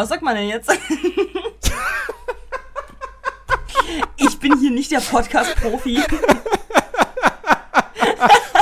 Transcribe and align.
Was 0.00 0.08
sagt 0.08 0.22
man 0.22 0.34
denn 0.34 0.48
jetzt? 0.48 0.72
ich 4.16 4.38
bin 4.38 4.58
hier 4.58 4.70
nicht 4.70 4.90
der 4.90 5.00
Podcast-Profi. 5.00 6.02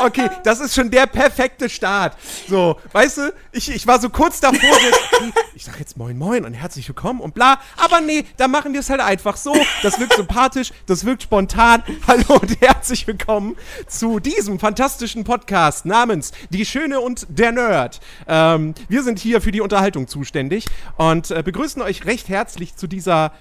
Okay, 0.09 0.31
das 0.43 0.61
ist 0.61 0.75
schon 0.75 0.91
der 0.91 1.07
perfekte 1.07 1.69
Start. 1.69 2.17
So, 2.49 2.77
weißt 2.93 3.19
du, 3.19 3.35
ich, 3.53 3.71
ich 3.71 3.87
war 3.87 4.01
so 4.01 4.09
kurz 4.09 4.41
davor, 4.41 4.59
okay, 5.13 5.33
ich 5.55 5.67
sag 5.67 5.79
jetzt 5.79 5.99
moin 5.99 6.17
moin 6.17 6.47
und 6.47 6.55
herzlich 6.55 6.89
willkommen 6.89 7.21
und 7.21 7.35
bla. 7.35 7.61
Aber 7.77 8.01
nee, 8.01 8.25
da 8.39 8.49
machen 8.49 8.73
wir 8.73 8.81
es 8.81 8.89
halt 8.89 9.03
einfach 9.03 9.37
so. 9.37 9.55
Das 9.83 10.01
wirkt 10.01 10.15
sympathisch, 10.15 10.73
das 10.87 11.05
wirkt 11.05 11.25
spontan. 11.25 11.83
Hallo 12.07 12.39
und 12.41 12.59
herzlich 12.63 13.07
willkommen 13.07 13.55
zu 13.87 14.19
diesem 14.19 14.59
fantastischen 14.59 15.25
Podcast 15.25 15.85
namens 15.85 16.33
Die 16.49 16.65
Schöne 16.65 17.01
und 17.01 17.27
der 17.29 17.53
Nerd. 17.53 18.01
Ähm, 18.27 18.75
wir 18.89 19.03
sind 19.03 19.19
hier 19.19 19.43
für 19.43 19.53
die 19.53 19.61
Unterhaltung 19.61 20.09
zuständig 20.09 20.65
und 20.97 21.31
äh, 21.31 21.43
begrüßen 21.43 21.83
euch 21.83 22.07
recht 22.07 22.31
herzlich 22.31 22.77
zu 22.77 22.87
dieser 22.87 23.33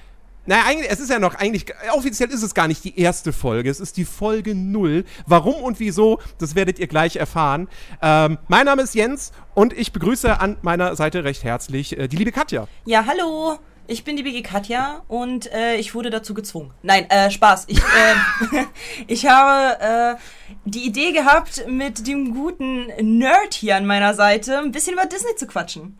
naja, 0.48 0.64
eigentlich, 0.66 0.90
es 0.90 1.00
ist 1.00 1.10
ja 1.10 1.20
noch 1.20 1.36
eigentlich, 1.36 1.66
offiziell 1.94 2.30
ist 2.30 2.42
es 2.42 2.54
gar 2.54 2.68
nicht 2.68 2.84
die 2.84 2.98
erste 3.00 3.34
Folge, 3.34 3.70
es 3.70 3.82
ist 3.82 3.98
die 3.98 4.06
Folge 4.06 4.56
0. 4.56 5.04
Warum 5.26 5.56
und 5.56 5.80
wieso, 5.80 6.20
das 6.38 6.56
werdet 6.56 6.80
ihr 6.80 6.88
gleich 6.88 7.18
erfahren. 7.18 7.68
Ähm, 8.02 8.38
mein 8.48 8.66
Name 8.66 8.82
ist 8.82 8.96
Jens 8.96 9.34
und 9.54 9.74
ich 9.74 9.92
begrüße 9.92 10.40
an 10.40 10.58
meiner 10.62 10.96
Seite 10.96 11.26
recht 11.26 11.44
herzlich 11.44 11.98
äh, 11.98 12.08
die 12.08 12.16
liebe 12.16 12.32
Katja. 12.32 12.68
Ja, 12.86 13.06
hallo. 13.06 13.60
Ich 13.90 14.04
bin 14.04 14.18
die 14.18 14.24
BG 14.24 14.42
Katja 14.42 15.04
und 15.08 15.52
äh, 15.54 15.76
ich 15.76 15.96
wurde 15.96 16.10
dazu 16.10 16.34
gezwungen. 16.34 16.74
Nein, 16.82 17.10
äh, 17.10 17.32
Spaß. 17.32 17.66
Ich, 17.68 17.80
äh, 17.80 18.64
ich 19.08 19.28
habe 19.28 20.18
äh, 20.18 20.20
die 20.66 20.86
Idee 20.86 21.14
gehabt, 21.14 21.66
mit 21.70 22.06
dem 22.06 22.34
guten 22.34 22.88
Nerd 23.02 23.54
hier 23.54 23.78
an 23.78 23.86
meiner 23.86 24.14
Seite 24.14 24.60
ein 24.60 24.74
bisschen 24.74 24.94
über 24.94 25.06
Disney 25.06 25.36
zu 25.38 25.48
quatschen. 25.48 25.98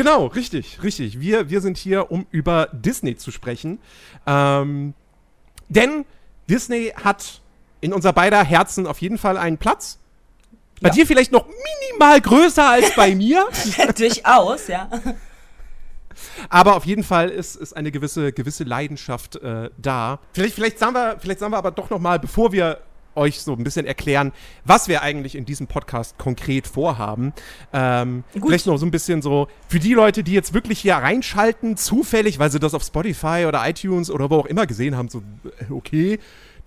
Genau, 0.00 0.28
richtig, 0.28 0.82
richtig. 0.82 1.20
Wir, 1.20 1.50
wir 1.50 1.60
sind 1.60 1.76
hier, 1.76 2.10
um 2.10 2.24
über 2.30 2.70
Disney 2.72 3.16
zu 3.16 3.30
sprechen. 3.30 3.78
Ähm, 4.26 4.94
denn 5.68 6.06
Disney 6.48 6.94
hat 7.04 7.42
in 7.82 7.92
unser 7.92 8.14
beider 8.14 8.42
Herzen 8.42 8.86
auf 8.86 9.02
jeden 9.02 9.18
Fall 9.18 9.36
einen 9.36 9.58
Platz. 9.58 9.98
Bei 10.80 10.88
ja. 10.88 10.94
dir 10.94 11.06
vielleicht 11.06 11.32
noch 11.32 11.44
minimal 11.46 12.18
größer 12.18 12.66
als 12.66 12.94
bei 12.94 13.14
mir. 13.14 13.46
Durchaus, 13.98 14.68
ja. 14.68 14.88
Aber 16.48 16.76
auf 16.76 16.86
jeden 16.86 17.04
Fall 17.04 17.28
ist, 17.28 17.56
ist 17.56 17.76
eine 17.76 17.90
gewisse, 17.90 18.32
gewisse 18.32 18.64
Leidenschaft 18.64 19.36
äh, 19.36 19.68
da. 19.76 20.20
Vielleicht, 20.32 20.54
vielleicht, 20.54 20.78
sagen 20.78 20.94
wir, 20.94 21.18
vielleicht 21.20 21.40
sagen 21.40 21.52
wir 21.52 21.58
aber 21.58 21.72
doch 21.72 21.90
noch 21.90 22.00
mal, 22.00 22.18
bevor 22.18 22.52
wir 22.52 22.80
euch 23.14 23.40
so 23.40 23.52
ein 23.52 23.64
bisschen 23.64 23.86
erklären, 23.86 24.32
was 24.64 24.88
wir 24.88 25.02
eigentlich 25.02 25.34
in 25.34 25.44
diesem 25.44 25.66
Podcast 25.66 26.18
konkret 26.18 26.66
vorhaben. 26.66 27.32
Ähm, 27.72 28.24
vielleicht 28.32 28.66
noch 28.66 28.76
so 28.76 28.86
ein 28.86 28.90
bisschen 28.90 29.22
so 29.22 29.48
für 29.68 29.78
die 29.78 29.94
Leute, 29.94 30.22
die 30.22 30.32
jetzt 30.32 30.54
wirklich 30.54 30.80
hier 30.80 30.94
reinschalten, 30.94 31.76
zufällig, 31.76 32.38
weil 32.38 32.50
sie 32.50 32.60
das 32.60 32.74
auf 32.74 32.82
Spotify 32.82 33.44
oder 33.46 33.68
iTunes 33.68 34.10
oder 34.10 34.30
wo 34.30 34.36
auch 34.36 34.46
immer 34.46 34.66
gesehen 34.66 34.96
haben, 34.96 35.08
so, 35.08 35.22
äh, 35.44 35.72
okay. 35.72 36.18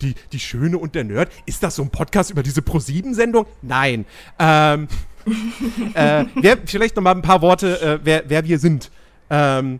Die, 0.01 0.15
die 0.31 0.39
Schöne 0.39 0.79
und 0.79 0.95
der 0.95 1.03
Nerd. 1.03 1.31
Ist 1.45 1.63
das 1.63 1.75
so 1.75 1.83
ein 1.83 1.89
Podcast 1.89 2.31
über 2.31 2.43
diese 2.43 2.61
Pro-7-Sendung? 2.61 3.45
Nein. 3.61 4.05
Ähm, 4.39 4.87
äh, 5.93 6.25
wer, 6.35 6.57
vielleicht 6.65 6.95
noch 6.95 7.03
mal 7.03 7.15
ein 7.15 7.21
paar 7.21 7.41
Worte, 7.41 7.79
äh, 7.79 7.99
wer, 8.03 8.23
wer 8.27 8.43
wir 8.43 8.59
sind. 8.59 8.91
Ähm, 9.29 9.79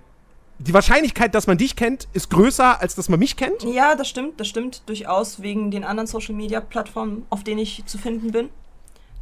die 0.60 0.74
Wahrscheinlichkeit, 0.74 1.36
dass 1.36 1.48
man 1.48 1.58
dich 1.58 1.76
kennt, 1.76 2.08
ist 2.14 2.30
größer, 2.30 2.80
als 2.82 2.96
dass 2.96 3.10
man 3.10 3.20
mich 3.20 3.36
kennt. 3.36 3.64
Ja, 3.64 3.96
das 3.96 4.08
stimmt, 4.08 4.40
das 4.40 4.48
stimmt 4.48 4.84
durchaus 4.88 5.42
wegen 5.42 5.72
den 5.72 5.84
anderen 5.84 6.08
Social 6.08 6.36
Media 6.36 6.62
Plattformen, 6.62 7.26
auf 7.30 7.44
denen 7.44 7.60
ich 7.60 7.86
zu 7.86 7.98
finden 7.98 8.32
bin. 8.32 8.50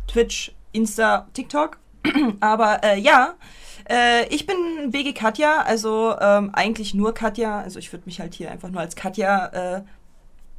Twitch, 0.08 0.53
Insta, 0.72 1.28
TikTok. 1.34 1.78
Aber 2.40 2.84
äh, 2.84 3.00
ja, 3.00 3.36
äh, 3.90 4.28
ich 4.28 4.46
bin 4.46 4.56
BG 4.91 5.14
Katja, 5.14 5.62
also 5.62 6.16
ähm, 6.20 6.52
eigentlich 6.53 6.94
nur 6.94 7.14
Katja. 7.14 7.59
Also 7.59 7.80
ich 7.80 7.91
würde 7.91 8.06
mich 8.06 8.20
halt 8.20 8.34
hier 8.34 8.52
einfach 8.52 8.70
nur 8.70 8.81
als 8.81 8.96
Katja 8.96 9.78
äh, 9.78 9.81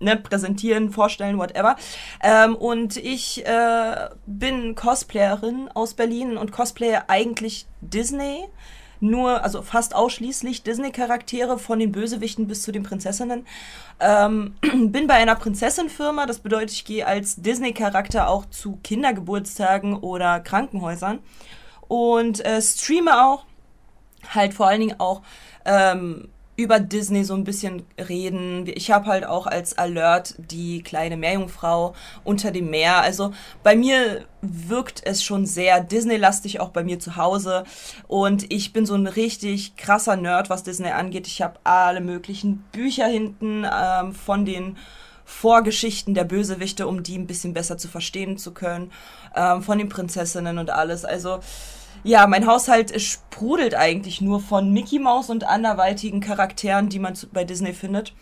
ne, 0.02 0.16
präsentieren, 0.16 0.90
vorstellen, 0.90 1.38
whatever. 1.38 1.76
Ähm, 2.22 2.54
und 2.54 2.96
ich 2.96 3.44
äh, 3.46 4.08
bin 4.26 4.74
Cosplayerin 4.74 5.68
aus 5.74 5.94
Berlin 5.94 6.36
und 6.36 6.52
cosplaye 6.52 7.02
eigentlich 7.08 7.66
Disney 7.80 8.48
nur, 9.02 9.42
also 9.42 9.62
fast 9.62 9.94
ausschließlich 9.94 10.62
Disney-Charaktere 10.62 11.58
von 11.58 11.78
den 11.78 11.92
Bösewichten 11.92 12.46
bis 12.46 12.62
zu 12.62 12.72
den 12.72 12.82
Prinzessinnen. 12.82 13.46
Ähm, 14.00 14.54
bin 14.60 15.06
bei 15.06 15.14
einer 15.14 15.34
Prinzessin-Firma, 15.34 16.26
das 16.26 16.38
bedeutet, 16.38 16.72
ich 16.72 16.84
gehe 16.84 17.06
als 17.06 17.36
Disney-Charakter 17.36 18.28
auch 18.28 18.46
zu 18.46 18.78
Kindergeburtstagen 18.82 19.96
oder 19.96 20.40
Krankenhäusern 20.40 21.18
und 21.88 22.44
äh, 22.44 22.62
streame 22.62 23.24
auch, 23.26 23.44
halt 24.30 24.54
vor 24.54 24.68
allen 24.68 24.80
Dingen 24.80 25.00
auch 25.00 25.22
ähm, 25.64 26.28
über 26.54 26.80
Disney 26.80 27.24
so 27.24 27.34
ein 27.34 27.44
bisschen 27.44 27.84
reden. 27.98 28.66
Ich 28.66 28.90
habe 28.90 29.06
halt 29.06 29.24
auch 29.24 29.46
als 29.46 29.78
Alert 29.78 30.34
die 30.38 30.82
kleine 30.82 31.16
Meerjungfrau 31.16 31.94
unter 32.24 32.50
dem 32.50 32.68
Meer. 32.70 33.00
Also 33.00 33.32
bei 33.62 33.74
mir 33.74 34.26
wirkt 34.42 35.02
es 35.06 35.24
schon 35.24 35.46
sehr 35.46 35.80
Disney-lastig, 35.80 36.60
auch 36.60 36.68
bei 36.68 36.84
mir 36.84 36.98
zu 36.98 37.16
Hause. 37.16 37.64
Und 38.06 38.52
ich 38.52 38.72
bin 38.72 38.84
so 38.84 38.94
ein 38.94 39.06
richtig 39.06 39.76
krasser 39.76 40.16
Nerd, 40.16 40.50
was 40.50 40.62
Disney 40.62 40.90
angeht. 40.90 41.26
Ich 41.26 41.40
habe 41.40 41.58
alle 41.64 42.02
möglichen 42.02 42.58
Bücher 42.72 43.06
hinten 43.06 43.64
ähm, 43.64 44.14
von 44.14 44.44
den 44.44 44.76
Vorgeschichten 45.24 46.12
der 46.12 46.24
Bösewichte, 46.24 46.86
um 46.86 47.02
die 47.02 47.16
ein 47.16 47.26
bisschen 47.26 47.54
besser 47.54 47.78
zu 47.78 47.88
verstehen 47.88 48.36
zu 48.36 48.52
können. 48.52 48.92
Ähm, 49.34 49.62
von 49.62 49.78
den 49.78 49.88
Prinzessinnen 49.88 50.58
und 50.58 50.68
alles. 50.68 51.06
Also 51.06 51.38
ja, 52.04 52.26
mein 52.26 52.46
Haushalt 52.46 53.00
sprudelt 53.00 53.74
eigentlich 53.74 54.20
nur 54.20 54.40
von 54.40 54.72
Mickey 54.72 54.98
Mouse 54.98 55.30
und 55.30 55.44
anderweitigen 55.44 56.20
Charakteren, 56.20 56.88
die 56.88 56.98
man 56.98 57.16
bei 57.32 57.44
Disney 57.44 57.72
findet. 57.72 58.12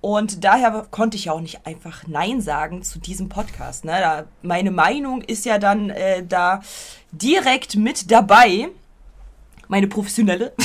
Und 0.00 0.44
daher 0.44 0.86
konnte 0.90 1.16
ich 1.16 1.24
ja 1.24 1.32
auch 1.32 1.40
nicht 1.40 1.66
einfach 1.66 2.06
Nein 2.06 2.42
sagen 2.42 2.82
zu 2.82 2.98
diesem 2.98 3.30
Podcast. 3.30 3.86
Ne? 3.86 3.92
Da, 3.92 4.24
meine 4.42 4.70
Meinung 4.70 5.22
ist 5.22 5.46
ja 5.46 5.58
dann 5.58 5.88
äh, 5.88 6.24
da 6.24 6.60
direkt 7.10 7.76
mit 7.76 8.10
dabei. 8.10 8.68
Meine 9.66 9.88
professionelle. 9.88 10.52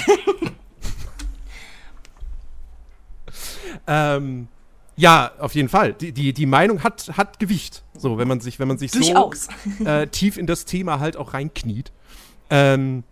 ähm, 3.88 4.50
ja, 4.98 5.32
auf 5.40 5.56
jeden 5.56 5.70
Fall. 5.70 5.94
Die, 5.94 6.12
die, 6.12 6.34
die 6.34 6.46
Meinung 6.46 6.84
hat, 6.84 7.10
hat 7.16 7.40
Gewicht. 7.40 7.84
So, 7.98 8.18
wenn 8.18 8.28
man 8.28 8.42
sich, 8.42 8.60
wenn 8.60 8.68
man 8.68 8.78
sich 8.78 8.92
Durchaus. 8.92 9.48
so 9.80 9.86
äh, 9.86 10.08
tief 10.08 10.38
in 10.38 10.48
das 10.48 10.66
Thema 10.66 11.00
halt 11.00 11.16
auch 11.16 11.34
reinkniet. 11.34 11.94
Ähm, 12.50 13.04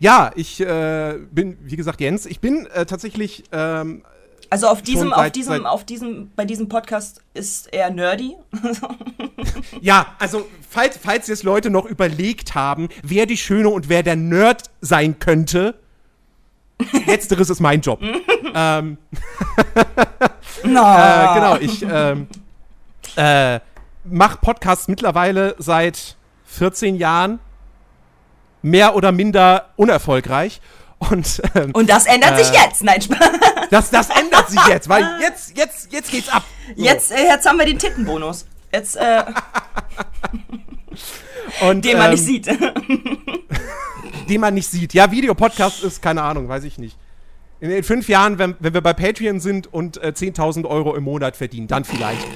ja, 0.00 0.32
ich 0.34 0.60
äh, 0.60 1.18
bin, 1.30 1.56
wie 1.62 1.76
gesagt, 1.76 2.00
Jens. 2.00 2.26
Ich 2.26 2.40
bin 2.40 2.66
äh, 2.66 2.86
tatsächlich. 2.86 3.44
Ähm, 3.52 4.02
also 4.50 4.68
auf 4.68 4.82
diesem, 4.82 5.10
seit, 5.10 5.18
auf 5.18 5.32
diesem, 5.32 5.66
auf 5.66 5.84
diesem, 5.84 6.30
bei 6.36 6.44
diesem 6.44 6.68
Podcast 6.68 7.22
ist 7.32 7.72
er 7.72 7.90
nerdy. 7.90 8.36
ja, 9.80 10.14
also 10.18 10.46
falls, 10.68 10.98
falls 10.98 11.26
jetzt 11.26 11.42
Leute 11.42 11.70
noch 11.70 11.86
überlegt 11.86 12.54
haben, 12.54 12.88
wer 13.02 13.26
die 13.26 13.36
Schöne 13.36 13.68
und 13.68 13.88
wer 13.88 14.02
der 14.02 14.16
Nerd 14.16 14.70
sein 14.80 15.18
könnte, 15.18 15.74
letzteres 17.06 17.50
ist 17.50 17.60
mein 17.60 17.80
Job. 17.80 18.00
ähm, 18.54 18.98
no. 20.62 20.82
äh, 20.82 21.34
genau, 21.34 21.56
ich 21.60 21.82
ähm, 21.82 22.28
äh, 23.16 23.60
mache 24.04 24.38
Podcasts 24.38 24.88
mittlerweile 24.88 25.56
seit 25.58 26.16
14 26.44 26.96
Jahren 26.96 27.38
mehr 28.64 28.96
oder 28.96 29.12
minder 29.12 29.70
unerfolgreich. 29.76 30.60
Und, 30.98 31.42
ähm, 31.54 31.72
und 31.72 31.90
das 31.90 32.06
ändert 32.06 32.38
äh, 32.38 32.44
sich 32.44 32.54
jetzt. 32.54 32.82
Nein, 32.82 33.00
Spaß. 33.00 33.18
Das, 33.70 33.90
das 33.90 34.08
ändert 34.10 34.48
sich 34.48 34.64
jetzt, 34.66 34.88
weil 34.88 35.04
jetzt, 35.20 35.56
jetzt, 35.56 35.92
jetzt 35.92 36.10
geht's 36.10 36.28
ab. 36.30 36.44
So. 36.74 36.82
Jetzt, 36.82 37.12
äh, 37.12 37.24
jetzt 37.24 37.46
haben 37.46 37.58
wir 37.58 37.66
den 37.66 37.78
Tittenbonus. 37.78 38.46
Jetzt, 38.72 38.96
äh, 38.96 39.22
und, 41.68 41.84
den 41.84 41.98
man 41.98 42.06
ähm, 42.06 42.10
nicht 42.12 42.24
sieht. 42.24 42.46
den 44.28 44.40
man 44.40 44.54
nicht 44.54 44.68
sieht. 44.68 44.94
Ja, 44.94 45.10
Videopodcast 45.10 45.84
ist, 45.84 46.00
keine 46.00 46.22
Ahnung, 46.22 46.48
weiß 46.48 46.64
ich 46.64 46.78
nicht. 46.78 46.96
In, 47.60 47.70
in 47.70 47.84
fünf 47.84 48.08
Jahren, 48.08 48.38
wenn, 48.38 48.56
wenn 48.60 48.72
wir 48.72 48.80
bei 48.80 48.94
Patreon 48.94 49.40
sind 49.40 49.72
und 49.72 50.02
äh, 50.02 50.12
10.000 50.16 50.66
Euro 50.66 50.94
im 50.94 51.04
Monat 51.04 51.36
verdienen, 51.36 51.68
dann 51.68 51.84
vielleicht. 51.84 52.26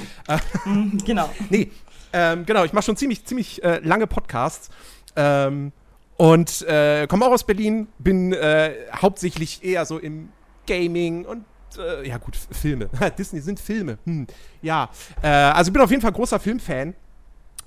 Mhm, 0.67 0.99
genau. 1.05 1.31
Nee, 1.51 1.71
ähm, 2.13 2.45
genau, 2.45 2.65
ich 2.65 2.73
mache 2.73 2.85
schon 2.85 2.97
ziemlich, 2.97 3.25
ziemlich 3.25 3.63
äh, 3.63 3.81
lange 3.83 4.07
Podcasts. 4.07 4.69
Ähm, 5.17 5.73
und 6.19 6.63
äh, 6.63 7.07
komme 7.07 7.25
auch 7.25 7.31
aus 7.31 7.45
Berlin, 7.45 7.87
bin 7.99 8.33
äh, 8.33 8.75
hauptsächlich 8.93 9.65
eher 9.65 9.87
so 9.87 9.99
im 9.99 10.31
Gaming 10.67 11.25
und 11.25 11.45
äh, 11.79 12.07
ja 12.09 12.19
gut, 12.19 12.37
Filme. 12.37 12.91
Disney 13.19 13.41
sind 13.41 13.61
Filme. 13.61 13.99
Hm, 14.05 14.27
ja, 14.61 14.91
äh, 15.23 15.29
also 15.29 15.73
bin 15.73 15.81
auf 15.81 15.91
jeden 15.91 16.03
Fall 16.03 16.11
großer 16.11 16.41
Filmfan 16.41 16.95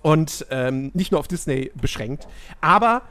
und 0.02 0.46
ähm, 0.50 0.92
nicht 0.94 1.12
nur 1.12 1.20
auf 1.22 1.30
Disney 1.30 1.72
beschränkt. 1.76 2.28
Aber 2.60 3.04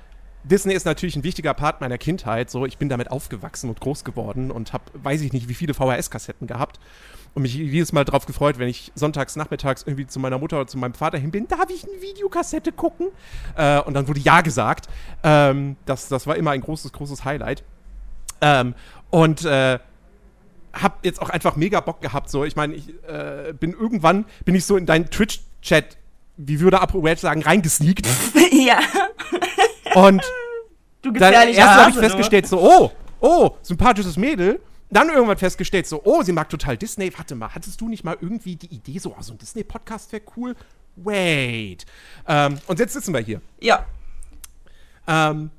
Disney 0.45 0.75
ist 0.75 0.85
natürlich 0.85 1.17
ein 1.17 1.25
wichtiger 1.25 1.55
Part 1.55 1.81
meiner 1.81 1.97
Kindheit. 1.97 2.51
So, 2.51 2.67
ich 2.67 2.77
bin 2.77 2.91
damit 2.91 3.11
aufgewachsen 3.11 3.71
und 3.71 3.81
groß 3.81 4.05
geworden 4.05 4.51
und 4.51 4.75
habe, 4.75 4.85
weiß 4.95 5.23
ich 5.23 5.33
nicht, 5.33 5.49
wie 5.49 5.55
viele 5.55 5.73
VHS-Kassetten 5.73 6.49
gehabt. 6.49 6.81
Und 7.35 7.43
mich 7.43 7.55
jedes 7.55 7.93
Mal 7.93 8.05
drauf 8.05 8.27
gefreut, 8.27 8.59
wenn 8.59 8.69
ich 8.69 8.93
sonntags 8.95 9.37
nachmittags 9.37 9.83
irgendwie 9.83 10.07
zu 10.07 10.19
meiner 10.19 10.39
Mutter 10.39 10.57
oder 10.57 10.67
zu 10.67 10.79
meinem 10.79 10.95
Vater 10.95 11.19
hin 11.19 11.31
bin, 11.31 11.47
darf 11.49 11.71
ich 11.71 11.85
eine 11.85 12.03
Videokassette 12.03 12.73
gucken? 12.73 13.09
Äh, 13.57 13.81
und 13.81 13.95
dann 13.95 14.09
wurde 14.09 14.21
ja 14.21 14.41
gesagt. 14.41 14.89
Ähm, 15.23 15.77
das, 15.87 16.09
das 16.09 16.27
war 16.27 16.37
immer 16.37 16.51
ein 16.51 16.61
großes, 16.61 16.93
großes 16.93 17.25
Highlight. 17.25 17.63
Ähm, 18.41 18.75
und 19.11 19.45
äh, 19.45 19.79
hab 20.73 21.05
jetzt 21.05 21.21
auch 21.23 21.31
einfach 21.31 21.57
mega 21.57 21.81
Bock 21.81 22.01
gehabt. 22.01 22.31
So, 22.31 22.45
ich 22.45 22.57
meine, 22.57 22.75
ich 22.75 22.89
äh, 23.09 23.53
bin 23.53 23.73
irgendwann 23.73 24.25
bin 24.45 24.55
ich 24.55 24.65
so 24.65 24.77
in 24.77 24.87
deinen 24.87 25.11
Twitch-Chat, 25.11 25.97
wie 26.37 26.61
würde 26.61 26.81
Apo 26.81 27.03
Wedge 27.03 27.21
sagen, 27.21 27.43
reingesneakt. 27.43 28.07
ja. 28.53 28.79
Und 29.95 30.23
Du 31.03 31.11
dann 31.13 31.33
erst 31.33 31.41
habe 31.41 31.51
ich 31.51 31.97
Hase, 31.97 32.01
festgestellt, 32.01 32.47
so, 32.47 32.61
oh, 32.61 32.91
oh, 33.21 33.51
sympathisches 33.63 34.17
Mädel. 34.17 34.61
Dann 34.91 35.09
irgendwann 35.09 35.39
festgestellt, 35.39 35.87
so, 35.87 36.03
oh, 36.05 36.23
sie 36.23 36.33
mag 36.33 36.49
total 36.49 36.77
Disney. 36.77 37.13
Warte 37.17 37.37
mal, 37.37 37.55
hattest 37.55 37.81
du 37.81 37.89
nicht 37.89 38.05
mal 38.05 38.17
irgendwie 38.21 38.57
die 38.57 38.75
Idee, 38.75 38.99
so, 38.99 39.15
oh, 39.17 39.23
so 39.23 39.33
ein 39.33 39.39
Disney-Podcast 39.39 40.13
wäre 40.13 40.23
cool? 40.37 40.57
Wait. 40.97 41.87
Ähm, 42.27 42.59
und 42.67 42.79
jetzt 42.79 42.93
sitzen 42.93 43.15
wir 43.15 43.21
hier. 43.21 43.41
Ja. 43.61 43.87
Ähm, 45.07 45.51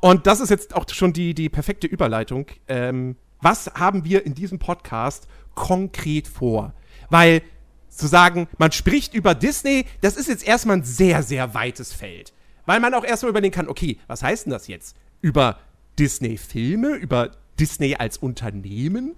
und 0.00 0.26
das 0.26 0.40
ist 0.40 0.50
jetzt 0.50 0.74
auch 0.74 0.84
schon 0.90 1.14
die, 1.14 1.34
die 1.34 1.48
perfekte 1.48 1.86
Überleitung. 1.86 2.46
Ähm, 2.68 3.16
was 3.40 3.70
haben 3.74 4.04
wir 4.04 4.26
in 4.26 4.34
diesem 4.34 4.58
Podcast 4.58 5.26
konkret 5.54 6.28
vor? 6.28 6.74
Weil 7.08 7.42
zu 7.88 8.06
sagen, 8.06 8.48
man 8.58 8.72
spricht 8.72 9.14
über 9.14 9.34
Disney, 9.34 9.86
das 10.00 10.16
ist 10.16 10.28
jetzt 10.28 10.46
erstmal 10.46 10.78
ein 10.78 10.84
sehr, 10.84 11.22
sehr 11.22 11.54
weites 11.54 11.92
Feld. 11.92 12.32
Weil 12.66 12.80
man 12.80 12.94
auch 12.94 13.04
erstmal 13.04 13.30
überlegen 13.30 13.54
kann, 13.54 13.68
okay, 13.68 13.98
was 14.06 14.22
heißt 14.22 14.46
denn 14.46 14.52
das 14.52 14.68
jetzt? 14.68 14.96
Über 15.20 15.58
Disney-Filme, 15.98 16.96
über 16.96 17.30
Disney 17.58 17.96
als 17.96 18.18
Unternehmen? 18.18 19.16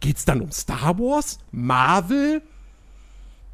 Geht's 0.00 0.24
dann 0.24 0.40
um 0.40 0.50
Star 0.52 0.98
Wars, 0.98 1.38
Marvel 1.52 2.42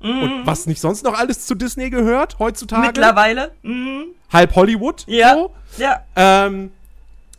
und 0.02 0.46
was 0.46 0.66
nicht 0.66 0.80
sonst 0.80 1.04
noch 1.04 1.16
alles 1.16 1.46
zu 1.46 1.54
Disney 1.54 1.88
gehört 1.88 2.40
heutzutage? 2.40 2.88
Mittlerweile. 2.88 3.52
Mhm. 3.62 4.06
Halb 4.32 4.54
Hollywood? 4.56 5.04
Ja. 5.06 5.34
So? 5.34 5.54
Ja. 5.78 6.04
Ähm, 6.16 6.72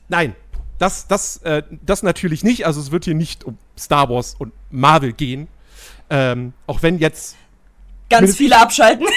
nein, 0.08 0.34
das, 0.80 1.08
das, 1.08 1.38
äh, 1.38 1.64
das 1.86 2.04
natürlich 2.04 2.44
nicht. 2.44 2.66
Also 2.66 2.80
es 2.80 2.92
wird 2.92 3.04
hier 3.04 3.16
nicht 3.16 3.44
um 3.44 3.58
Star 3.78 4.10
Wars 4.10 4.36
und 4.40 4.54
Marvel 4.72 5.12
gehen. 5.12 5.50
Ähm, 6.10 6.54
auch 6.66 6.82
wenn 6.82 7.00
jetzt 7.00 7.36
Ganz 8.10 8.38
viele 8.38 8.58
abschalten. 8.60 9.08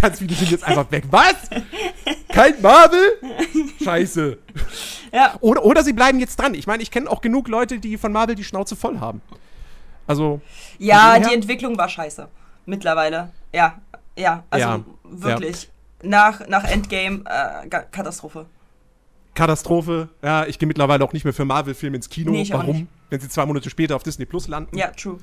Ganz 0.00 0.18
viele 0.18 0.34
sind 0.34 0.50
jetzt 0.50 0.64
einfach 0.64 0.90
weg. 0.90 1.04
Was? 1.10 1.34
Kein 2.32 2.60
Marvel? 2.62 3.18
Scheiße. 3.82 4.38
ja. 5.12 5.34
Oder, 5.40 5.64
oder 5.64 5.82
sie 5.84 5.92
bleiben 5.92 6.18
jetzt 6.20 6.36
dran. 6.36 6.54
Ich 6.54 6.66
meine, 6.66 6.82
ich 6.82 6.90
kenne 6.90 7.10
auch 7.10 7.20
genug 7.20 7.48
Leute, 7.48 7.78
die 7.78 7.96
von 7.98 8.12
Marvel 8.12 8.34
die 8.34 8.44
Schnauze 8.44 8.76
voll 8.76 9.00
haben. 9.00 9.20
Also, 10.06 10.40
Ja, 10.78 11.18
die 11.18 11.32
Entwicklung 11.34 11.76
war 11.78 11.88
scheiße. 11.88 12.28
Mittlerweile. 12.66 13.30
Ja. 13.54 13.80
Ja. 14.16 14.44
Also 14.50 14.66
Ja. 14.68 14.80
wirklich. 15.04 15.68
Nach, 16.02 16.46
nach 16.48 16.64
Endgame 16.64 17.22
äh, 17.26 17.68
Katastrophe. 17.68 18.46
Katastrophe. 19.34 20.08
Ja, 20.22 20.44
ich 20.46 20.58
gehe 20.58 20.66
mittlerweile 20.66 21.04
auch 21.04 21.12
nicht 21.12 21.24
mehr 21.24 21.32
für 21.32 21.44
Marvel-Filme 21.44 21.96
ins 21.96 22.08
Kino. 22.08 22.32
Nee, 22.32 22.46
Warum? 22.50 22.88
Wenn 23.08 23.20
sie 23.20 23.28
zwei 23.28 23.46
Monate 23.46 23.70
später 23.70 23.96
auf 23.96 24.02
Disney 24.02 24.26
Plus 24.26 24.48
landen. 24.48 24.76
Ja, 24.76 24.88
true. 24.88 25.18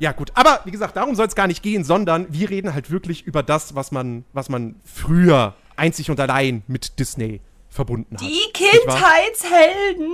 Ja, 0.00 0.10
gut. 0.12 0.32
Aber 0.34 0.60
wie 0.64 0.70
gesagt, 0.72 0.96
darum 0.96 1.14
soll 1.14 1.26
es 1.28 1.34
gar 1.36 1.46
nicht 1.46 1.62
gehen, 1.62 1.84
sondern 1.84 2.26
wir 2.32 2.50
reden 2.50 2.74
halt 2.74 2.90
wirklich 2.90 3.22
über 3.26 3.42
das, 3.44 3.74
was 3.76 3.92
man, 3.92 4.24
was 4.32 4.48
man 4.48 4.74
früher 4.84 5.54
einzig 5.76 6.10
und 6.10 6.18
allein 6.18 6.62
mit 6.66 6.98
Disney 6.98 7.40
verbunden 7.68 8.16
hat. 8.16 8.22
Die? 8.22 8.40
Kindheitshelden. 8.52 10.08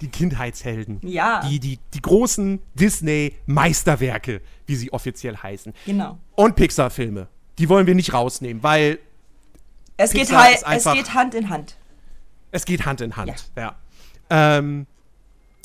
Die 0.00 0.08
Kindheitshelden. 0.08 0.98
Ja. 1.02 1.40
Die, 1.48 1.58
die, 1.60 1.78
die 1.94 2.02
großen 2.02 2.60
Disney-Meisterwerke, 2.74 4.40
wie 4.66 4.76
sie 4.76 4.92
offiziell 4.92 5.36
heißen. 5.36 5.72
Genau. 5.86 6.18
Und 6.34 6.56
Pixar-Filme. 6.56 7.28
Die 7.58 7.68
wollen 7.68 7.86
wir 7.86 7.94
nicht 7.94 8.12
rausnehmen, 8.12 8.62
weil 8.62 8.98
Es 9.96 10.10
geht, 10.12 10.22
Pixar 10.22 10.42
hei- 10.42 10.52
ist 10.76 10.86
es 10.86 10.92
geht 10.92 11.14
Hand 11.14 11.34
in 11.34 11.48
Hand. 11.48 11.76
es 12.52 12.64
geht 12.64 12.84
Hand 12.86 13.00
in 13.00 13.16
Hand. 13.16 13.50
Ja. 13.56 13.76
Ähm, 14.30 14.86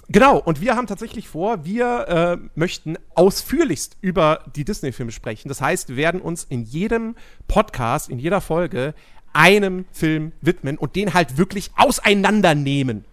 genau, 0.10 0.38
und 0.38 0.62
wir 0.62 0.76
haben 0.76 0.88
tatsächlich 0.88 1.28
vor, 1.28 1.66
wir 1.66 2.08
äh, 2.08 2.50
möchten 2.56 2.98
ausführlichst 3.16 3.98
über 4.02 4.44
die 4.56 4.66
Disney-Filme 4.66 5.12
sprechen. 5.12 5.48
Das 5.48 5.62
heißt, 5.62 5.90
wir 5.90 5.96
werden 5.98 6.22
uns 6.22 6.44
in 6.44 6.64
jedem 6.64 7.16
Podcast, 7.48 8.10
in 8.10 8.20
jeder 8.20 8.42
Folge 8.42 8.94
einem 9.34 9.86
Film 9.92 10.32
widmen 10.42 10.78
und 10.78 10.96
den 10.96 11.14
halt 11.14 11.38
wirklich 11.38 11.72
auseinandernehmen. 11.76 13.06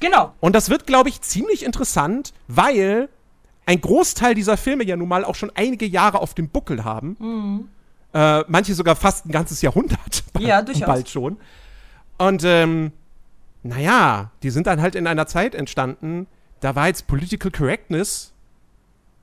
Genau. 0.00 0.32
Und 0.40 0.54
das 0.54 0.70
wird, 0.70 0.86
glaube 0.86 1.08
ich, 1.08 1.20
ziemlich 1.20 1.64
interessant, 1.64 2.32
weil 2.48 3.08
ein 3.66 3.80
Großteil 3.80 4.34
dieser 4.34 4.56
Filme 4.56 4.84
ja 4.84 4.96
nun 4.96 5.08
mal 5.08 5.24
auch 5.24 5.34
schon 5.34 5.50
einige 5.54 5.86
Jahre 5.86 6.20
auf 6.20 6.34
dem 6.34 6.48
Buckel 6.48 6.84
haben. 6.84 7.68
Äh, 8.12 8.44
manche 8.46 8.74
sogar 8.74 8.96
fast 8.96 9.26
ein 9.26 9.32
ganzes 9.32 9.62
Jahrhundert. 9.62 10.24
Ja, 10.38 10.62
durchaus. 10.62 10.86
Bald 10.86 11.08
schon. 11.08 11.36
Und 12.18 12.44
ähm, 12.44 12.92
naja, 13.64 14.30
die 14.42 14.50
sind 14.50 14.66
dann 14.66 14.80
halt 14.80 14.94
in 14.94 15.06
einer 15.06 15.26
Zeit 15.26 15.54
entstanden, 15.54 16.26
da 16.60 16.76
war 16.76 16.86
jetzt 16.86 17.06
Political 17.06 17.50
Correctness 17.50 18.32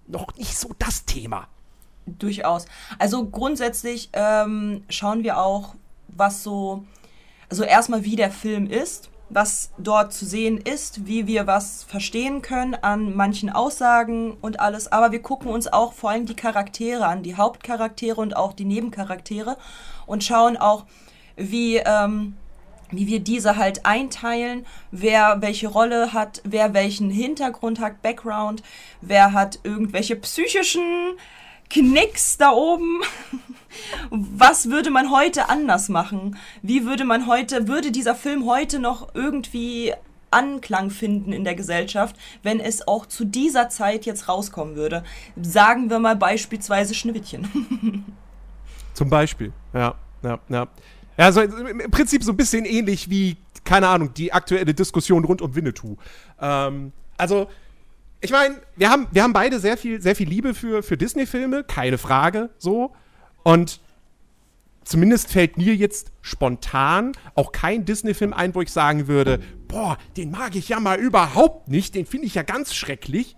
noch 0.08 0.36
nicht 0.36 0.58
so 0.58 0.72
das 0.80 1.06
Thema. 1.06 1.48
Durchaus. 2.08 2.66
Also 2.98 3.28
grundsätzlich 3.28 4.10
ähm, 4.14 4.84
schauen 4.90 5.24
wir 5.24 5.38
auch, 5.38 5.76
was 6.08 6.44
so, 6.44 6.84
also 7.50 7.64
erstmal 7.64 8.04
wie 8.04 8.16
der 8.16 8.32
Film 8.32 8.66
ist, 8.66 9.12
was 9.30 9.72
dort 9.78 10.12
zu 10.12 10.26
sehen 10.26 10.58
ist, 10.58 11.06
wie 11.06 11.28
wir 11.28 11.46
was 11.46 11.84
verstehen 11.84 12.42
können 12.42 12.74
an 12.74 13.16
manchen 13.16 13.50
Aussagen 13.52 14.34
und 14.42 14.60
alles. 14.60 14.92
Aber 14.92 15.12
wir 15.12 15.22
gucken 15.22 15.52
uns 15.52 15.68
auch 15.68 15.94
vor 15.94 16.10
allem 16.10 16.26
die 16.26 16.36
Charaktere 16.36 17.06
an, 17.06 17.22
die 17.22 17.36
Hauptcharaktere 17.36 18.20
und 18.20 18.36
auch 18.36 18.54
die 18.54 18.66
Nebencharaktere 18.66 19.56
und 20.08 20.24
schauen 20.24 20.58
auch, 20.58 20.86
wie, 21.38 21.78
ähm, 21.78 22.36
wie 22.92 23.08
wir 23.08 23.20
diese 23.20 23.58
halt 23.58 23.86
einteilen, 23.86 24.66
wer 24.92 25.42
welche 25.42 25.68
Rolle 25.68 26.14
hat, 26.14 26.42
wer 26.44 26.74
welchen 26.74 27.10
Hintergrund 27.10 27.80
hat, 27.80 28.02
Background, 28.02 28.64
wer 29.02 29.34
hat 29.34 29.60
irgendwelche 29.64 30.16
psychischen 30.16 31.18
Knicks 31.70 32.38
da 32.38 32.52
oben. 32.52 33.02
Was 34.10 34.70
würde 34.70 34.92
man 34.92 35.12
heute 35.12 35.50
anders 35.50 35.88
machen? 35.88 36.38
Wie 36.62 36.86
würde 36.86 37.06
man 37.06 37.28
heute, 37.28 37.68
würde 37.68 37.92
dieser 37.92 38.16
Film 38.16 38.46
heute 38.46 38.80
noch 38.80 39.16
irgendwie 39.16 39.94
Anklang 40.30 40.90
finden 40.90 41.34
in 41.34 41.44
der 41.44 41.56
Gesellschaft, 41.56 42.16
wenn 42.44 42.60
es 42.60 42.88
auch 42.88 43.06
zu 43.06 43.26
dieser 43.26 43.70
Zeit 43.70 44.06
jetzt 44.06 44.28
rauskommen 44.28 44.76
würde? 44.76 45.04
Sagen 45.42 45.90
wir 45.90 46.00
mal 46.00 46.16
beispielsweise 46.16 46.94
Schneewittchen. 46.94 48.06
Zum 48.94 49.10
Beispiel. 49.10 49.54
Ja, 49.74 49.96
ja, 50.24 50.40
ja. 50.50 50.68
Ja, 51.22 51.30
im 51.40 51.80
im 51.80 51.92
Prinzip 51.92 52.24
so 52.24 52.32
ein 52.32 52.38
bisschen 52.38 52.66
ähnlich 52.66 53.12
wie, 53.12 53.38
keine 53.64 53.88
Ahnung, 53.90 54.12
die 54.12 54.34
aktuelle 54.34 54.74
Diskussion 54.74 55.24
rund 55.24 55.44
um 55.44 55.54
Winnetou. 55.54 55.98
Ähm, 56.40 56.94
also, 57.16 57.48
ich 58.22 58.32
meine, 58.32 58.56
wir 58.76 58.90
haben, 58.90 59.06
wir 59.12 59.22
haben 59.22 59.32
beide 59.32 59.60
sehr 59.60 59.78
viel, 59.78 60.02
sehr 60.02 60.16
viel 60.16 60.28
Liebe 60.28 60.56
für, 60.56 60.82
für 60.82 60.98
Disney-Filme, 60.98 61.64
keine 61.64 62.00
Frage, 62.00 62.50
so. 62.58 62.96
Und 63.44 63.82
zumindest 64.84 65.32
fällt 65.32 65.58
mir 65.58 65.76
jetzt 65.76 66.12
spontan 66.22 67.12
auch 67.36 67.52
kein 67.52 67.86
Disney-Film 67.86 68.34
ein, 68.34 68.56
wo 68.56 68.64
ich 68.64 68.72
sagen 68.72 69.08
würde, 69.08 69.42
boah, 69.68 70.00
den 70.18 70.32
mag 70.32 70.56
ich 70.56 70.70
ja 70.70 70.80
mal 70.80 70.98
überhaupt 70.98 71.68
nicht, 71.68 71.94
den 71.94 72.08
finde 72.08 72.26
ich 72.26 72.34
ja 72.34 72.42
ganz 72.42 72.74
schrecklich. 72.74 73.36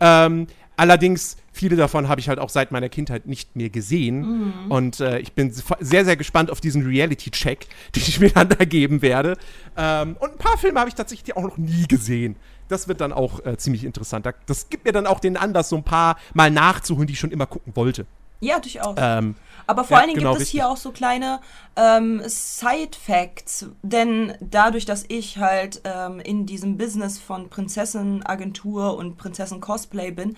Ähm, 0.00 0.46
allerdings, 0.76 1.36
viele 1.52 1.76
davon 1.76 2.08
habe 2.08 2.20
ich 2.20 2.28
halt 2.28 2.38
auch 2.38 2.48
seit 2.50 2.70
meiner 2.72 2.88
Kindheit 2.88 3.26
nicht 3.26 3.56
mehr 3.56 3.70
gesehen. 3.70 4.52
Und 4.68 5.00
äh, 5.00 5.18
ich 5.18 5.32
bin 5.32 5.52
sehr, 5.80 6.04
sehr 6.04 6.16
gespannt 6.16 6.50
auf 6.50 6.60
diesen 6.60 6.84
Reality-Check, 6.86 7.66
den 7.96 8.02
ich 8.06 8.20
mir 8.20 8.30
dann 8.30 8.48
da 8.48 8.64
geben 8.64 9.02
werde. 9.02 9.36
Ähm, 9.76 10.16
und 10.20 10.32
ein 10.32 10.38
paar 10.38 10.58
Filme 10.58 10.78
habe 10.80 10.88
ich 10.88 10.94
tatsächlich 10.94 11.36
auch 11.36 11.42
noch 11.42 11.56
nie 11.56 11.86
gesehen. 11.86 12.36
Das 12.68 12.88
wird 12.88 13.00
dann 13.00 13.12
auch 13.12 13.44
äh, 13.46 13.56
ziemlich 13.56 13.84
interessant. 13.84 14.26
Da- 14.26 14.34
Das 14.46 14.68
gibt 14.68 14.84
mir 14.84 14.92
dann 14.92 15.06
auch 15.06 15.20
den 15.20 15.36
Anlass, 15.36 15.68
so 15.68 15.76
ein 15.76 15.84
paar 15.84 16.16
mal 16.34 16.50
nachzuholen, 16.50 17.06
die 17.06 17.12
ich 17.12 17.20
schon 17.20 17.30
immer 17.30 17.46
gucken 17.46 17.74
wollte. 17.76 18.06
Ja, 18.40 18.58
durchaus. 18.60 18.96
Ähm, 18.98 19.34
Aber 19.66 19.84
vor 19.84 19.96
Ja, 19.96 19.98
allen 19.98 20.08
Dingen 20.10 20.20
genau, 20.20 20.32
gibt 20.32 20.42
es 20.42 20.48
hier 20.48 20.68
auch 20.68 20.76
so 20.76 20.92
kleine 20.92 21.40
ähm, 21.76 22.22
Side-Facts, 22.24 23.66
denn 23.82 24.34
dadurch, 24.40 24.84
dass 24.84 25.04
ich 25.08 25.38
halt 25.38 25.80
ähm, 25.84 26.20
in 26.20 26.46
diesem 26.46 26.78
Business 26.78 27.18
von 27.18 27.48
Prinzessin-Agentur 27.48 28.96
und 28.96 29.16
Prinzessin-Cosplay 29.16 30.12
bin, 30.12 30.36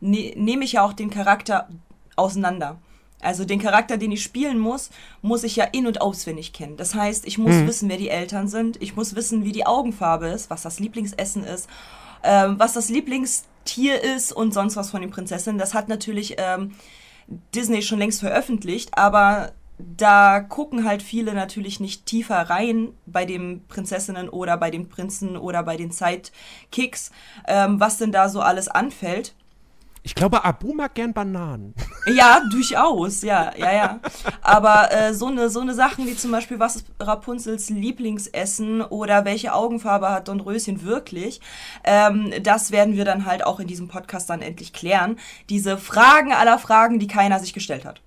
ne 0.00 0.32
nehme 0.36 0.64
ich 0.64 0.72
ja 0.72 0.82
auch 0.84 0.92
den 0.94 1.10
Charakter 1.10 1.68
auseinander. 2.16 2.78
Also 3.22 3.44
den 3.44 3.60
Charakter, 3.60 3.98
den 3.98 4.12
ich 4.12 4.22
spielen 4.22 4.58
muss, 4.58 4.88
muss 5.20 5.44
ich 5.44 5.56
ja 5.56 5.64
in- 5.64 5.86
und 5.86 6.00
auswendig 6.00 6.54
kennen. 6.54 6.78
Das 6.78 6.94
heißt, 6.94 7.26
ich 7.26 7.36
muss 7.36 7.66
wissen, 7.66 7.90
wer 7.90 7.98
die 7.98 8.08
Eltern 8.08 8.48
sind, 8.48 8.80
ich 8.80 8.96
muss 8.96 9.14
wissen, 9.14 9.44
wie 9.44 9.52
die 9.52 9.66
Augenfarbe 9.66 10.28
ist, 10.28 10.48
was 10.48 10.62
das 10.62 10.80
Lieblingsessen 10.80 11.44
ist, 11.44 11.68
ähm, 12.22 12.58
was 12.58 12.72
das 12.72 12.88
Lieblingstier 12.88 14.02
ist 14.02 14.32
und 14.32 14.54
sonst 14.54 14.76
was 14.76 14.90
von 14.90 15.02
den 15.02 15.10
Prinzessinnen. 15.10 15.58
Das 15.58 15.74
hat 15.74 15.88
natürlich 15.88 16.36
ähm, 16.38 16.74
Disney 17.54 17.82
schon 17.82 17.98
längst 17.98 18.20
veröffentlicht, 18.20 18.96
aber 18.96 19.52
da 19.78 20.40
gucken 20.40 20.84
halt 20.84 21.02
viele 21.02 21.32
natürlich 21.32 21.80
nicht 21.80 22.06
tiefer 22.06 22.50
rein 22.50 22.88
bei 23.06 23.24
den 23.24 23.66
Prinzessinnen 23.66 24.28
oder 24.28 24.56
bei 24.56 24.70
den 24.70 24.88
Prinzen 24.88 25.36
oder 25.36 25.62
bei 25.62 25.76
den 25.76 25.90
Sidekicks, 25.90 27.10
ähm, 27.46 27.80
was 27.80 27.96
denn 27.98 28.12
da 28.12 28.28
so 28.28 28.40
alles 28.40 28.68
anfällt. 28.68 29.34
Ich 30.02 30.14
glaube, 30.14 30.44
Abu 30.44 30.72
mag 30.72 30.94
gern 30.94 31.12
Bananen. 31.12 31.74
Ja, 32.06 32.40
durchaus, 32.50 33.20
ja, 33.22 33.52
ja, 33.56 33.72
ja. 33.72 34.00
Aber 34.40 34.90
äh, 34.90 35.12
so 35.12 35.26
eine 35.26 35.50
so 35.50 35.60
eine 35.60 35.74
Sachen 35.74 36.06
wie 36.06 36.16
zum 36.16 36.30
Beispiel, 36.30 36.58
was 36.58 36.76
ist 36.76 36.86
Rapunzels 36.98 37.68
Lieblingsessen 37.68 38.80
oder 38.80 39.26
welche 39.26 39.52
Augenfarbe 39.52 40.08
hat 40.08 40.28
Don 40.28 40.40
Röschen 40.40 40.82
wirklich, 40.82 41.42
ähm, 41.84 42.32
das 42.42 42.72
werden 42.72 42.96
wir 42.96 43.04
dann 43.04 43.26
halt 43.26 43.44
auch 43.44 43.60
in 43.60 43.66
diesem 43.66 43.88
Podcast 43.88 44.30
dann 44.30 44.40
endlich 44.40 44.72
klären. 44.72 45.18
Diese 45.50 45.76
Fragen 45.76 46.32
aller 46.32 46.58
Fragen, 46.58 46.98
die 46.98 47.06
keiner 47.06 47.38
sich 47.38 47.52
gestellt 47.52 47.84
hat. 47.84 48.00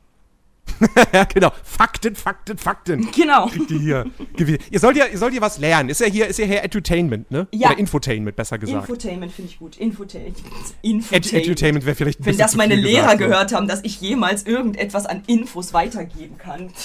Ja, 1.14 1.24
genau. 1.34 1.52
Fakten, 1.64 2.16
Fakten, 2.16 2.58
Fakten. 2.58 3.12
Genau. 3.12 3.48
Kriegt 3.48 3.72
ihr 3.72 3.80
hier. 3.80 4.58
Ihr 4.72 4.80
sollt 4.80 4.98
ja, 4.98 5.06
ihr 5.06 5.18
sollt 5.18 5.34
ja 5.34 5.42
was 5.42 5.58
lernen. 5.58 5.90
Ist 5.90 6.02
ja 6.02 6.08
hier, 6.08 6.28
ist 6.28 6.40
ja 6.40 6.46
hier 6.46 6.64
Edutainment, 6.64 7.30
ne? 7.32 7.48
Ja. 7.52 7.70
Oder 7.70 7.80
Infotainment, 7.80 8.36
besser 8.36 8.58
gesagt. 8.58 8.90
Infotainment 8.90 9.32
finde 9.32 9.52
ich 9.52 9.60
gut. 9.60 9.78
Infotainment. 9.78 10.38
Ed 10.84 11.34
Edutainment 11.34 11.86
wäre 11.86 11.96
vielleicht 11.96 12.20
ein 12.22 12.26
Wenn 12.26 12.38
das 12.38 12.56
meine 12.56 12.76
Lehrer 12.76 13.04
gesagt, 13.04 13.22
so. 13.22 13.28
gehört 13.28 13.54
haben, 13.54 13.68
dass 13.68 13.84
ich 13.84 14.02
jemals 14.02 14.44
irgendetwas 14.44 15.06
an 15.06 15.24
Infos 15.28 15.74
weitergeben 15.74 16.38
kann. 16.38 16.72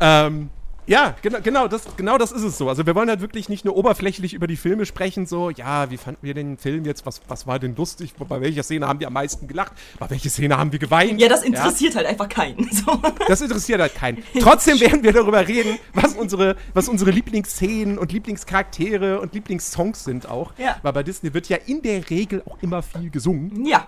Ähm, 0.00 0.50
ja, 0.86 1.14
genau, 1.22 1.38
genau, 1.42 1.68
das, 1.68 1.84
genau 1.96 2.18
das 2.18 2.32
ist 2.32 2.42
es 2.42 2.58
so. 2.58 2.68
Also 2.68 2.86
wir 2.86 2.94
wollen 2.94 3.08
halt 3.08 3.20
wirklich 3.20 3.48
nicht 3.48 3.64
nur 3.64 3.76
oberflächlich 3.76 4.34
über 4.34 4.46
die 4.46 4.56
Filme 4.56 4.84
sprechen, 4.86 5.26
so, 5.26 5.50
ja, 5.50 5.90
wie 5.90 5.96
fanden 5.96 6.20
wir 6.22 6.34
den 6.34 6.58
Film 6.58 6.84
jetzt, 6.84 7.06
was, 7.06 7.20
was 7.28 7.46
war 7.46 7.58
denn 7.58 7.74
lustig, 7.76 8.14
bei 8.14 8.40
welcher 8.40 8.62
Szene 8.62 8.86
haben 8.86 9.00
wir 9.00 9.06
am 9.06 9.14
meisten 9.14 9.48
gelacht, 9.48 9.72
bei 9.98 10.10
welcher 10.10 10.30
Szene 10.30 10.58
haben 10.58 10.72
wir 10.72 10.78
geweint. 10.78 11.20
Ja, 11.20 11.28
das 11.28 11.42
interessiert 11.42 11.96
halt 11.96 12.06
einfach 12.06 12.28
keinen. 12.28 12.68
So. 12.74 13.00
Das 13.28 13.40
interessiert 13.40 13.80
halt 13.80 13.94
keinen. 13.94 14.22
Trotzdem 14.40 14.80
werden 14.80 15.02
wir 15.04 15.12
darüber 15.12 15.46
reden, 15.46 15.78
was 15.92 16.14
unsere, 16.14 16.56
was 16.74 16.88
unsere 16.88 17.12
Lieblingsszenen 17.12 17.98
und 17.98 18.10
Lieblingscharaktere 18.10 19.20
und 19.20 19.32
Lieblingssongs 19.32 20.04
sind 20.04 20.28
auch. 20.28 20.52
Ja. 20.58 20.76
Weil 20.82 20.92
bei 20.92 21.02
Disney 21.02 21.32
wird 21.32 21.48
ja 21.48 21.56
in 21.66 21.82
der 21.82 22.10
Regel 22.10 22.42
auch 22.46 22.58
immer 22.62 22.82
viel 22.82 23.10
gesungen. 23.10 23.64
Ja. 23.64 23.86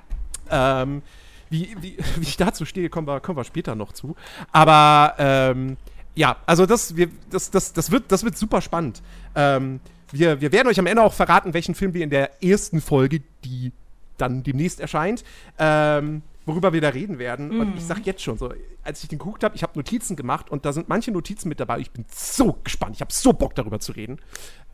Ähm, 0.50 1.02
wie, 1.50 1.76
wie, 1.80 1.96
wie 2.16 2.22
ich 2.22 2.36
dazu 2.36 2.64
stehe, 2.64 2.88
kommen 2.88 3.06
wir, 3.06 3.20
kommen 3.20 3.38
wir 3.38 3.44
später 3.44 3.74
noch 3.74 3.92
zu. 3.92 4.14
Aber 4.52 5.14
ähm, 5.18 5.76
ja, 6.16 6.36
also 6.46 6.66
das, 6.66 6.96
wir, 6.96 7.08
das, 7.30 7.50
das, 7.50 7.72
das, 7.72 7.90
wird, 7.92 8.10
das 8.10 8.24
wird 8.24 8.36
super 8.36 8.60
spannend. 8.60 9.02
Ähm, 9.34 9.80
wir, 10.10 10.40
wir 10.40 10.50
werden 10.52 10.66
euch 10.68 10.78
am 10.80 10.86
Ende 10.86 11.02
auch 11.02 11.12
verraten, 11.12 11.54
welchen 11.54 11.74
Film 11.74 11.94
wir 11.94 12.02
in 12.02 12.10
der 12.10 12.42
ersten 12.42 12.80
Folge, 12.80 13.22
die 13.44 13.72
dann 14.18 14.42
demnächst 14.42 14.80
erscheint, 14.80 15.24
ähm, 15.58 16.22
worüber 16.46 16.72
wir 16.72 16.80
da 16.80 16.88
reden 16.90 17.18
werden. 17.18 17.60
Und 17.60 17.76
ich 17.76 17.84
sag 17.84 18.06
jetzt 18.06 18.22
schon 18.22 18.38
so, 18.38 18.54
als 18.84 19.02
ich 19.02 19.08
den 19.08 19.18
geguckt 19.18 19.42
habe, 19.42 19.56
ich 19.56 19.62
habe 19.64 19.72
Notizen 19.76 20.14
gemacht 20.16 20.48
und 20.48 20.64
da 20.64 20.72
sind 20.72 20.88
manche 20.88 21.10
Notizen 21.10 21.48
mit 21.48 21.58
dabei. 21.58 21.80
Ich 21.80 21.90
bin 21.90 22.04
so 22.14 22.56
gespannt. 22.64 22.94
Ich 22.94 23.00
habe 23.00 23.12
so 23.12 23.32
Bock 23.32 23.56
darüber 23.56 23.80
zu 23.80 23.92
reden. 23.92 24.20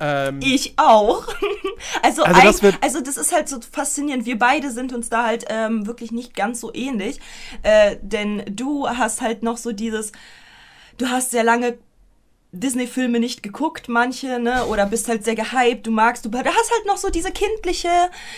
Ähm, 0.01 0.39
Ich 0.43 0.75
auch. 0.79 1.27
Also, 2.03 2.23
Also 2.23 2.41
ein, 2.41 2.47
das 2.47 2.63
wird- 2.63 2.79
also 2.81 3.01
das 3.01 3.17
ist 3.17 3.33
halt 3.35 3.49
so 3.49 3.59
faszinierend. 3.61 4.25
Wir 4.25 4.39
beide 4.39 4.71
sind 4.71 4.93
uns 4.93 5.09
da 5.09 5.25
halt 5.27 5.47
ähm, 5.49 5.87
wirklich 5.87 6.13
nicht 6.13 6.35
ganz 6.37 6.61
so 6.61 6.73
ähnlich. 6.73 7.19
Äh, 7.63 7.97
denn 8.03 8.45
du 8.49 8.87
hast 8.89 9.21
halt 9.21 9.43
noch 9.43 9.57
so 9.57 9.73
dieses, 9.73 10.13
du 11.03 11.11
hast 11.11 11.31
sehr 11.31 11.45
lange 11.45 11.79
Disney-Filme 12.55 13.19
nicht 13.19 13.43
geguckt, 13.43 13.89
manche, 13.89 14.39
ne, 14.39 14.67
oder 14.67 14.85
bist 14.85 15.09
halt 15.09 15.25
sehr 15.25 15.35
gehypt, 15.35 15.87
du 15.87 15.91
magst, 15.91 16.27
du 16.27 16.29
du 16.29 16.39
hast 16.39 16.71
halt 16.71 16.87
noch 16.87 16.99
so 16.99 17.09
diese 17.09 17.33
kindliche, 17.33 17.89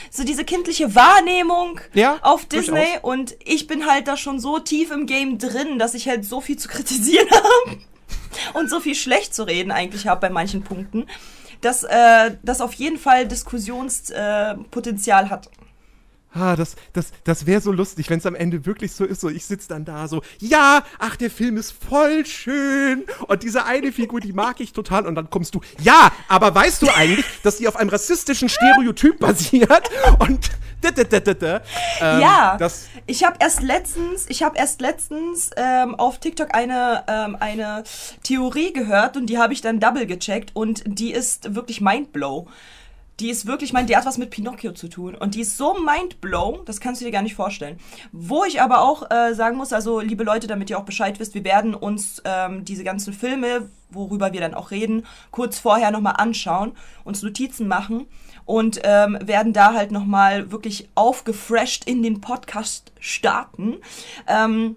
so 0.09 0.23
diese 0.23 0.45
kindliche 0.45 0.95
Wahrnehmung 0.95 1.81
Ja, 1.95 2.19
auf 2.23 2.45
Disney 2.47 2.77
durchaus. 2.77 3.03
und 3.03 3.37
ich 3.45 3.67
bin 3.67 3.87
halt 3.87 4.07
da 4.07 4.17
schon 4.17 4.39
so 4.39 4.61
tief 4.61 4.93
im 4.93 5.07
Game 5.07 5.39
drin, 5.39 5.81
dass 5.81 5.95
ich 5.95 6.09
halt 6.09 6.25
so 6.25 6.41
viel 6.41 6.57
zu 6.57 6.69
kritisieren 6.69 7.29
habe 7.33 7.79
und 8.55 8.71
so 8.71 8.79
viel 8.79 8.95
schlecht 8.95 9.35
zu 9.35 9.43
reden 9.43 9.73
eigentlich 9.73 10.07
habe 10.07 10.21
bei 10.21 10.31
manchen 10.31 10.63
Punkten, 10.63 11.07
dass 11.61 11.83
äh, 11.83 12.37
das 12.45 12.61
auf 12.61 12.75
jeden 12.75 12.99
Fall 12.99 13.27
Diskussionspotenzial 13.27 15.25
äh, 15.25 15.29
hat. 15.29 15.51
Ah, 16.35 16.57
das, 16.57 16.75
das, 16.93 17.13
das 17.23 17.47
wäre 17.47 17.61
so 17.61 17.71
lustig, 17.71 18.11
wenn 18.11 18.19
es 18.19 18.27
am 18.27 18.35
Ende 18.35 18.67
wirklich 18.67 18.93
so 18.93 19.05
ist, 19.05 19.21
so 19.21 19.29
ich 19.29 19.47
sitze 19.47 19.69
dann 19.69 19.85
da 19.85 20.09
so, 20.09 20.23
ja, 20.41 20.83
ach, 20.99 21.15
der 21.15 21.31
Film 21.31 21.57
ist 21.57 21.73
voll 21.73 22.27
schön 22.27 23.05
und 23.29 23.43
diese 23.45 23.65
eine 23.65 23.93
Figur, 23.93 24.19
die 24.21 24.33
mag 24.33 24.59
ich 24.61 24.73
total 24.73 25.07
und 25.07 25.15
dann 25.15 25.31
kommst 25.31 25.55
du, 25.55 25.61
ja, 25.81 26.11
aber 26.29 26.53
weißt 26.53 26.83
du 26.83 26.89
eigentlich, 26.89 27.25
dass 27.45 27.59
die 27.59 27.69
auf 27.69 27.77
einem 27.77 27.91
rassistischen 27.91 28.49
Stereotyp 28.49 29.21
basiert 29.21 29.91
und. 30.19 30.51
Ähm, 32.01 32.21
ja, 32.21 32.59
ich 33.07 33.25
habe 33.25 33.37
erst 33.41 33.63
letztens, 33.63 34.27
ich 34.29 34.43
habe 34.43 34.59
erst 34.59 34.83
letztens 34.83 35.51
ähm, 35.57 35.95
auf 35.95 36.19
TikTok 36.19 36.55
eine 36.55 37.05
ähm, 37.09 37.37
eine 37.41 37.85
Theorie 38.23 38.73
gehört 38.73 39.17
und 39.17 39.27
die 39.27 39.39
habe 39.39 39.55
ich 39.55 39.63
dann 39.63 39.81
double 39.81 40.05
gecheckt 40.05 40.51
und 40.53 40.83
die 40.85 41.13
ist 41.13 41.55
wirklich 41.55 41.81
mindblow. 41.81 42.49
Die 43.21 43.31
ist 43.31 43.47
wirklich, 43.47 43.73
mein, 43.73 43.87
die 43.87 43.97
hat 43.97 44.07
was 44.07 44.19
mit 44.19 44.31
Pinocchio 44.31 44.73
zu 44.73 44.89
tun. 44.89 45.15
Und 45.15 45.35
die 45.35 45.43
ist 45.43 45.57
so 45.57 45.75
mindblown, 45.75 46.65
das 46.65 46.81
kannst 46.81 47.01
du 47.01 47.05
dir 47.05 47.13
gar 47.13 47.23
nicht 47.23 47.35
vorstellen. 47.35 47.79
Wo 48.13 48.45
ich 48.45 48.61
aber 48.61 48.81
auch 48.83 49.11
äh, 49.11 49.35
sagen 49.35 49.57
muss, 49.57 49.73
also 49.73 50.01
liebe 50.01 50.25
Leute, 50.25 50.47
damit 50.47 50.71
ihr 50.71 50.79
auch 50.79 50.85
Bescheid 50.85 51.21
wisst, 51.21 51.35
wir 51.35 51.45
werden 51.45 51.75
uns 51.75 52.21
ähm, 52.25 52.65
diese 52.65 52.83
ganzen 52.85 53.13
Filme, 53.13 53.71
worüber 53.91 54.33
wir 54.33 54.41
dann 54.41 54.55
auch 54.55 54.71
reden, 54.71 55.07
kurz 55.31 55.59
vorher 55.59 55.91
nochmal 55.91 56.15
anschauen, 56.19 56.73
uns 57.05 57.23
Notizen 57.23 57.69
machen 57.69 58.07
und 58.45 58.81
ähm, 58.83 59.19
werden 59.23 59.53
da 59.53 59.75
halt 59.75 59.93
nochmal 59.93 60.51
wirklich 60.51 60.89
aufgefresht 60.95 61.85
in 61.85 62.03
den 62.03 62.21
Podcast 62.21 62.93
starten. 62.99 63.77
Ähm, 64.27 64.77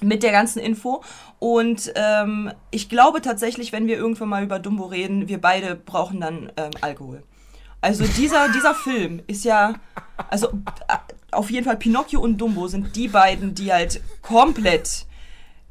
mit 0.00 0.22
der 0.22 0.32
ganzen 0.32 0.58
Info. 0.58 1.02
Und 1.38 1.92
ähm, 1.94 2.52
ich 2.70 2.88
glaube 2.88 3.22
tatsächlich, 3.22 3.72
wenn 3.72 3.86
wir 3.86 3.96
irgendwann 3.96 4.28
mal 4.28 4.44
über 4.44 4.58
Dumbo 4.58 4.84
reden, 4.84 5.28
wir 5.28 5.40
beide 5.40 5.74
brauchen 5.74 6.20
dann 6.20 6.52
ähm, 6.56 6.70
Alkohol. 6.80 7.22
Also 7.84 8.06
dieser, 8.06 8.48
dieser 8.48 8.74
Film 8.74 9.20
ist 9.26 9.44
ja, 9.44 9.74
also 10.30 10.48
äh, 10.88 10.96
auf 11.32 11.50
jeden 11.50 11.66
Fall 11.66 11.76
Pinocchio 11.76 12.18
und 12.18 12.38
Dumbo 12.38 12.66
sind 12.66 12.96
die 12.96 13.08
beiden, 13.08 13.54
die 13.54 13.70
halt 13.74 14.00
komplett 14.22 15.04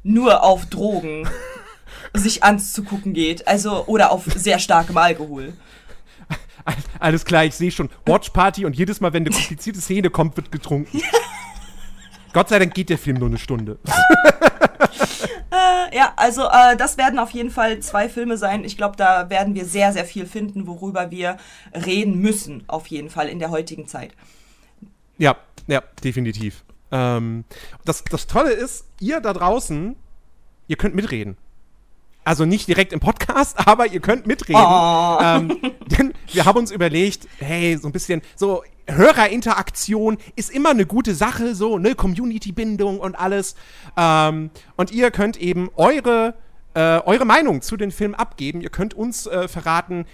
nur 0.04 0.44
auf 0.44 0.66
Drogen 0.66 1.28
sich 2.12 2.44
anzugucken 2.44 3.14
geht. 3.14 3.48
Also, 3.48 3.86
oder 3.86 4.12
auf 4.12 4.26
sehr 4.26 4.60
starkem 4.60 4.96
Alkohol. 4.96 5.54
alles 7.00 7.24
klar, 7.24 7.46
ich 7.46 7.56
sehe 7.56 7.72
schon, 7.72 7.90
Watch 8.06 8.30
Party 8.30 8.64
und 8.64 8.76
jedes 8.76 9.00
Mal, 9.00 9.12
wenn 9.12 9.26
eine 9.26 9.34
komplizierte 9.34 9.80
Szene 9.80 10.08
kommt, 10.08 10.36
wird 10.36 10.52
getrunken. 10.52 11.02
Gott 12.32 12.48
sei 12.48 12.60
Dank 12.60 12.74
geht 12.74 12.90
der 12.90 12.98
Film 12.98 13.16
nur 13.16 13.26
eine 13.26 13.38
Stunde. 13.38 13.80
Ja, 15.92 16.12
also 16.16 16.42
äh, 16.44 16.76
das 16.76 16.98
werden 16.98 17.18
auf 17.18 17.30
jeden 17.30 17.50
Fall 17.50 17.80
zwei 17.80 18.08
Filme 18.08 18.36
sein. 18.36 18.64
Ich 18.64 18.76
glaube, 18.76 18.96
da 18.96 19.30
werden 19.30 19.54
wir 19.54 19.64
sehr, 19.64 19.92
sehr 19.92 20.04
viel 20.04 20.26
finden, 20.26 20.66
worüber 20.66 21.10
wir 21.10 21.36
reden 21.74 22.18
müssen, 22.18 22.64
auf 22.66 22.86
jeden 22.88 23.10
Fall 23.10 23.28
in 23.28 23.38
der 23.38 23.50
heutigen 23.50 23.86
Zeit. 23.86 24.12
Ja, 25.18 25.36
ja, 25.66 25.82
definitiv. 26.02 26.64
Ähm, 26.90 27.44
das, 27.84 28.04
das 28.04 28.26
Tolle 28.26 28.52
ist, 28.52 28.86
ihr 29.00 29.20
da 29.20 29.32
draußen, 29.32 29.96
ihr 30.68 30.76
könnt 30.76 30.94
mitreden. 30.94 31.36
Also 32.24 32.46
nicht 32.46 32.68
direkt 32.68 32.92
im 32.92 33.00
Podcast, 33.00 33.56
aber 33.66 33.86
ihr 33.86 34.00
könnt 34.00 34.26
mitreden. 34.26 34.62
Oh. 34.64 35.18
Ähm, 35.20 35.74
denn 35.86 36.14
wir 36.32 36.44
haben 36.44 36.58
uns 36.58 36.70
überlegt, 36.70 37.28
hey, 37.38 37.76
so 37.76 37.88
ein 37.88 37.92
bisschen, 37.92 38.22
so 38.36 38.62
Hörerinteraktion 38.86 40.18
ist 40.36 40.50
immer 40.50 40.70
eine 40.70 40.86
gute 40.86 41.14
Sache, 41.14 41.54
so, 41.54 41.78
ne, 41.78 41.94
Community-Bindung 41.94 43.00
und 43.00 43.14
alles. 43.18 43.54
Ähm, 43.96 44.50
und 44.76 44.90
ihr 44.92 45.10
könnt 45.10 45.36
eben 45.36 45.70
eure, 45.76 46.34
äh, 46.74 46.98
eure 47.00 47.24
Meinung 47.24 47.62
zu 47.62 47.76
den 47.76 47.90
Filmen 47.90 48.14
abgeben. 48.14 48.60
Ihr 48.60 48.70
könnt 48.70 48.94
uns 48.94 49.26
äh, 49.26 49.48
verraten, 49.48 50.06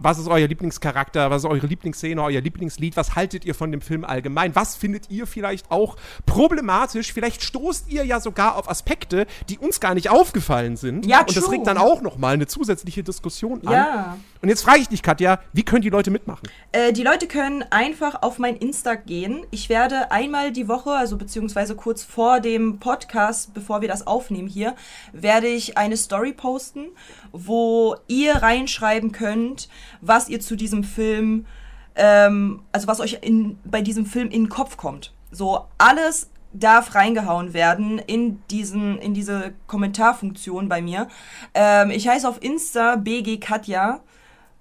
was 0.00 0.18
ist 0.18 0.28
euer 0.28 0.48
Lieblingscharakter? 0.48 1.30
Was 1.30 1.44
ist 1.44 1.50
eure 1.50 1.66
Lieblingsszene, 1.66 2.22
euer 2.22 2.40
Lieblingslied? 2.40 2.96
Was 2.96 3.14
haltet 3.14 3.44
ihr 3.44 3.54
von 3.54 3.70
dem 3.70 3.80
Film 3.80 4.04
allgemein? 4.04 4.54
Was 4.56 4.74
findet 4.76 5.10
ihr 5.10 5.26
vielleicht 5.26 5.70
auch 5.70 5.96
problematisch? 6.26 7.12
Vielleicht 7.12 7.42
stoßt 7.42 7.90
ihr 7.90 8.04
ja 8.04 8.18
sogar 8.20 8.56
auf 8.56 8.68
Aspekte, 8.68 9.26
die 9.48 9.58
uns 9.58 9.78
gar 9.80 9.94
nicht 9.94 10.10
aufgefallen 10.10 10.76
sind. 10.76 11.06
Ja, 11.06 11.20
Und 11.20 11.36
das 11.36 11.44
true. 11.44 11.54
regt 11.54 11.66
dann 11.66 11.78
auch 11.78 12.00
nochmal 12.00 12.34
eine 12.34 12.46
zusätzliche 12.46 13.02
Diskussion 13.02 13.66
an. 13.66 13.72
Ja. 13.72 14.16
Und 14.42 14.48
jetzt 14.48 14.62
frage 14.62 14.80
ich 14.80 14.88
dich, 14.88 15.02
Katja, 15.02 15.38
wie 15.52 15.64
können 15.64 15.82
die 15.82 15.90
Leute 15.90 16.10
mitmachen? 16.10 16.48
Äh, 16.72 16.94
die 16.94 17.02
Leute 17.02 17.26
können 17.26 17.62
einfach 17.70 18.22
auf 18.22 18.38
mein 18.38 18.56
Insta 18.56 18.94
gehen. 18.94 19.44
Ich 19.50 19.68
werde 19.68 20.10
einmal 20.10 20.50
die 20.50 20.66
Woche, 20.66 20.92
also 20.92 21.18
beziehungsweise 21.18 21.74
kurz 21.76 22.02
vor 22.02 22.40
dem 22.40 22.78
Podcast, 22.78 23.52
bevor 23.52 23.82
wir 23.82 23.88
das 23.88 24.06
aufnehmen 24.06 24.48
hier, 24.48 24.74
werde 25.12 25.46
ich 25.46 25.76
eine 25.76 25.98
Story 25.98 26.32
posten, 26.32 26.86
wo 27.32 27.96
ihr 28.08 28.36
reinschreiben 28.36 29.12
könnt, 29.12 29.68
was 30.00 30.28
ihr 30.28 30.40
zu 30.40 30.56
diesem 30.56 30.84
Film, 30.84 31.46
ähm, 31.94 32.62
also 32.72 32.86
was 32.86 33.00
euch 33.00 33.18
in, 33.22 33.58
bei 33.64 33.82
diesem 33.82 34.06
Film 34.06 34.26
in 34.26 34.44
den 34.44 34.48
Kopf 34.48 34.76
kommt. 34.76 35.12
So 35.30 35.66
alles 35.78 36.30
darf 36.52 36.94
reingehauen 36.94 37.54
werden 37.54 37.98
in 37.98 38.42
diesen 38.50 38.98
in 38.98 39.14
diese 39.14 39.54
Kommentarfunktion 39.66 40.68
bei 40.68 40.82
mir. 40.82 41.08
Ähm, 41.54 41.90
ich 41.90 42.08
heiße 42.08 42.28
auf 42.28 42.42
Insta 42.42 42.96
BG 42.96 43.38
Katja 43.38 44.00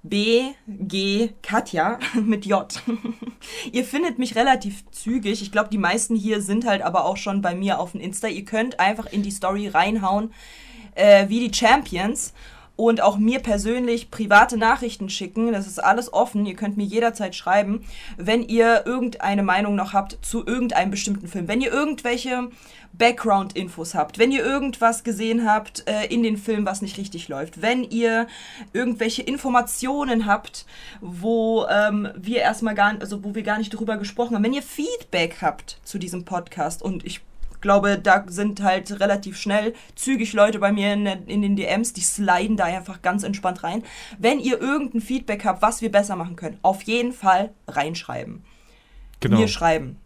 BG 0.04 1.34
Katja 1.42 2.00
mit 2.14 2.46
J. 2.46 2.68
ihr 3.72 3.84
findet 3.84 4.20
mich 4.20 4.36
relativ 4.36 4.90
zügig. 4.92 5.42
Ich 5.42 5.52
glaube, 5.52 5.70
die 5.70 5.78
meisten 5.78 6.16
hier 6.16 6.42
sind 6.42 6.66
halt 6.66 6.82
aber 6.82 7.06
auch 7.06 7.18
schon 7.18 7.42
bei 7.42 7.54
mir 7.54 7.80
auf 7.80 7.92
dem 7.92 8.02
Insta. 8.02 8.28
Ihr 8.28 8.46
könnt 8.46 8.80
einfach 8.80 9.08
in 9.08 9.24
die 9.24 9.32
Story 9.32 9.68
reinhauen, 9.68 10.32
äh, 10.96 11.28
wie 11.28 11.48
die 11.48 11.54
Champions 11.54 12.34
und 12.80 13.02
auch 13.02 13.18
mir 13.18 13.40
persönlich 13.40 14.10
private 14.10 14.56
Nachrichten 14.56 15.10
schicken. 15.10 15.52
Das 15.52 15.68
ist 15.68 15.84
alles 15.84 16.14
offen. 16.14 16.46
Ihr 16.46 16.56
könnt 16.56 16.78
mir 16.78 16.86
jederzeit 16.86 17.36
schreiben, 17.36 17.84
wenn 18.16 18.42
ihr 18.42 18.86
irgendeine 18.86 19.44
Meinung 19.44 19.76
noch 19.76 19.92
habt 19.92 20.18
zu 20.22 20.48
irgendeinem 20.48 20.90
bestimmten 20.90 21.28
Film. 21.28 21.50
Wenn 21.50 21.60
ihr 21.60 21.74
irgendwelche 21.74 22.48
Background-Infos 22.94 23.96
habt, 23.96 24.18
wenn 24.18 24.32
ihr 24.32 24.46
irgendwas 24.46 25.04
gesehen 25.04 25.46
habt 25.46 25.84
äh, 25.90 26.06
in 26.06 26.24
den 26.24 26.38
Film, 26.38 26.66
was 26.66 26.82
nicht 26.82 26.98
richtig 26.98 27.28
läuft, 27.28 27.62
wenn 27.62 27.84
ihr 27.84 28.28
irgendwelche 28.72 29.24
Informationen 29.24 30.26
habt, 30.26 30.66
wo 31.02 31.66
ähm, 31.70 32.08
wir 32.16 32.40
erstmal 32.40 32.76
gar, 32.76 32.96
also 33.02 33.26
wo 33.26 33.36
wir 33.36 33.44
gar 33.44 33.58
nicht 33.58 33.72
drüber 33.72 33.98
gesprochen 33.98 34.36
haben, 34.36 34.44
wenn 34.44 34.54
ihr 34.54 34.64
Feedback 34.64 35.40
habt 35.42 35.82
zu 35.84 35.98
diesem 35.98 36.24
Podcast 36.24 36.82
und 36.82 37.06
ich 37.06 37.20
glaube, 37.62 38.00
da 38.00 38.26
sind 38.28 38.62
halt 38.62 39.00
relativ 39.00 39.38
schnell 39.38 39.74
zügig 39.96 40.34
Leute 40.34 40.60
bei 40.60 40.72
mir 40.72 40.94
in, 40.94 41.06
in, 41.06 41.42
den 41.42 41.56
DMs, 41.56 41.94
die 41.94 42.02
sliden 42.02 42.58
da 42.58 42.66
einfach 42.66 43.02
ganz 43.02 43.24
entspannt 43.24 43.64
rein. 43.64 43.84
Wenn 44.18 44.40
ihr 44.40 44.60
irgendein 44.62 45.02
Feedback 45.02 45.46
habt, 45.46 45.62
was 45.62 45.82
wir 45.82 45.92
besser 45.92 46.16
machen 46.16 46.36
können, 46.36 46.58
auf 46.62 46.82
jeden 46.84 47.14
Fall 47.14 47.52
reinschreiben. 47.68 48.44
Genau. 49.20 49.38
Mir 49.38 49.48
schreiben. 49.48 49.98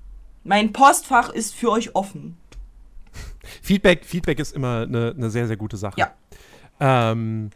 Mein 0.44 0.74
Postfach 0.74 1.30
ist 1.30 1.54
für 1.54 1.72
euch 1.72 1.96
offen. 1.96 2.38
Feedback, 3.62 4.06
Feedback 4.06 4.40
ist 4.40 4.56
immer 4.56 4.82
eine, 4.82 5.14
eine 5.16 5.30
sehr, 5.30 5.48
sehr 5.48 5.58
gute 5.58 5.78
Sache. 5.78 6.00
Ja. 6.00 6.14
Ähm, 6.80 7.52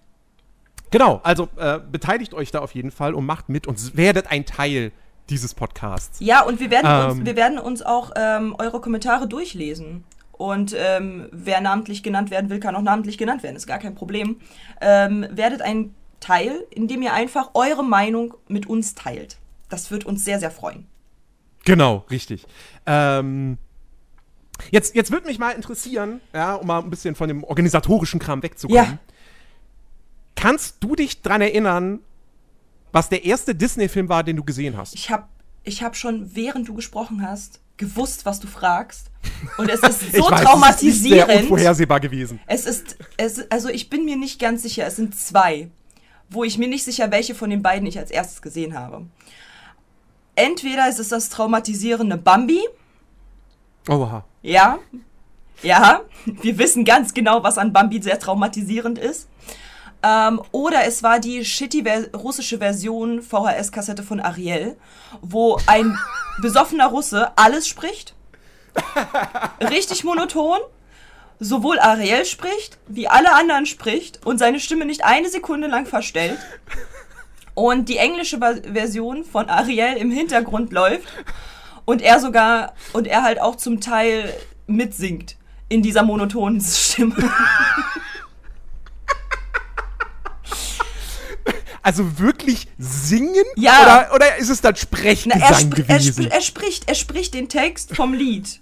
genau, 0.92 1.20
also 1.24 1.50
äh, 1.58 1.80
beteiligt 1.80 2.34
euch 2.34 2.51
da 2.51 2.60
auf 2.60 2.75
jeden 2.75 2.92
Fall 2.92 3.13
und 3.13 3.25
macht 3.25 3.50
mit 3.50 3.68
und 3.68 3.98
werdet 3.98 4.27
ein 4.27 4.46
Teil 4.46 4.92
dieses 5.29 5.53
Podcasts. 5.53 6.19
Ja, 6.19 6.43
und 6.43 6.60
wir 6.60 6.72
werden, 6.72 6.88
ähm, 6.88 7.17
uns, 7.17 7.25
wir 7.25 7.36
werden 7.36 7.60
uns 7.60 7.81
auch 7.81 8.12
ähm, 8.15 8.55
eure 8.57 8.81
Kommentare 8.81 9.27
durchlesen. 9.27 10.03
Und 10.31 10.75
ähm, 10.77 11.29
wer 11.31 11.62
namentlich 11.62 12.03
genannt 12.03 12.29
werden 12.29 12.50
will, 12.50 12.60
kann 12.60 12.75
auch 12.75 12.81
namentlich 12.81 13.17
genannt 13.17 13.41
werden, 13.41 13.55
ist 13.55 13.65
gar 13.65 13.79
kein 13.79 13.96
Problem. 13.96 14.39
Ähm, 14.81 15.25
werdet 15.31 15.62
ein 15.62 15.96
Teil, 16.19 16.63
in 16.69 16.88
dem 16.88 17.01
ihr 17.01 17.13
einfach 17.13 17.51
eure 17.55 17.84
Meinung 17.84 18.36
mit 18.48 18.67
uns 18.67 18.93
teilt. 18.93 19.38
Das 19.69 19.89
wird 19.91 20.05
uns 20.05 20.24
sehr, 20.24 20.39
sehr 20.39 20.51
freuen. 20.51 20.86
Genau, 21.65 22.05
richtig. 22.10 22.46
Ähm, 22.86 23.57
jetzt 24.72 24.96
jetzt 24.96 25.12
würde 25.12 25.27
mich 25.27 25.39
mal 25.39 25.51
interessieren, 25.51 26.22
ja, 26.34 26.55
um 26.55 26.67
mal 26.67 26.79
ein 26.81 26.89
bisschen 26.89 27.15
von 27.15 27.27
dem 27.27 27.43
organisatorischen 27.43 28.19
Kram 28.19 28.41
wegzukommen. 28.43 28.84
Ja. 28.84 29.00
Kannst 30.36 30.77
du 30.81 30.96
dich 30.96 31.22
daran 31.24 31.41
erinnern, 31.41 32.00
was 32.91 33.10
der 33.10 33.25
erste 33.25 33.53
Disney-Film 33.53 34.10
war, 34.10 34.24
den 34.24 34.36
du 34.36 34.44
gesehen 34.44 34.77
hast. 34.77 34.94
Ich 34.96 35.10
habe 35.10 35.27
ich 35.63 35.84
hab 35.84 35.96
schon, 35.96 36.34
während 36.34 36.67
du 36.67 36.74
gesprochen 36.74 37.22
hast, 37.22 37.60
gewusst, 37.75 38.25
was 38.25 38.39
du 38.39 38.48
fragst. 38.48 39.12
Und 39.58 39.70
es 39.70 39.82
ist 39.82 40.12
so 40.15 40.29
weiß, 40.29 40.41
traumatisierend. 40.41 41.29
Es 41.29 41.29
ist 41.29 41.34
sehr 41.34 41.41
unvorhersehbar 41.41 42.00
gewesen. 42.00 42.39
Es 42.48 42.65
ist, 42.65 42.98
es, 43.17 43.51
also 43.51 43.70
ich 43.70 43.89
bin 43.89 44.06
mir 44.06 44.17
nicht 44.17 44.39
ganz 44.39 44.63
sicher, 44.63 44.86
es 44.86 44.96
sind 44.96 45.15
zwei, 45.15 45.70
wo 46.29 46.44
ich 46.44 46.58
mir 46.58 46.67
nicht 46.67 46.84
sicher, 46.84 47.12
welche 47.12 47.36
von 47.36 47.50
den 47.50 47.62
beiden 47.62 47.88
ich 47.88 48.00
als 48.00 48.12
erstes 48.12 48.41
gesehen 48.41 48.77
habe. 48.77 49.06
Entweder 50.36 50.88
ist 50.88 51.00
es 51.00 51.10
das 51.10 51.29
traumatisierende 51.29 52.17
Bambi. 52.17 52.62
Oha. 53.89 54.24
Ja. 54.41 54.79
Ja. 55.63 56.01
Wir 56.25 56.58
wissen 56.58 56.86
ganz 56.86 57.13
genau, 57.13 57.44
was 57.44 57.58
an 57.58 57.74
Bambi 57.74 58.01
sehr 58.01 58.20
traumatisierend 58.20 59.00
ist. 59.00 59.27
Ähm, 60.04 60.42
oder 60.51 60.86
es 60.86 61.04
war 61.04 61.20
die 61.20 61.44
shitty 61.44 61.84
ver 61.84 62.12
russische 62.13 62.60
Version 62.60 63.22
VHS-Kassette 63.22 64.04
von 64.04 64.20
Ariel, 64.20 64.77
wo 65.22 65.60
ein 65.68 65.98
besoffener 66.42 66.88
Russe 66.88 67.32
alles 67.36 67.68
spricht. 67.68 68.13
Richtig 69.62 70.03
monoton. 70.03 70.60
Sowohl 71.40 71.79
Ariel 71.79 72.25
spricht, 72.25 72.79
wie 72.88 73.07
alle 73.07 73.33
anderen 73.33 73.68
spricht 73.68 74.25
und 74.25 74.40
seine 74.40 74.60
Stimme 74.60 74.86
nicht 74.86 75.03
eine 75.03 75.29
Sekunde 75.29 75.68
lang 75.68 75.86
verstellt. 75.86 76.40
Und 77.53 77.90
die 77.90 77.98
englische 77.98 78.40
Version 78.40 79.24
von 79.24 79.50
Ariel 79.50 79.98
im 79.98 80.10
Hintergrund 80.10 80.72
läuft 80.72 81.07
und 81.86 82.01
er 82.01 82.20
sogar, 82.20 82.74
und 82.94 83.07
er 83.07 83.24
halt 83.24 83.40
auch 83.40 83.55
zum 83.55 83.81
Teil 83.81 84.33
mitsingt 84.68 85.38
in 85.70 85.81
dieser 85.81 86.03
monotonen 86.03 86.60
Stimme. 86.62 87.16
Also 91.87 92.19
wirklich 92.19 92.67
singen? 92.77 93.45
Ja. 93.55 93.81
Oder, 93.81 94.15
oder 94.15 94.35
ist 94.35 94.50
es 94.50 94.59
dann 94.59 94.75
Sprechgesang 94.75 95.39
Na, 95.39 95.47
er 95.47 95.55
sp 95.55 95.71
gewesen? 95.71 96.23
Er, 96.25 96.35
sp 96.35 96.35
er, 96.35 96.41
spricht, 96.41 96.89
er 96.89 96.95
spricht 96.95 97.33
den 97.33 97.47
Text 97.47 97.95
vom 97.95 98.13
Lied. 98.13 98.59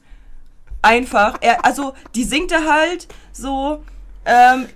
Einfach. 0.83 1.39
Er, 1.41 1.65
also, 1.65 1.95
die 2.13 2.23
singt 2.23 2.51
er 2.51 2.71
halt 2.71 3.07
so 3.31 3.83
ähm, 4.25 4.67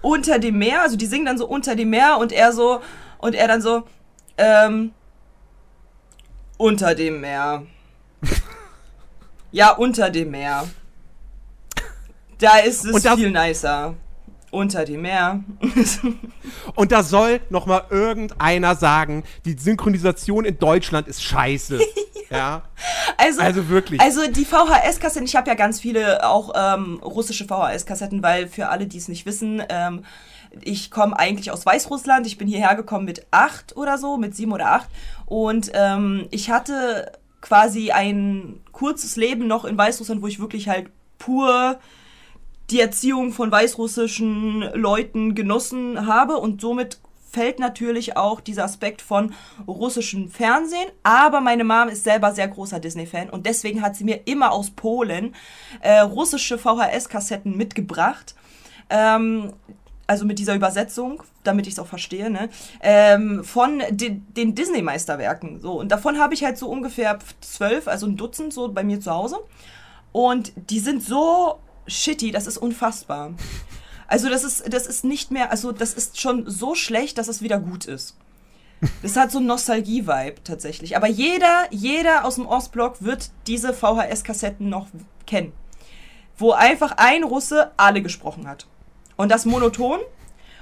unter 0.00 0.40
dem 0.40 0.58
Meer. 0.58 0.82
Also, 0.82 0.96
die 0.96 1.06
singen 1.06 1.26
dann 1.26 1.38
so 1.38 1.46
unter 1.46 1.76
dem 1.76 1.90
Meer 1.90 2.18
und 2.18 2.32
er 2.32 2.52
so, 2.52 2.82
und 3.18 3.36
er 3.36 3.46
dann 3.46 3.62
so, 3.62 3.84
ähm, 4.36 4.92
unter 6.56 6.96
dem 6.96 7.20
Meer. 7.20 7.64
ja, 9.52 9.70
unter 9.70 10.10
dem 10.10 10.32
Meer. 10.32 10.68
Da 12.38 12.56
ist 12.56 12.84
es 12.84 13.04
viel 13.14 13.30
nicer 13.30 13.94
unter 14.52 14.84
dem 14.84 15.02
Meer. 15.02 15.42
Und 16.76 16.92
da 16.92 17.02
soll 17.02 17.40
noch 17.50 17.66
mal 17.66 17.84
irgendeiner 17.90 18.76
sagen, 18.76 19.24
die 19.44 19.54
Synchronisation 19.54 20.44
in 20.44 20.58
Deutschland 20.58 21.08
ist 21.08 21.24
scheiße. 21.24 21.80
ja. 22.30 22.36
ja. 22.36 22.62
Also, 23.16 23.40
also 23.40 23.68
wirklich. 23.68 24.00
Also 24.00 24.30
die 24.30 24.44
VHS-Kassetten, 24.44 25.24
ich 25.24 25.36
habe 25.36 25.48
ja 25.48 25.54
ganz 25.54 25.80
viele 25.80 26.28
auch 26.28 26.52
ähm, 26.54 27.00
russische 27.02 27.46
VHS-Kassetten, 27.46 28.22
weil 28.22 28.46
für 28.46 28.68
alle, 28.68 28.86
die 28.86 28.98
es 28.98 29.08
nicht 29.08 29.26
wissen, 29.26 29.62
ähm, 29.70 30.04
ich 30.60 30.90
komme 30.90 31.18
eigentlich 31.18 31.50
aus 31.50 31.64
Weißrussland. 31.64 32.26
Ich 32.26 32.36
bin 32.36 32.46
hierher 32.46 32.74
gekommen 32.74 33.06
mit 33.06 33.26
acht 33.30 33.74
oder 33.74 33.96
so, 33.96 34.18
mit 34.18 34.36
sieben 34.36 34.52
oder 34.52 34.72
acht. 34.72 34.88
Und 35.24 35.70
ähm, 35.72 36.28
ich 36.30 36.50
hatte 36.50 37.10
quasi 37.40 37.90
ein 37.90 38.60
kurzes 38.70 39.16
Leben 39.16 39.46
noch 39.46 39.64
in 39.64 39.78
Weißrussland, 39.78 40.20
wo 40.20 40.26
ich 40.26 40.40
wirklich 40.40 40.68
halt 40.68 40.90
pur 41.18 41.78
die 42.72 42.80
Erziehung 42.80 43.32
von 43.32 43.52
weißrussischen 43.52 44.62
Leuten 44.74 45.34
genossen 45.34 46.06
habe 46.06 46.38
und 46.38 46.60
somit 46.60 46.98
fällt 47.30 47.58
natürlich 47.58 48.16
auch 48.16 48.40
dieser 48.40 48.64
Aspekt 48.64 49.00
von 49.00 49.34
russischem 49.66 50.28
Fernsehen. 50.28 50.88
Aber 51.02 51.40
meine 51.40 51.64
Mom 51.64 51.88
ist 51.88 52.04
selber 52.04 52.32
sehr 52.32 52.48
großer 52.48 52.78
Disney-Fan 52.78 53.30
und 53.30 53.46
deswegen 53.46 53.82
hat 53.82 53.96
sie 53.96 54.04
mir 54.04 54.26
immer 54.26 54.52
aus 54.52 54.70
Polen 54.70 55.34
äh, 55.80 56.00
russische 56.00 56.58
VHS-Kassetten 56.58 57.56
mitgebracht. 57.56 58.34
Ähm, 58.90 59.54
also 60.06 60.26
mit 60.26 60.38
dieser 60.38 60.54
Übersetzung, 60.54 61.22
damit 61.42 61.66
ich 61.66 61.74
es 61.74 61.78
auch 61.78 61.86
verstehe, 61.86 62.28
ne? 62.28 62.50
Ähm, 62.82 63.44
von 63.44 63.82
de 63.90 64.20
den 64.36 64.54
Disney-Meisterwerken. 64.54 65.60
So, 65.60 65.78
und 65.78 65.90
davon 65.90 66.18
habe 66.18 66.34
ich 66.34 66.44
halt 66.44 66.58
so 66.58 66.68
ungefähr 66.68 67.18
zwölf, 67.40 67.88
also 67.88 68.06
ein 68.06 68.16
Dutzend 68.16 68.52
so 68.52 68.68
bei 68.68 68.84
mir 68.84 69.00
zu 69.00 69.10
Hause. 69.10 69.38
Und 70.10 70.52
die 70.56 70.80
sind 70.80 71.02
so 71.02 71.60
shitty, 71.86 72.30
das 72.30 72.46
ist 72.46 72.58
unfassbar. 72.58 73.34
Also 74.06 74.28
das 74.28 74.44
ist, 74.44 74.72
das 74.72 74.86
ist 74.86 75.04
nicht 75.04 75.30
mehr, 75.30 75.50
also 75.50 75.72
das 75.72 75.94
ist 75.94 76.20
schon 76.20 76.48
so 76.48 76.74
schlecht, 76.74 77.18
dass 77.18 77.28
es 77.28 77.40
wieder 77.40 77.58
gut 77.58 77.86
ist. 77.86 78.16
Das 79.00 79.16
hat 79.16 79.30
so 79.30 79.38
einen 79.38 79.46
Nostalgie-Vibe 79.46 80.42
tatsächlich. 80.42 80.96
Aber 80.96 81.06
jeder, 81.06 81.66
jeder 81.70 82.24
aus 82.24 82.34
dem 82.34 82.46
Ostblock 82.46 83.02
wird 83.02 83.30
diese 83.46 83.72
VHS-Kassetten 83.72 84.68
noch 84.68 84.88
kennen. 85.24 85.52
Wo 86.36 86.52
einfach 86.52 86.92
ein 86.96 87.22
Russe 87.22 87.70
alle 87.76 88.02
gesprochen 88.02 88.48
hat. 88.48 88.66
Und 89.16 89.30
das 89.30 89.46
monoton. 89.46 90.00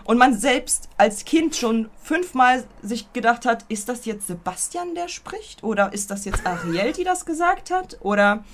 Und 0.05 0.19
man 0.19 0.37
selbst 0.37 0.89
als 0.97 1.25
Kind 1.25 1.57
schon 1.57 1.89
fünfmal 2.03 2.65
sich 2.83 3.13
gedacht 3.13 3.47
hat, 3.47 3.65
ist 3.69 3.89
das 3.89 4.05
jetzt 4.05 4.27
Sebastian, 4.27 4.95
der 4.95 5.09
spricht? 5.09 5.63
Oder 5.63 5.93
ist 5.93 6.11
das 6.11 6.25
jetzt 6.25 6.47
Ariel, 6.47 6.93
die 6.93 7.05
das 7.05 7.25
gesagt 7.25 7.71
hat? 7.71 7.99
Oder 8.01 8.45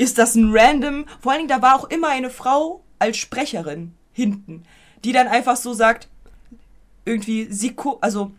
ist 0.00 0.16
das 0.16 0.34
ein 0.34 0.50
random. 0.50 1.04
Vor 1.20 1.32
allen 1.32 1.40
Dingen, 1.46 1.50
da 1.50 1.60
war 1.60 1.76
auch 1.76 1.84
immer 1.84 2.08
eine 2.08 2.30
Frau 2.30 2.82
als 2.98 3.18
Sprecherin 3.18 3.94
hinten, 4.12 4.64
die 5.04 5.12
dann 5.12 5.28
einfach 5.28 5.56
so 5.56 5.74
sagt, 5.74 6.08
irgendwie, 7.04 7.48
sie, 7.50 7.76
also, 8.00 8.32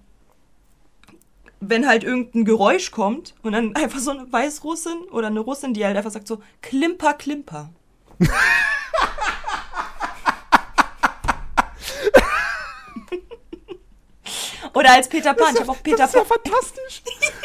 wenn 1.59 1.87
halt 1.87 2.03
irgendein 2.03 2.45
Geräusch 2.45 2.89
kommt 2.89 3.35
und 3.43 3.51
dann 3.51 3.75
einfach 3.81 3.99
so 3.99 4.09
eine 4.09 4.33
Weißrussin 4.33 5.03
oder 5.11 5.27
eine 5.27 5.39
Russin, 5.39 5.75
die 5.75 5.85
halt 5.85 5.95
einfach 5.95 6.09
sagt 6.09 6.27
so, 6.27 6.41
Klimper, 6.63 7.13
Klimper. 7.13 7.69
oder 14.73 14.93
als 14.93 15.07
Peter 15.09 15.35
Pan. 15.35 15.53
Ich 15.53 15.61
habe 15.61 15.71
auch 15.71 15.83
Peter 15.83 15.97
Pan. 15.97 16.07
Das 16.07 16.15
ist 16.15 16.15
ja 16.15 16.25
fantastisch. 16.25 17.03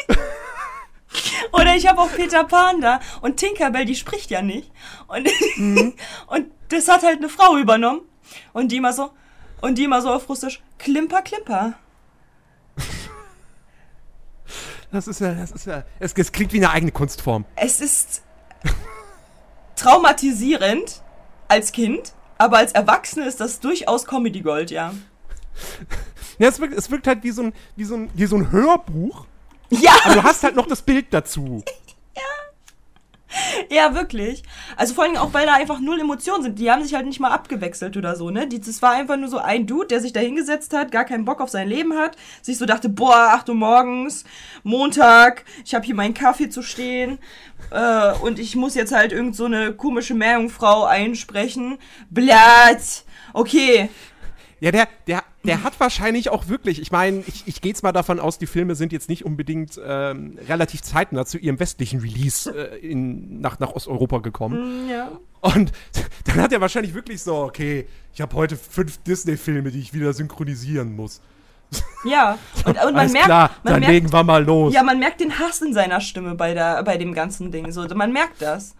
Oder 1.67 1.75
ich 1.75 1.85
habe 1.85 1.99
auch 1.99 2.09
Peter 2.15 2.45
Pan 2.45 2.79
da 2.79 3.01
und 3.19 3.35
Tinkerbell, 3.35 3.83
die 3.83 3.95
spricht 3.95 4.31
ja 4.31 4.41
nicht. 4.41 4.71
Und, 5.07 5.29
mhm. 5.57 5.95
und 6.27 6.47
das 6.69 6.87
hat 6.87 7.03
halt 7.03 7.17
eine 7.17 7.27
Frau 7.27 7.57
übernommen. 7.57 8.01
Und 8.53 8.71
die 8.71 8.77
immer 8.77 8.93
so, 8.93 9.11
und 9.59 9.77
die 9.77 9.83
immer 9.83 10.01
so 10.01 10.09
auf 10.09 10.29
Russisch, 10.29 10.61
Klimper, 10.77 11.21
Klimper. 11.23 11.73
Das 14.93 15.09
ist 15.09 15.19
ja, 15.19 15.33
das 15.33 15.51
ist 15.51 15.65
ja, 15.65 15.83
es, 15.99 16.13
es 16.13 16.31
klingt 16.31 16.53
wie 16.53 16.57
eine 16.57 16.71
eigene 16.71 16.93
Kunstform. 16.93 17.43
Es 17.57 17.81
ist 17.81 18.23
traumatisierend 19.75 21.01
als 21.49 21.73
Kind, 21.73 22.13
aber 22.37 22.59
als 22.59 22.71
Erwachsene 22.71 23.25
ist 23.25 23.41
das 23.41 23.59
durchaus 23.59 24.05
Comedy 24.05 24.39
Gold, 24.39 24.71
ja. 24.71 24.93
Ja, 26.39 26.47
es 26.47 26.61
wirkt, 26.61 26.75
es 26.75 26.89
wirkt 26.89 27.07
halt 27.07 27.23
wie 27.23 27.31
so 27.31 27.43
ein, 27.43 27.53
wie 27.75 27.83
so 27.83 27.95
ein, 27.95 28.09
wie 28.13 28.25
so 28.25 28.37
ein 28.37 28.51
Hörbuch, 28.51 29.25
Ja, 29.69 29.91
aber 30.05 30.15
du 30.15 30.23
hast 30.23 30.43
halt 30.43 30.55
noch 30.55 30.67
das 30.67 30.81
Bild 30.81 31.07
dazu. 31.11 31.63
ja, 33.69 33.93
wirklich. 33.93 34.43
Also 34.75 34.93
vor 34.93 35.03
allem 35.03 35.17
auch, 35.17 35.33
weil 35.33 35.45
da 35.45 35.55
einfach 35.55 35.79
null 35.79 35.99
Emotionen 35.99 36.43
sind. 36.43 36.59
Die 36.59 36.71
haben 36.71 36.83
sich 36.83 36.93
halt 36.93 37.05
nicht 37.05 37.19
mal 37.19 37.31
abgewechselt 37.31 37.97
oder 37.97 38.15
so, 38.15 38.29
ne? 38.29 38.47
Die, 38.47 38.59
das 38.59 38.81
war 38.81 38.91
einfach 38.91 39.17
nur 39.17 39.29
so 39.29 39.37
ein 39.37 39.67
Dude, 39.67 39.87
der 39.87 39.99
sich 39.99 40.13
da 40.13 40.19
hingesetzt 40.19 40.73
hat, 40.73 40.91
gar 40.91 41.05
keinen 41.05 41.25
Bock 41.25 41.41
auf 41.41 41.49
sein 41.49 41.67
Leben 41.67 41.93
hat, 41.93 42.15
sich 42.41 42.57
so 42.57 42.65
dachte, 42.65 42.89
boah, 42.89 43.31
8 43.33 43.49
Uhr 43.49 43.55
morgens, 43.55 44.23
Montag, 44.63 45.43
ich 45.65 45.75
habe 45.75 45.85
hier 45.85 45.95
meinen 45.95 46.13
Kaffee 46.13 46.49
zu 46.49 46.61
stehen 46.61 47.19
äh, 47.71 48.13
und 48.21 48.39
ich 48.39 48.55
muss 48.55 48.75
jetzt 48.75 48.93
halt 48.93 49.11
irgend 49.11 49.35
so 49.35 49.45
eine 49.45 49.73
komische 49.73 50.13
Meerjungfrau 50.13 50.85
einsprechen. 50.85 51.77
Blatt. 52.09 53.03
Okay, 53.33 53.89
Ja, 54.59 54.71
der, 54.71 54.87
der, 55.05 55.23
der 55.43 55.63
hat 55.63 55.79
wahrscheinlich 55.79 56.29
auch 56.29 56.47
wirklich, 56.47 56.81
ich 56.81 56.91
meine, 56.91 57.23
ich, 57.27 57.43
ich 57.45 57.61
gehe 57.61 57.71
jetzt 57.71 57.83
mal 57.83 57.91
davon 57.91 58.19
aus, 58.19 58.39
die 58.39 58.47
Filme 58.47 58.75
sind 58.75 58.91
jetzt 58.91 59.07
nicht 59.07 59.23
unbedingt 59.23 59.79
ähm, 59.83 60.37
relativ 60.47 60.81
zeitnah 60.81 61.25
zu 61.25 61.37
ihrem 61.37 61.59
westlichen 61.59 61.99
Release 61.99 62.49
äh, 62.49 62.77
in, 62.77 63.39
nach, 63.39 63.59
nach 63.59 63.73
Osteuropa 63.73 64.19
gekommen. 64.19 64.89
ja. 64.89 65.11
Und 65.41 65.71
dann 66.25 66.41
hat 66.41 66.51
er 66.51 66.61
wahrscheinlich 66.61 66.95
wirklich 66.95 67.21
so, 67.21 67.35
okay, 67.35 67.87
ich 68.13 68.21
habe 68.21 68.35
heute 68.35 68.57
fünf 68.57 68.97
Disney-Filme, 69.03 69.69
die 69.69 69.79
ich 69.79 69.93
wieder 69.93 70.11
synchronisieren 70.13 70.95
muss. 70.95 71.21
Ja, 72.05 72.37
und, 72.65 72.81
und 72.83 72.95
man 72.95 73.11
merkt, 73.11 73.25
klar, 73.25 73.51
man 73.63 73.73
dann 73.73 73.79
merkt, 73.81 73.93
legen 73.93 74.13
wir 74.13 74.23
mal 74.23 74.43
los. 74.43 74.73
ja, 74.73 74.83
man 74.83 74.99
merkt 74.99 75.19
den 75.19 75.37
Hass 75.37 75.61
in 75.61 75.73
seiner 75.73 75.99
Stimme 75.99 76.35
bei, 76.35 76.53
der, 76.53 76.81
bei 76.83 76.97
dem 76.97 77.13
ganzen 77.13 77.51
Ding. 77.51 77.71
So, 77.71 77.85
man 77.93 78.13
merkt 78.13 78.41
das. 78.41 78.75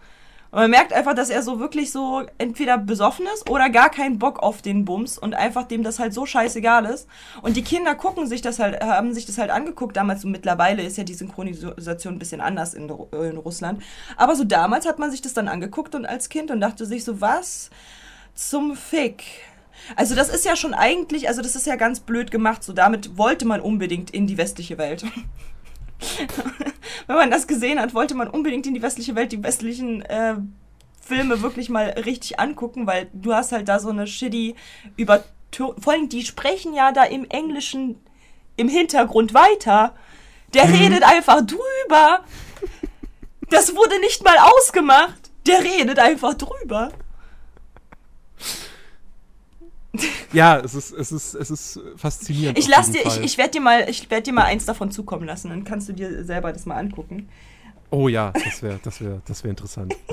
Und 0.50 0.60
man 0.60 0.70
merkt 0.70 0.94
einfach, 0.94 1.14
dass 1.14 1.28
er 1.28 1.42
so 1.42 1.60
wirklich 1.60 1.92
so 1.92 2.24
entweder 2.38 2.78
besoffen 2.78 3.26
ist 3.34 3.50
oder 3.50 3.68
gar 3.68 3.90
keinen 3.90 4.18
Bock 4.18 4.42
auf 4.42 4.62
den 4.62 4.86
Bums 4.86 5.18
und 5.18 5.34
einfach 5.34 5.64
dem 5.64 5.82
das 5.82 5.98
halt 5.98 6.14
so 6.14 6.24
scheißegal 6.24 6.86
ist. 6.86 7.06
Und 7.42 7.56
die 7.56 7.62
Kinder 7.62 7.94
gucken 7.94 8.26
sich 8.26 8.40
das 8.40 8.58
halt, 8.58 8.82
haben 8.82 9.12
sich 9.12 9.26
das 9.26 9.36
halt 9.36 9.50
angeguckt. 9.50 9.96
Damals, 9.96 10.22
so 10.22 10.28
mittlerweile 10.28 10.82
ist 10.82 10.96
ja 10.96 11.04
die 11.04 11.14
Synchronisation 11.14 12.14
ein 12.14 12.18
bisschen 12.18 12.40
anders 12.40 12.72
in, 12.72 12.84
in 12.88 13.36
Russland. 13.36 13.82
Aber 14.16 14.36
so 14.36 14.44
damals 14.44 14.86
hat 14.86 14.98
man 14.98 15.10
sich 15.10 15.20
das 15.20 15.34
dann 15.34 15.48
angeguckt 15.48 15.94
und 15.94 16.06
als 16.06 16.30
Kind 16.30 16.50
und 16.50 16.60
dachte 16.60 16.86
sich 16.86 17.04
so, 17.04 17.20
was 17.20 17.68
zum 18.34 18.74
Fick? 18.74 19.24
Also 19.96 20.14
das 20.14 20.28
ist 20.28 20.44
ja 20.44 20.56
schon 20.56 20.74
eigentlich, 20.74 21.28
also 21.28 21.42
das 21.42 21.56
ist 21.56 21.66
ja 21.66 21.76
ganz 21.76 22.00
blöd 22.00 22.30
gemacht. 22.30 22.62
So 22.62 22.72
damit 22.72 23.18
wollte 23.18 23.44
man 23.46 23.60
unbedingt 23.60 24.10
in 24.10 24.26
die 24.26 24.38
westliche 24.38 24.78
Welt. 24.78 25.04
Wenn 27.06 27.16
man 27.16 27.30
das 27.30 27.46
gesehen 27.46 27.80
hat, 27.80 27.94
wollte 27.94 28.14
man 28.14 28.28
unbedingt 28.28 28.66
in 28.66 28.74
die 28.74 28.82
westliche 28.82 29.14
Welt, 29.14 29.32
die 29.32 29.42
westlichen 29.42 30.02
äh, 30.02 30.36
Filme 31.00 31.42
wirklich 31.42 31.68
mal 31.68 31.88
richtig 32.04 32.38
angucken, 32.38 32.86
weil 32.86 33.08
du 33.12 33.34
hast 33.34 33.52
halt 33.52 33.68
da 33.68 33.78
so 33.78 33.88
eine 33.88 34.06
shitty 34.06 34.54
über 34.96 35.24
vor 35.50 35.94
allem 35.94 36.10
die 36.10 36.24
sprechen 36.24 36.74
ja 36.74 36.92
da 36.92 37.04
im 37.04 37.24
Englischen 37.24 37.98
im 38.56 38.68
Hintergrund 38.68 39.32
weiter. 39.32 39.94
Der 40.52 40.68
redet 40.68 41.02
einfach 41.02 41.40
drüber. 41.40 42.24
Das 43.50 43.74
wurde 43.74 43.98
nicht 44.00 44.22
mal 44.22 44.36
ausgemacht. 44.36 45.30
Der 45.46 45.64
redet 45.64 45.98
einfach 45.98 46.34
drüber. 46.34 46.90
Ja, 50.32 50.58
es 50.58 50.74
ist, 50.74 50.92
es 50.92 51.10
ist, 51.10 51.34
es 51.34 51.50
ist 51.50 51.80
faszinierend. 51.96 52.58
Ich 52.58 52.68
lass 52.68 52.90
dir, 52.90 52.98
ich, 52.98 53.12
Fall. 53.12 53.24
ich 53.24 53.38
werde 53.38 53.50
dir 53.52 53.60
mal, 53.60 53.88
ich 53.88 54.10
werde 54.10 54.24
dir 54.24 54.32
mal 54.32 54.44
eins 54.44 54.66
davon 54.66 54.90
zukommen 54.90 55.26
lassen, 55.26 55.48
dann 55.50 55.64
kannst 55.64 55.88
du 55.88 55.92
dir 55.92 56.24
selber 56.24 56.52
das 56.52 56.66
mal 56.66 56.76
angucken. 56.76 57.28
oh 57.90 58.08
ja, 58.08 58.32
das 58.32 58.62
wäre, 58.62 58.78
das 58.82 59.00
wäre, 59.00 59.22
das 59.26 59.42
wäre 59.42 59.50
interessant. 59.50 59.94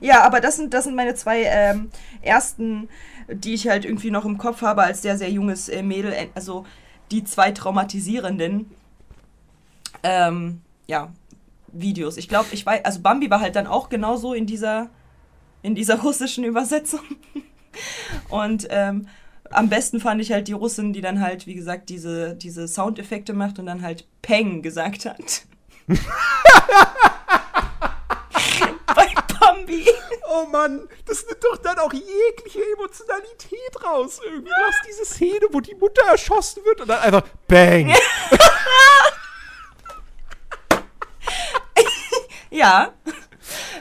Ja, 0.00 0.24
aber 0.24 0.40
das 0.40 0.56
sind, 0.56 0.74
das 0.74 0.84
sind 0.84 0.96
meine 0.96 1.14
zwei 1.14 1.42
ähm, 1.44 1.90
ersten, 2.22 2.88
die 3.28 3.54
ich 3.54 3.68
halt 3.68 3.84
irgendwie 3.84 4.10
noch 4.10 4.24
im 4.24 4.36
Kopf 4.38 4.62
habe 4.62 4.82
als 4.82 5.02
sehr, 5.02 5.16
sehr 5.16 5.30
junges 5.30 5.68
äh, 5.68 5.82
Mädel. 5.82 6.12
Äh, 6.12 6.28
Also 6.34 6.64
die 7.10 7.22
zwei 7.22 7.52
traumatisierenden, 7.52 8.70
ähm, 10.02 10.60
ja, 10.86 11.12
Videos. 11.72 12.16
Ich 12.16 12.28
glaube, 12.28 12.48
ich 12.52 12.64
weiß, 12.66 12.84
also 12.84 13.00
Bambi 13.00 13.30
war 13.30 13.40
halt 13.40 13.54
dann 13.54 13.66
auch 13.66 13.88
genauso 13.88 14.34
in 14.34 14.46
dieser, 14.46 14.90
in 15.62 15.74
dieser 15.74 16.00
russischen 16.00 16.44
Übersetzung. 16.44 17.00
Und 18.28 18.66
ähm, 18.70 19.08
am 19.50 19.68
besten 19.68 20.00
fand 20.00 20.20
ich 20.20 20.32
halt 20.32 20.48
die 20.48 20.52
Russin, 20.52 20.92
die 20.92 21.00
dann 21.00 21.20
halt, 21.20 21.46
wie 21.46 21.54
gesagt, 21.54 21.88
diese, 21.88 22.34
diese 22.36 22.68
Soundeffekte 22.68 23.32
macht 23.32 23.58
und 23.58 23.66
dann 23.66 23.82
halt 23.82 24.06
Peng 24.22 24.62
gesagt 24.62 25.06
hat. 25.06 25.42
Bei 28.94 29.06
Bambi. 29.40 29.86
Oh 30.32 30.46
Mann, 30.46 30.88
das 31.06 31.26
nimmt 31.26 31.42
doch 31.42 31.56
dann 31.56 31.78
auch 31.80 31.92
jegliche 31.92 32.60
Emotionalität 32.74 33.84
raus. 33.84 34.20
Irgendwie. 34.24 34.50
Du 34.50 34.66
hast 34.66 34.82
diese 34.88 35.04
Szene, 35.04 35.46
wo 35.50 35.60
die 35.60 35.74
Mutter 35.74 36.02
erschossen 36.08 36.64
wird 36.64 36.80
und 36.82 36.88
dann 36.88 37.00
einfach 37.00 37.22
Bang. 37.48 37.92
Ja. 42.50 42.92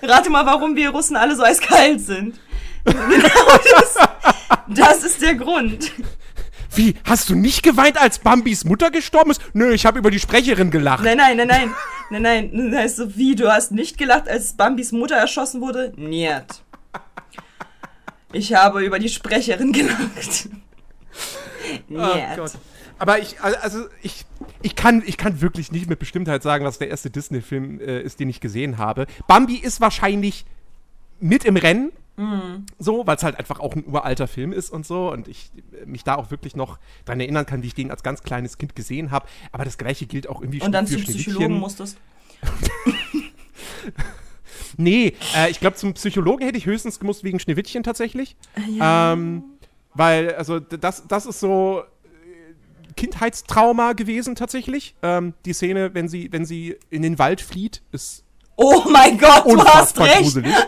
Rate 0.01 0.29
mal, 0.29 0.45
warum 0.45 0.75
wir 0.75 0.91
Russen 0.91 1.15
alle 1.17 1.35
so 1.35 1.43
eiskalt 1.43 2.01
sind. 2.01 2.39
Genau 2.85 3.57
das, 3.71 3.97
das 4.67 5.03
ist 5.03 5.21
der 5.21 5.35
Grund. 5.35 5.91
Wie, 6.75 6.95
hast 7.03 7.29
du 7.29 7.35
nicht 7.35 7.63
geweint, 7.63 7.99
als 7.99 8.19
Bambis 8.19 8.63
Mutter 8.63 8.91
gestorben 8.91 9.31
ist? 9.31 9.41
Nö, 9.53 9.71
ich 9.73 9.85
habe 9.85 9.99
über 9.99 10.11
die 10.11 10.19
Sprecherin 10.19 10.71
gelacht. 10.71 11.03
Nein, 11.03 11.17
nein, 11.17 11.37
nein, 11.37 11.47
nein. 11.47 11.73
Nein, 12.09 12.21
nein. 12.21 12.71
Das 12.71 12.79
heißt 12.79 12.95
so, 12.97 13.15
wie, 13.17 13.35
du 13.35 13.51
hast 13.51 13.71
nicht 13.71 13.97
gelacht, 13.97 14.29
als 14.29 14.53
Bambis 14.53 14.91
Mutter 14.91 15.15
erschossen 15.15 15.61
wurde? 15.61 15.93
Niet. 15.95 16.63
Ich 18.31 18.53
habe 18.53 18.83
über 18.83 18.99
die 18.99 19.09
Sprecherin 19.09 19.71
gelacht. 19.71 20.49
Oh 21.89 22.15
Niet. 22.15 22.35
Gott. 22.35 22.51
Aber 22.99 23.19
ich, 23.19 23.39
also 23.41 23.85
ich, 24.01 24.25
ich 24.61 24.75
kann, 24.75 25.01
ich 25.05 25.17
kann 25.17 25.41
wirklich 25.41 25.71
nicht 25.71 25.87
mit 25.89 25.99
Bestimmtheit 25.99 26.43
sagen, 26.43 26.65
was 26.65 26.77
der 26.77 26.89
erste 26.89 27.09
Disney-Film 27.09 27.79
äh, 27.79 28.01
ist, 28.01 28.19
den 28.19 28.29
ich 28.29 28.41
gesehen 28.41 28.77
habe. 28.77 29.07
Bambi 29.27 29.55
ist 29.55 29.79
wahrscheinlich 29.79 30.45
mit 31.19 31.45
im 31.45 31.57
Rennen. 31.57 31.91
So, 32.79 33.07
weil 33.07 33.15
es 33.15 33.23
halt 33.23 33.39
einfach 33.39 33.61
auch 33.61 33.77
ein 33.77 33.85
uralter 33.87 34.27
Film 34.27 34.51
ist 34.51 34.71
und 34.71 34.85
so. 34.85 35.09
Und 35.09 35.29
ich 35.29 35.51
äh, 35.71 35.85
mich 35.85 36.03
da 36.03 36.15
auch 36.15 36.31
wirklich 36.31 36.53
noch 36.53 36.77
dran 37.05 37.21
erinnern 37.21 37.45
kann, 37.45 37.63
wie 37.63 37.67
ich 37.67 37.75
den 37.75 37.91
als 37.91 38.03
ganz 38.03 38.23
kleines 38.23 38.57
Kind 38.57 38.75
gesehen 38.75 39.11
habe. 39.11 39.25
Aber 39.53 39.63
das 39.63 39.77
gleiche 39.77 40.05
gilt 40.05 40.27
auch 40.27 40.41
irgendwie 40.41 40.61
Und 40.61 40.73
dann 40.73 40.85
für 40.85 40.97
zum. 40.97 41.05
Psychologen 41.05 41.59
musstest. 41.59 41.97
Nee, 44.77 45.13
äh, 45.35 45.49
ich 45.51 45.59
glaube, 45.59 45.75
zum 45.75 45.93
Psychologen 45.93 46.45
hätte 46.45 46.57
ich 46.57 46.65
höchstens 46.65 46.99
gemusst 46.99 47.25
wegen 47.25 47.39
Schneewittchen 47.39 47.83
tatsächlich. 47.83 48.37
Ja. 48.77 49.13
Ähm, 49.13 49.43
weil, 49.93 50.33
also, 50.35 50.59
das, 50.59 51.05
das 51.05 51.25
ist 51.25 51.41
so 51.41 51.81
äh, 51.81 52.93
Kindheitstrauma 52.95 53.91
gewesen 53.91 54.35
tatsächlich. 54.35 54.95
Ähm, 55.01 55.33
die 55.43 55.51
Szene, 55.51 55.93
wenn 55.93 56.07
sie, 56.07 56.31
wenn 56.31 56.45
sie 56.45 56.77
in 56.89 57.01
den 57.01 57.19
Wald 57.19 57.41
flieht, 57.41 57.81
ist. 57.91 58.23
Oh 58.61 58.83
mein 58.89 59.17
Gott, 59.17 59.45
du 59.45 59.63
hast 59.63 59.97
recht. 59.99 60.21
gruselig. 60.23 60.53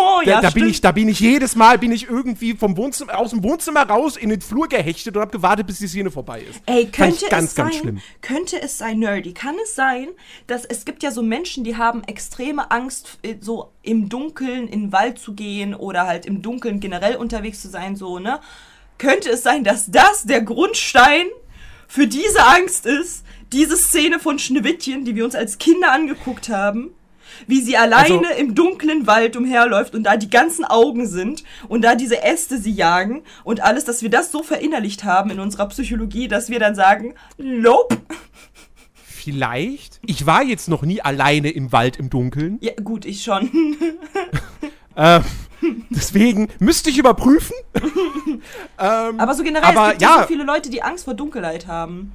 Oh, 0.00 0.20
Da, 0.24 0.30
ja, 0.30 0.40
da 0.40 0.50
bin 0.50 0.62
stimmt. 0.62 0.70
ich, 0.70 0.80
da 0.80 0.92
bin 0.92 1.08
ich 1.08 1.18
jedes 1.20 1.56
Mal, 1.56 1.76
bin 1.78 1.90
ich 1.92 2.08
irgendwie 2.08 2.54
vom 2.54 2.76
Wohnzimmer, 2.76 3.18
aus 3.18 3.30
dem 3.30 3.42
Wohnzimmer 3.42 3.82
raus 3.82 4.16
in 4.16 4.28
den 4.30 4.40
Flur 4.40 4.68
gehechtet 4.68 5.14
und 5.16 5.20
habe 5.20 5.32
gewartet, 5.32 5.66
bis 5.66 5.78
die 5.78 5.88
Szene 5.88 6.10
vorbei 6.10 6.40
ist. 6.48 6.60
Ey, 6.66 6.86
könnte 6.86 7.26
ganz, 7.28 7.50
es 7.50 7.54
ganz 7.54 7.72
sein, 7.74 7.80
schlimm. 7.80 8.00
könnte 8.20 8.62
es 8.62 8.78
sein, 8.78 9.00
Nerdy, 9.00 9.34
kann 9.34 9.56
es 9.62 9.74
sein, 9.74 10.08
dass 10.46 10.64
es 10.64 10.84
gibt 10.84 11.02
ja 11.02 11.10
so 11.10 11.22
Menschen, 11.22 11.64
die 11.64 11.76
haben 11.76 12.04
extreme 12.04 12.70
Angst, 12.70 13.18
äh, 13.22 13.34
so 13.40 13.72
im 13.82 14.08
Dunkeln 14.08 14.68
in 14.68 14.82
den 14.84 14.92
Wald 14.92 15.18
zu 15.18 15.34
gehen 15.34 15.74
oder 15.74 16.06
halt 16.06 16.26
im 16.26 16.42
Dunkeln 16.42 16.78
generell 16.80 17.16
unterwegs 17.16 17.60
zu 17.60 17.68
sein, 17.68 17.96
so, 17.96 18.18
ne? 18.20 18.40
Könnte 18.98 19.30
es 19.30 19.42
sein, 19.42 19.64
dass 19.64 19.90
das 19.90 20.24
der 20.24 20.42
Grundstein 20.42 21.26
für 21.88 22.06
diese 22.06 22.44
Angst 22.46 22.86
ist, 22.86 23.24
diese 23.52 23.76
Szene 23.76 24.18
von 24.20 24.38
Schneewittchen, 24.38 25.04
die 25.04 25.14
wir 25.16 25.24
uns 25.24 25.34
als 25.34 25.58
Kinder 25.58 25.92
angeguckt 25.92 26.48
haben? 26.48 26.90
Wie 27.46 27.60
sie 27.60 27.76
alleine 27.76 28.28
Also- 28.28 28.40
im 28.40 28.54
dunklen 28.54 29.06
Wald 29.06 29.36
umherläuft 29.36 29.94
und 29.94 30.04
da 30.04 30.16
die 30.16 30.30
ganzen 30.30 30.64
Augen 30.64 31.06
sind 31.06 31.44
und 31.68 31.82
da 31.82 31.94
diese 31.94 32.22
Äste 32.22 32.58
sie 32.58 32.72
jagen 32.72 33.22
und 33.44 33.60
alles, 33.62 33.84
dass 33.84 34.02
wir 34.02 34.10
das 34.10 34.30
so 34.32 34.42
verinnerlicht 34.42 35.04
haben 35.04 35.30
in 35.30 35.40
unserer 35.40 35.68
Psychologie, 35.68 36.28
dass 36.28 36.48
wir 36.50 36.58
dann 36.58 36.74
sagen, 36.74 37.14
nope. 37.36 37.96
Vielleicht. 39.02 40.00
Ich 40.06 40.24
war 40.26 40.42
jetzt 40.42 40.68
noch 40.68 40.82
nie 40.82 41.02
alleine 41.02 41.50
im 41.50 41.72
Wald 41.72 41.98
im 41.98 42.08
Dunkeln. 42.08 42.58
Ja, 42.60 42.72
gut, 42.82 43.04
ich 43.04 43.22
schon. 43.22 43.50
Äh, 44.96 45.20
deswegen 45.90 46.48
müsste 46.58 46.90
ich 46.90 46.98
überprüfen. 46.98 47.54
ähm, 48.80 49.20
Aber 49.20 49.32
so 49.34 49.44
generell, 49.44 49.62
Aber 49.68 49.84
es 49.84 49.90
gibt 49.92 50.02
ja 50.02 50.16
ja. 50.16 50.22
so 50.22 50.26
viele 50.26 50.42
Leute, 50.42 50.70
die 50.70 50.82
Angst 50.82 51.04
vor 51.04 51.14
Dunkelheit 51.14 51.68
haben. 51.68 52.10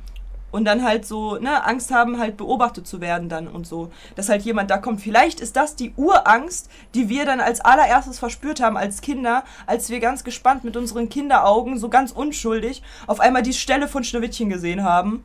Und 0.54 0.66
dann 0.66 0.84
halt 0.84 1.04
so, 1.04 1.38
ne, 1.38 1.66
Angst 1.66 1.90
haben, 1.90 2.20
halt 2.20 2.38
beobachtet 2.38 2.86
zu 2.86 3.02
werden 3.02 3.28
dann 3.28 3.48
und 3.48 3.66
so. 3.66 3.90
Dass 4.16 4.30
halt 4.30 4.44
jemand 4.44 4.70
da 4.70 4.78
kommt. 4.78 5.02
Vielleicht 5.02 5.40
ist 5.40 5.56
das 5.56 5.76
die 5.76 5.94
Urangst, 5.98 6.70
die 6.94 7.10
wir 7.10 7.26
dann 7.26 7.40
als 7.40 7.60
allererstes 7.60 8.20
verspürt 8.20 8.62
haben 8.62 8.78
als 8.78 9.02
Kinder, 9.02 9.44
als 9.66 9.90
wir 9.90 10.00
ganz 10.00 10.24
gespannt 10.24 10.64
mit 10.64 10.78
unseren 10.78 11.10
Kinderaugen, 11.10 11.80
so 11.80 11.90
ganz 11.90 12.12
unschuldig, 12.12 12.84
auf 13.08 13.20
einmal 13.20 13.42
die 13.42 13.54
Stelle 13.54 13.88
von 13.88 14.04
Schneewittchen 14.04 14.50
gesehen 14.50 14.84
haben. 14.84 15.24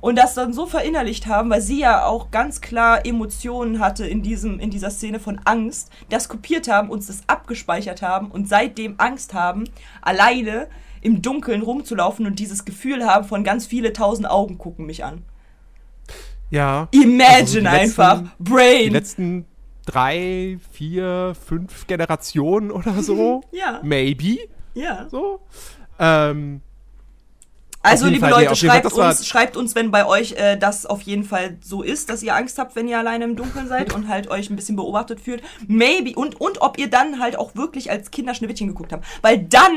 und 0.00 0.16
das 0.16 0.34
dann 0.34 0.52
so 0.52 0.66
verinnerlicht 0.66 1.26
haben, 1.26 1.50
weil 1.50 1.60
sie 1.60 1.80
ja 1.80 2.06
auch 2.06 2.30
ganz 2.30 2.60
klar 2.60 3.04
Emotionen 3.04 3.80
hatte 3.80 4.06
in, 4.06 4.22
diesem, 4.22 4.58
in 4.58 4.70
dieser 4.70 4.90
Szene 4.90 5.20
von 5.20 5.40
Angst, 5.44 5.90
das 6.08 6.28
kopiert 6.28 6.68
haben, 6.68 6.90
uns 6.90 7.06
das 7.06 7.22
abgespeichert 7.26 8.02
haben 8.02 8.30
und 8.30 8.48
seitdem 8.48 8.94
Angst 8.98 9.34
haben, 9.34 9.64
alleine 10.00 10.68
im 11.00 11.22
Dunkeln 11.22 11.62
rumzulaufen 11.62 12.26
und 12.26 12.38
dieses 12.38 12.64
Gefühl 12.64 13.06
haben 13.06 13.26
von 13.26 13.44
ganz 13.44 13.66
viele 13.66 13.92
tausend 13.92 14.28
Augen 14.28 14.58
gucken 14.58 14.86
mich 14.86 15.04
an. 15.04 15.22
Ja. 16.50 16.88
Imagine 16.90 17.70
also 17.70 17.82
einfach. 17.82 18.22
Letzten, 18.22 18.44
Brain. 18.44 18.82
Die 18.84 18.88
letzten 18.90 19.44
drei, 19.86 20.58
vier, 20.72 21.34
fünf 21.46 21.86
Generationen 21.86 22.70
oder 22.70 23.02
so. 23.02 23.42
ja. 23.52 23.80
Maybe. 23.82 24.38
Ja. 24.74 25.08
So. 25.10 25.40
Ähm, 25.98 26.60
also, 27.82 28.06
liebe 28.06 28.20
Fall, 28.20 28.30
Leute, 28.30 28.50
nee, 28.50 28.56
schreibt, 28.56 28.92
uns, 28.92 29.26
schreibt 29.26 29.56
uns, 29.56 29.74
wenn 29.74 29.90
bei 29.90 30.04
euch 30.04 30.32
äh, 30.32 30.56
das 30.58 30.84
auf 30.84 31.00
jeden 31.02 31.24
Fall 31.24 31.56
so 31.62 31.82
ist, 31.82 32.10
dass 32.10 32.22
ihr 32.22 32.34
Angst 32.34 32.58
habt, 32.58 32.76
wenn 32.76 32.86
ihr 32.86 32.98
alleine 32.98 33.24
im 33.24 33.36
Dunkeln 33.36 33.68
seid 33.68 33.94
und 33.94 34.08
halt 34.08 34.30
euch 34.30 34.50
ein 34.50 34.56
bisschen 34.56 34.76
beobachtet 34.76 35.20
fühlt. 35.20 35.42
Maybe. 35.66 36.14
Und, 36.14 36.40
und 36.40 36.60
ob 36.60 36.78
ihr 36.78 36.90
dann 36.90 37.20
halt 37.20 37.38
auch 37.38 37.54
wirklich 37.54 37.90
als 37.90 38.10
Kinder 38.10 38.34
Schneewittchen 38.34 38.68
geguckt 38.68 38.92
habt. 38.92 39.06
Weil 39.22 39.38
dann 39.38 39.76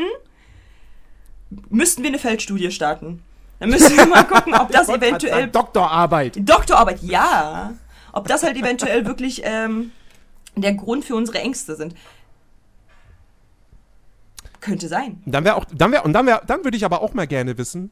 müssten 1.69 2.03
wir 2.03 2.09
eine 2.09 2.19
Feldstudie 2.19 2.71
starten. 2.71 3.23
Dann 3.59 3.69
müssen 3.69 3.95
wir 3.95 4.05
mal 4.05 4.23
gucken, 4.23 4.53
ob 4.53 4.71
das 4.71 4.89
eventuell. 4.89 5.47
Doktorarbeit. 5.47 6.37
Doktorarbeit, 6.37 7.01
ja. 7.01 7.73
Ob 8.11 8.27
das 8.27 8.43
halt 8.43 8.57
eventuell 8.57 9.05
wirklich 9.05 9.41
ähm, 9.43 9.91
der 10.55 10.73
Grund 10.73 11.05
für 11.05 11.15
unsere 11.15 11.39
Ängste 11.39 11.75
sind. 11.75 11.95
Könnte 14.61 14.87
sein. 14.87 15.21
Dann 15.25 15.43
wäre 15.43 15.55
auch, 15.55 15.65
dann 15.65 15.91
wäre, 15.91 16.03
und 16.03 16.13
dann 16.13 16.25
wäre, 16.25 16.41
dann 16.45 16.63
würde 16.63 16.77
ich 16.77 16.85
aber 16.85 17.01
auch 17.01 17.13
mal 17.13 17.27
gerne 17.27 17.57
wissen, 17.57 17.91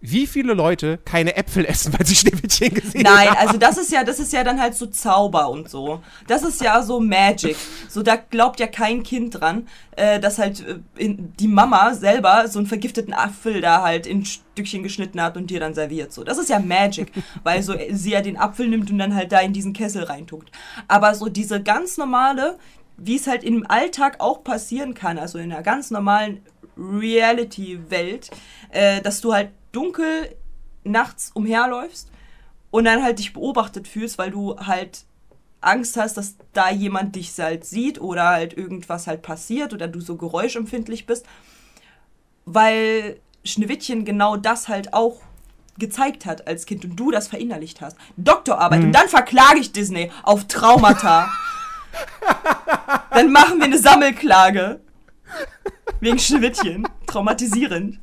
wie 0.00 0.26
viele 0.26 0.54
Leute 0.54 0.98
keine 1.04 1.36
Äpfel 1.36 1.66
essen, 1.66 1.92
weil 1.92 2.06
sie 2.06 2.14
Schneewittchen 2.16 2.74
gesehen 2.74 3.02
Nein, 3.02 3.28
haben. 3.28 3.34
Nein, 3.34 3.46
also 3.48 3.58
das 3.58 3.76
ist 3.76 3.92
ja, 3.92 4.02
das 4.02 4.18
ist 4.18 4.32
ja 4.32 4.42
dann 4.42 4.60
halt 4.60 4.74
so 4.74 4.86
Zauber 4.86 5.50
und 5.50 5.68
so. 5.68 6.00
Das 6.26 6.42
ist 6.42 6.60
ja 6.62 6.82
so 6.82 7.00
Magic. 7.00 7.56
So, 7.88 8.02
da 8.02 8.16
glaubt 8.16 8.60
ja 8.60 8.66
kein 8.66 9.02
Kind 9.02 9.40
dran, 9.40 9.68
äh, 9.96 10.18
dass 10.18 10.38
halt 10.38 10.66
äh, 10.66 10.78
in, 10.96 11.34
die 11.36 11.48
Mama 11.48 11.94
selber 11.94 12.48
so 12.48 12.58
einen 12.58 12.66
vergifteten 12.66 13.12
Apfel 13.12 13.60
da 13.60 13.82
halt 13.82 14.06
in 14.06 14.24
Stückchen 14.24 14.82
geschnitten 14.82 15.20
hat 15.20 15.36
und 15.36 15.50
dir 15.50 15.60
dann 15.60 15.74
serviert. 15.74 16.12
So, 16.12 16.24
das 16.24 16.38
ist 16.38 16.48
ja 16.48 16.58
Magic, 16.58 17.12
weil 17.42 17.62
so 17.62 17.74
sie 17.90 18.12
ja 18.12 18.22
den 18.22 18.38
Apfel 18.38 18.68
nimmt 18.68 18.90
und 18.90 18.98
dann 18.98 19.14
halt 19.14 19.32
da 19.32 19.40
in 19.40 19.52
diesen 19.52 19.74
Kessel 19.74 20.04
reintunkt. 20.04 20.50
Aber 20.88 21.14
so 21.14 21.28
diese 21.28 21.62
ganz 21.62 21.98
normale, 21.98 22.58
wie 22.96 23.16
es 23.16 23.26
halt 23.26 23.44
im 23.44 23.66
Alltag 23.68 24.16
auch 24.20 24.44
passieren 24.44 24.94
kann, 24.94 25.18
also 25.18 25.38
in 25.38 25.52
einer 25.52 25.62
ganz 25.62 25.90
normalen 25.90 26.40
Reality-Welt, 26.80 28.30
äh, 28.70 29.00
dass 29.02 29.20
du 29.20 29.32
halt 29.32 29.50
dunkel 29.72 30.34
nachts 30.84 31.30
umherläufst 31.34 32.10
und 32.70 32.84
dann 32.84 33.02
halt 33.02 33.18
dich 33.18 33.32
beobachtet 33.32 33.86
fühlst, 33.86 34.18
weil 34.18 34.30
du 34.30 34.56
halt 34.58 35.04
Angst 35.60 35.96
hast, 35.96 36.16
dass 36.16 36.36
da 36.52 36.70
jemand 36.70 37.16
dich 37.16 37.38
halt 37.38 37.64
sieht 37.64 38.00
oder 38.00 38.28
halt 38.28 38.56
irgendwas 38.56 39.06
halt 39.06 39.22
passiert 39.22 39.74
oder 39.74 39.88
du 39.88 40.00
so 40.00 40.16
geräuschempfindlich 40.16 41.06
bist, 41.06 41.26
weil 42.46 43.20
Schneewittchen 43.44 44.04
genau 44.04 44.36
das 44.36 44.68
halt 44.68 44.94
auch 44.94 45.20
gezeigt 45.78 46.26
hat 46.26 46.46
als 46.46 46.66
Kind 46.66 46.84
und 46.84 46.96
du 46.96 47.10
das 47.10 47.28
verinnerlicht 47.28 47.80
hast. 47.80 47.96
Doktorarbeit. 48.16 48.80
Mhm. 48.80 48.86
Und 48.86 48.92
dann 48.92 49.08
verklage 49.08 49.58
ich 49.58 49.72
Disney 49.72 50.10
auf 50.22 50.46
Traumata. 50.46 51.30
dann 53.10 53.32
machen 53.32 53.58
wir 53.58 53.64
eine 53.64 53.78
Sammelklage. 53.78 54.80
Wegen 56.00 56.18
Schneewittchen. 56.18 56.88
Traumatisierend. 57.06 58.00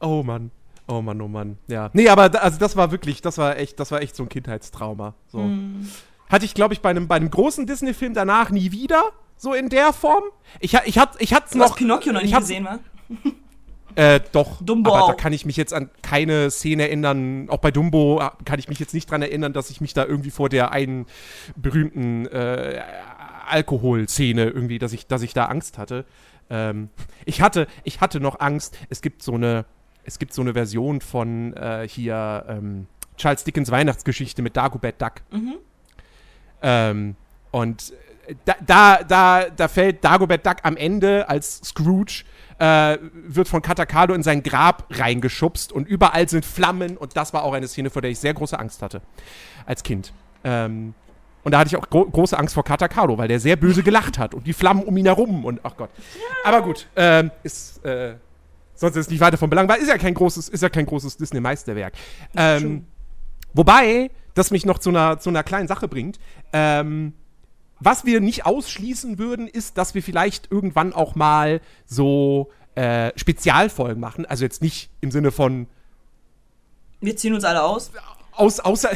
Oh 0.00 0.22
Mann. 0.22 0.50
Oh 0.86 1.00
Mann, 1.00 1.20
oh 1.20 1.28
Mann. 1.28 1.58
Ja. 1.66 1.90
Nee, 1.92 2.08
aber 2.08 2.42
also 2.42 2.58
das 2.58 2.76
war 2.76 2.90
wirklich, 2.90 3.22
das 3.22 3.38
war 3.38 3.56
echt, 3.56 3.80
das 3.80 3.90
war 3.90 4.02
echt 4.02 4.16
so 4.16 4.22
ein 4.22 4.28
Kindheitstrauma. 4.28 5.14
So. 5.28 5.38
Mm. 5.38 5.88
Hatte 6.28 6.44
ich, 6.44 6.54
glaube 6.54 6.74
ich, 6.74 6.80
bei 6.80 6.90
einem, 6.90 7.08
bei 7.08 7.16
einem 7.16 7.30
großen 7.30 7.66
Disney-Film 7.66 8.12
danach 8.12 8.50
nie 8.50 8.70
wieder, 8.72 9.02
so 9.36 9.54
in 9.54 9.68
der 9.68 9.92
Form. 9.92 10.24
Ich, 10.60 10.74
ich, 10.84 10.98
hat, 10.98 11.20
ich 11.20 11.32
hatte 11.32 11.56
noch. 11.56 11.70
Hast 11.70 11.76
Pinocchio 11.76 12.12
noch 12.12 12.22
nicht 12.22 12.36
gesehen, 12.36 12.64
wa? 12.64 12.78
Äh, 13.96 14.20
doch. 14.32 14.60
Dumbo 14.60 14.92
aber 14.92 15.04
auch. 15.04 15.08
da 15.10 15.14
kann 15.14 15.32
ich 15.32 15.46
mich 15.46 15.56
jetzt 15.56 15.72
an 15.72 15.88
keine 16.02 16.50
Szene 16.50 16.84
erinnern. 16.84 17.48
Auch 17.48 17.58
bei 17.58 17.70
Dumbo 17.70 18.20
kann 18.44 18.58
ich 18.58 18.68
mich 18.68 18.80
jetzt 18.80 18.92
nicht 18.92 19.10
dran 19.10 19.22
erinnern, 19.22 19.52
dass 19.52 19.70
ich 19.70 19.80
mich 19.80 19.94
da 19.94 20.04
irgendwie 20.04 20.30
vor 20.30 20.48
der 20.48 20.72
einen 20.72 21.06
berühmten 21.54 22.26
äh, 22.26 22.82
Alkoholszene 23.48 24.44
irgendwie, 24.44 24.78
dass 24.78 24.92
ich, 24.92 25.06
dass 25.06 25.22
ich 25.22 25.34
da 25.34 25.46
Angst 25.46 25.78
hatte. 25.78 26.04
Ähm, 26.50 26.90
ich 27.24 27.40
hatte, 27.40 27.66
ich 27.84 28.00
hatte 28.00 28.20
noch 28.20 28.40
Angst. 28.40 28.78
Es 28.90 29.02
gibt 29.02 29.22
so 29.22 29.34
eine, 29.34 29.64
es 30.04 30.18
gibt 30.18 30.32
so 30.32 30.42
eine 30.42 30.52
Version 30.52 31.00
von 31.00 31.54
äh, 31.54 31.88
hier 31.88 32.44
ähm, 32.48 32.86
Charles 33.16 33.44
Dickens 33.44 33.70
Weihnachtsgeschichte 33.70 34.42
mit 34.42 34.56
Dagobert 34.56 35.00
Duck. 35.00 35.14
Mhm. 35.30 35.54
Ähm, 36.62 37.16
und 37.50 37.92
da, 38.44 38.54
da, 38.66 39.02
da, 39.02 39.50
da 39.50 39.68
fällt 39.68 40.04
Dagobert 40.04 40.46
Duck 40.46 40.56
am 40.62 40.76
Ende 40.76 41.28
als 41.28 41.60
Scrooge, 41.64 42.24
äh, 42.58 42.98
wird 43.12 43.48
von 43.48 43.62
Katakado 43.62 44.14
in 44.14 44.22
sein 44.22 44.42
Grab 44.42 44.86
reingeschubst 44.90 45.72
und 45.72 45.86
überall 45.86 46.28
sind 46.28 46.44
Flammen 46.44 46.96
und 46.96 47.16
das 47.16 47.32
war 47.32 47.44
auch 47.44 47.52
eine 47.52 47.68
Szene, 47.68 47.90
vor 47.90 48.02
der 48.02 48.10
ich 48.10 48.18
sehr 48.18 48.34
große 48.34 48.58
Angst 48.58 48.82
hatte 48.82 49.02
als 49.66 49.82
Kind. 49.82 50.12
Ähm, 50.44 50.94
und 51.44 51.52
da 51.52 51.58
hatte 51.58 51.68
ich 51.68 51.76
auch 51.76 51.88
gro 51.88 52.04
große 52.06 52.38
Angst 52.38 52.54
vor 52.54 52.64
Katakado, 52.64 53.16
weil 53.16 53.28
der 53.28 53.38
sehr 53.38 53.56
böse 53.56 53.82
gelacht 53.82 54.18
hat 54.18 54.34
und 54.34 54.46
die 54.46 54.52
Flammen 54.52 54.82
um 54.82 54.96
ihn 54.96 55.06
herum 55.06 55.44
und 55.44 55.60
ach 55.62 55.76
Gott. 55.76 55.90
Aber 56.44 56.62
gut, 56.62 56.88
ähm, 56.96 57.30
ist 57.42 57.84
äh, 57.84 58.14
sonst 58.74 58.96
ist 58.96 59.10
nicht 59.10 59.20
weiter 59.20 59.38
von 59.38 59.50
Belang, 59.50 59.68
weil 59.68 59.80
ist 59.80 59.88
ja 59.88 59.98
kein 59.98 60.14
großes, 60.14 60.48
ist 60.48 60.62
ja 60.62 60.68
kein 60.68 60.86
großes 60.86 61.16
Disney-Meisterwerk. 61.16 61.94
Ähm, 62.36 62.86
wobei, 63.52 64.10
das 64.34 64.50
mich 64.50 64.66
noch 64.66 64.78
zu 64.78 64.90
einer, 64.90 65.20
zu 65.20 65.30
einer 65.30 65.42
kleinen 65.42 65.68
Sache 65.68 65.88
bringt. 65.88 66.18
Ähm, 66.52 67.14
was 67.80 68.04
wir 68.04 68.20
nicht 68.20 68.46
ausschließen 68.46 69.18
würden, 69.18 69.48
ist, 69.48 69.78
dass 69.78 69.94
wir 69.94 70.02
vielleicht 70.02 70.50
irgendwann 70.50 70.92
auch 70.92 71.14
mal 71.14 71.60
so 71.86 72.50
äh, 72.74 73.12
Spezialfolgen 73.16 74.00
machen. 74.00 74.26
Also 74.26 74.44
jetzt 74.44 74.62
nicht 74.62 74.90
im 75.00 75.10
Sinne 75.10 75.30
von. 75.30 75.66
Wir 77.00 77.16
ziehen 77.16 77.34
uns 77.34 77.44
alle 77.44 77.62
aus. 77.62 77.92
Aus, 78.32 78.60
außer. 78.60 78.90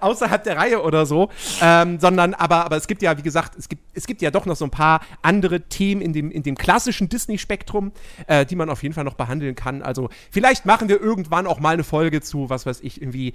Außerhalb 0.00 0.42
der 0.44 0.56
Reihe 0.56 0.82
oder 0.82 1.06
so. 1.06 1.30
Ähm, 1.60 1.98
sondern, 2.00 2.34
aber, 2.34 2.64
aber 2.64 2.76
es 2.76 2.86
gibt 2.86 3.02
ja, 3.02 3.16
wie 3.18 3.22
gesagt, 3.22 3.56
es 3.56 3.68
gibt, 3.68 3.82
es 3.94 4.06
gibt 4.06 4.22
ja 4.22 4.30
doch 4.30 4.46
noch 4.46 4.56
so 4.56 4.64
ein 4.64 4.70
paar 4.70 5.00
andere 5.22 5.62
Themen 5.62 6.00
in 6.00 6.12
dem, 6.12 6.30
in 6.30 6.42
dem 6.42 6.56
klassischen 6.56 7.08
Disney-Spektrum, 7.08 7.92
äh, 8.26 8.46
die 8.46 8.56
man 8.56 8.70
auf 8.70 8.82
jeden 8.82 8.94
Fall 8.94 9.04
noch 9.04 9.14
behandeln 9.14 9.54
kann. 9.54 9.82
Also 9.82 10.08
vielleicht 10.30 10.66
machen 10.66 10.88
wir 10.88 11.00
irgendwann 11.00 11.46
auch 11.46 11.60
mal 11.60 11.74
eine 11.74 11.84
Folge 11.84 12.20
zu, 12.20 12.50
was 12.50 12.66
weiß 12.66 12.80
ich, 12.80 13.00
irgendwie 13.00 13.34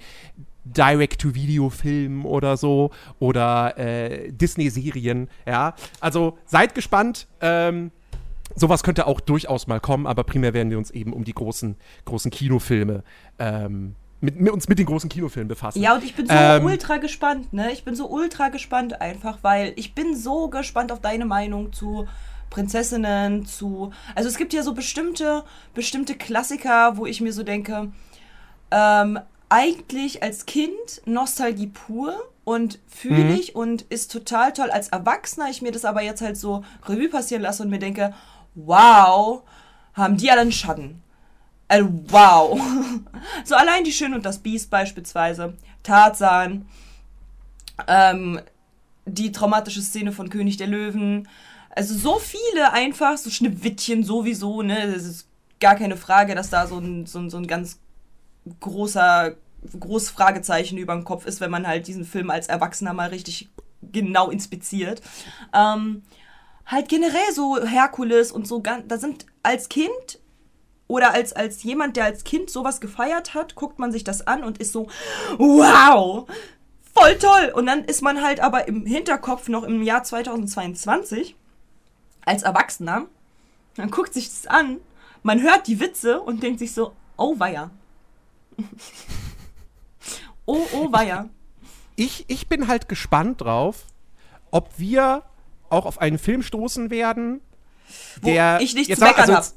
Direct-to-Video-Filmen 0.64 2.24
oder 2.24 2.56
so 2.56 2.90
oder 3.18 3.76
äh, 3.78 4.30
Disney-Serien, 4.32 5.28
ja. 5.46 5.74
Also 6.00 6.38
seid 6.46 6.74
gespannt. 6.74 7.26
Ähm, 7.40 7.90
sowas 8.54 8.82
könnte 8.82 9.06
auch 9.06 9.20
durchaus 9.20 9.66
mal 9.66 9.80
kommen, 9.80 10.06
aber 10.06 10.24
primär 10.24 10.54
werden 10.54 10.70
wir 10.70 10.78
uns 10.78 10.90
eben 10.90 11.12
um 11.12 11.24
die 11.24 11.32
großen, 11.32 11.76
großen 12.04 12.30
Kinofilme 12.30 13.02
ähm, 13.38 13.96
mit, 14.22 14.40
mit, 14.40 14.52
uns 14.52 14.68
mit 14.68 14.78
den 14.78 14.86
großen 14.86 15.10
Kinofilmen 15.10 15.48
befassen. 15.48 15.82
Ja, 15.82 15.94
und 15.94 16.04
ich 16.04 16.14
bin 16.14 16.26
so 16.26 16.32
ähm, 16.32 16.64
ultra 16.64 16.98
gespannt, 16.98 17.52
ne? 17.52 17.72
Ich 17.72 17.84
bin 17.84 17.96
so 17.96 18.08
ultra 18.08 18.48
gespannt 18.48 19.00
einfach, 19.00 19.38
weil 19.42 19.72
ich 19.76 19.94
bin 19.94 20.16
so 20.16 20.48
gespannt 20.48 20.92
auf 20.92 21.00
deine 21.00 21.24
Meinung 21.24 21.72
zu 21.72 22.06
Prinzessinnen, 22.48 23.44
zu. 23.46 23.92
Also 24.14 24.28
es 24.28 24.36
gibt 24.36 24.52
ja 24.52 24.62
so 24.62 24.74
bestimmte, 24.74 25.42
bestimmte 25.74 26.14
Klassiker, 26.14 26.96
wo 26.96 27.06
ich 27.06 27.20
mir 27.20 27.32
so 27.32 27.42
denke, 27.42 27.90
ähm, 28.70 29.18
eigentlich 29.48 30.22
als 30.22 30.46
Kind 30.46 31.02
Nostalgie 31.04 31.66
pur 31.66 32.14
und 32.44 32.78
fühle 32.86 33.24
mhm. 33.24 33.34
ich 33.34 33.56
und 33.56 33.82
ist 33.82 34.12
total 34.12 34.52
toll. 34.52 34.70
Als 34.70 34.88
Erwachsener 34.88 35.50
ich 35.50 35.62
mir 35.62 35.72
das 35.72 35.84
aber 35.84 36.02
jetzt 36.02 36.22
halt 36.22 36.36
so 36.36 36.62
Revue 36.86 37.08
passieren 37.08 37.42
lasse 37.42 37.64
und 37.64 37.70
mir 37.70 37.80
denke, 37.80 38.14
wow, 38.54 39.42
haben 39.94 40.16
die 40.16 40.30
alle 40.30 40.42
einen 40.42 40.52
Schatten. 40.52 41.02
Also, 41.72 41.88
wow. 42.08 42.60
so 43.44 43.54
allein 43.54 43.82
die 43.82 43.92
Schön 43.92 44.12
und 44.12 44.26
das 44.26 44.40
Biest 44.40 44.68
beispielsweise. 44.68 45.54
Tarzan. 45.82 46.66
Ähm, 47.88 48.42
die 49.06 49.32
traumatische 49.32 49.80
Szene 49.80 50.12
von 50.12 50.28
König 50.28 50.58
der 50.58 50.66
Löwen. 50.66 51.26
Also 51.70 51.94
so 51.94 52.18
viele 52.18 52.74
einfach, 52.74 53.16
so 53.16 53.30
Schneewittchen 53.30 54.04
sowieso, 54.04 54.60
ne? 54.60 54.92
Das 54.92 55.04
ist 55.04 55.28
gar 55.60 55.74
keine 55.74 55.96
Frage, 55.96 56.34
dass 56.34 56.50
da 56.50 56.66
so 56.66 56.76
ein, 56.76 57.06
so 57.06 57.20
ein, 57.20 57.30
so 57.30 57.38
ein 57.38 57.46
ganz 57.46 57.80
großer, 58.60 59.34
großes 59.80 60.10
Fragezeichen 60.10 60.76
über 60.76 60.92
dem 60.92 61.04
Kopf 61.04 61.24
ist, 61.24 61.40
wenn 61.40 61.50
man 61.50 61.66
halt 61.66 61.86
diesen 61.86 62.04
Film 62.04 62.28
als 62.28 62.48
Erwachsener 62.48 62.92
mal 62.92 63.08
richtig 63.08 63.48
genau 63.80 64.28
inspiziert. 64.28 65.00
Ähm, 65.54 66.02
halt 66.66 66.90
generell 66.90 67.32
so 67.34 67.64
Herkules 67.64 68.30
und 68.30 68.46
so, 68.46 68.60
da 68.60 68.98
sind 68.98 69.24
als 69.42 69.70
Kind 69.70 70.20
oder 70.92 71.14
als, 71.14 71.32
als 71.32 71.62
jemand, 71.62 71.96
der 71.96 72.04
als 72.04 72.22
Kind 72.22 72.50
sowas 72.50 72.80
gefeiert 72.80 73.32
hat, 73.32 73.54
guckt 73.54 73.78
man 73.78 73.92
sich 73.92 74.04
das 74.04 74.26
an 74.26 74.44
und 74.44 74.58
ist 74.58 74.72
so, 74.72 74.88
wow, 75.38 76.26
voll 76.92 77.18
toll. 77.18 77.50
Und 77.54 77.64
dann 77.64 77.84
ist 77.84 78.02
man 78.02 78.22
halt 78.22 78.40
aber 78.40 78.68
im 78.68 78.84
Hinterkopf 78.84 79.48
noch 79.48 79.62
im 79.62 79.82
Jahr 79.82 80.04
2022 80.04 81.34
als 82.26 82.42
Erwachsener, 82.42 83.06
dann 83.76 83.90
guckt 83.90 84.12
sich 84.12 84.28
das 84.28 84.46
an, 84.46 84.80
man 85.22 85.40
hört 85.40 85.66
die 85.66 85.80
Witze 85.80 86.20
und 86.20 86.42
denkt 86.42 86.58
sich 86.58 86.74
so, 86.74 86.92
Oh, 87.16 87.38
weia. 87.38 87.70
oh, 90.44 90.60
oh, 90.74 90.92
weia. 90.92 91.30
Ich, 91.96 92.26
ich 92.28 92.48
bin 92.48 92.68
halt 92.68 92.88
gespannt 92.88 93.40
drauf, 93.40 93.86
ob 94.50 94.70
wir 94.76 95.22
auch 95.70 95.86
auf 95.86 96.00
einen 96.00 96.18
Film 96.18 96.42
stoßen 96.42 96.90
werden, 96.90 97.40
Wo 98.20 98.28
der. 98.28 98.60
ich 98.60 98.74
nichts 98.74 98.98
zu 98.98 99.04
meckern 99.04 99.30
also, 99.30 99.52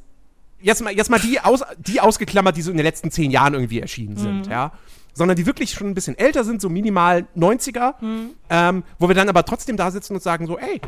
Jetzt 0.62 0.82
mal, 0.82 0.94
jetzt 0.94 1.10
mal 1.10 1.20
die, 1.20 1.40
aus, 1.40 1.64
die 1.78 2.00
ausgeklammert, 2.02 2.56
die 2.58 2.62
so 2.62 2.72
in 2.72 2.78
den 2.78 2.86
letzten 2.86 3.12
zehn 3.12 3.30
Jahren 3.32 3.54
irgendwie 3.54 3.80
erschienen 3.82 4.14
Mhm. 4.14 4.20
sind, 4.20 4.48
ja. 4.48 4.72
Sondern 5.14 5.36
die 5.38 5.46
wirklich 5.46 5.72
schon 5.72 5.88
ein 5.88 5.94
bisschen 5.94 6.18
älter 6.18 6.44
sind, 6.44 6.62
so 6.62 6.70
minimal 6.70 7.26
90er, 7.36 7.96
Mhm. 8.02 8.32
ähm, 8.50 8.84
wo 9.00 9.08
wir 9.08 9.16
dann 9.16 9.30
aber 9.30 9.46
trotzdem 9.46 9.78
da 9.78 9.92
sitzen 9.92 10.14
und 10.16 10.24
sagen 10.24 10.48
so, 10.48 10.58
ey, 10.58 10.82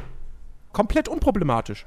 komplett 0.73 1.07
unproblematisch. 1.07 1.85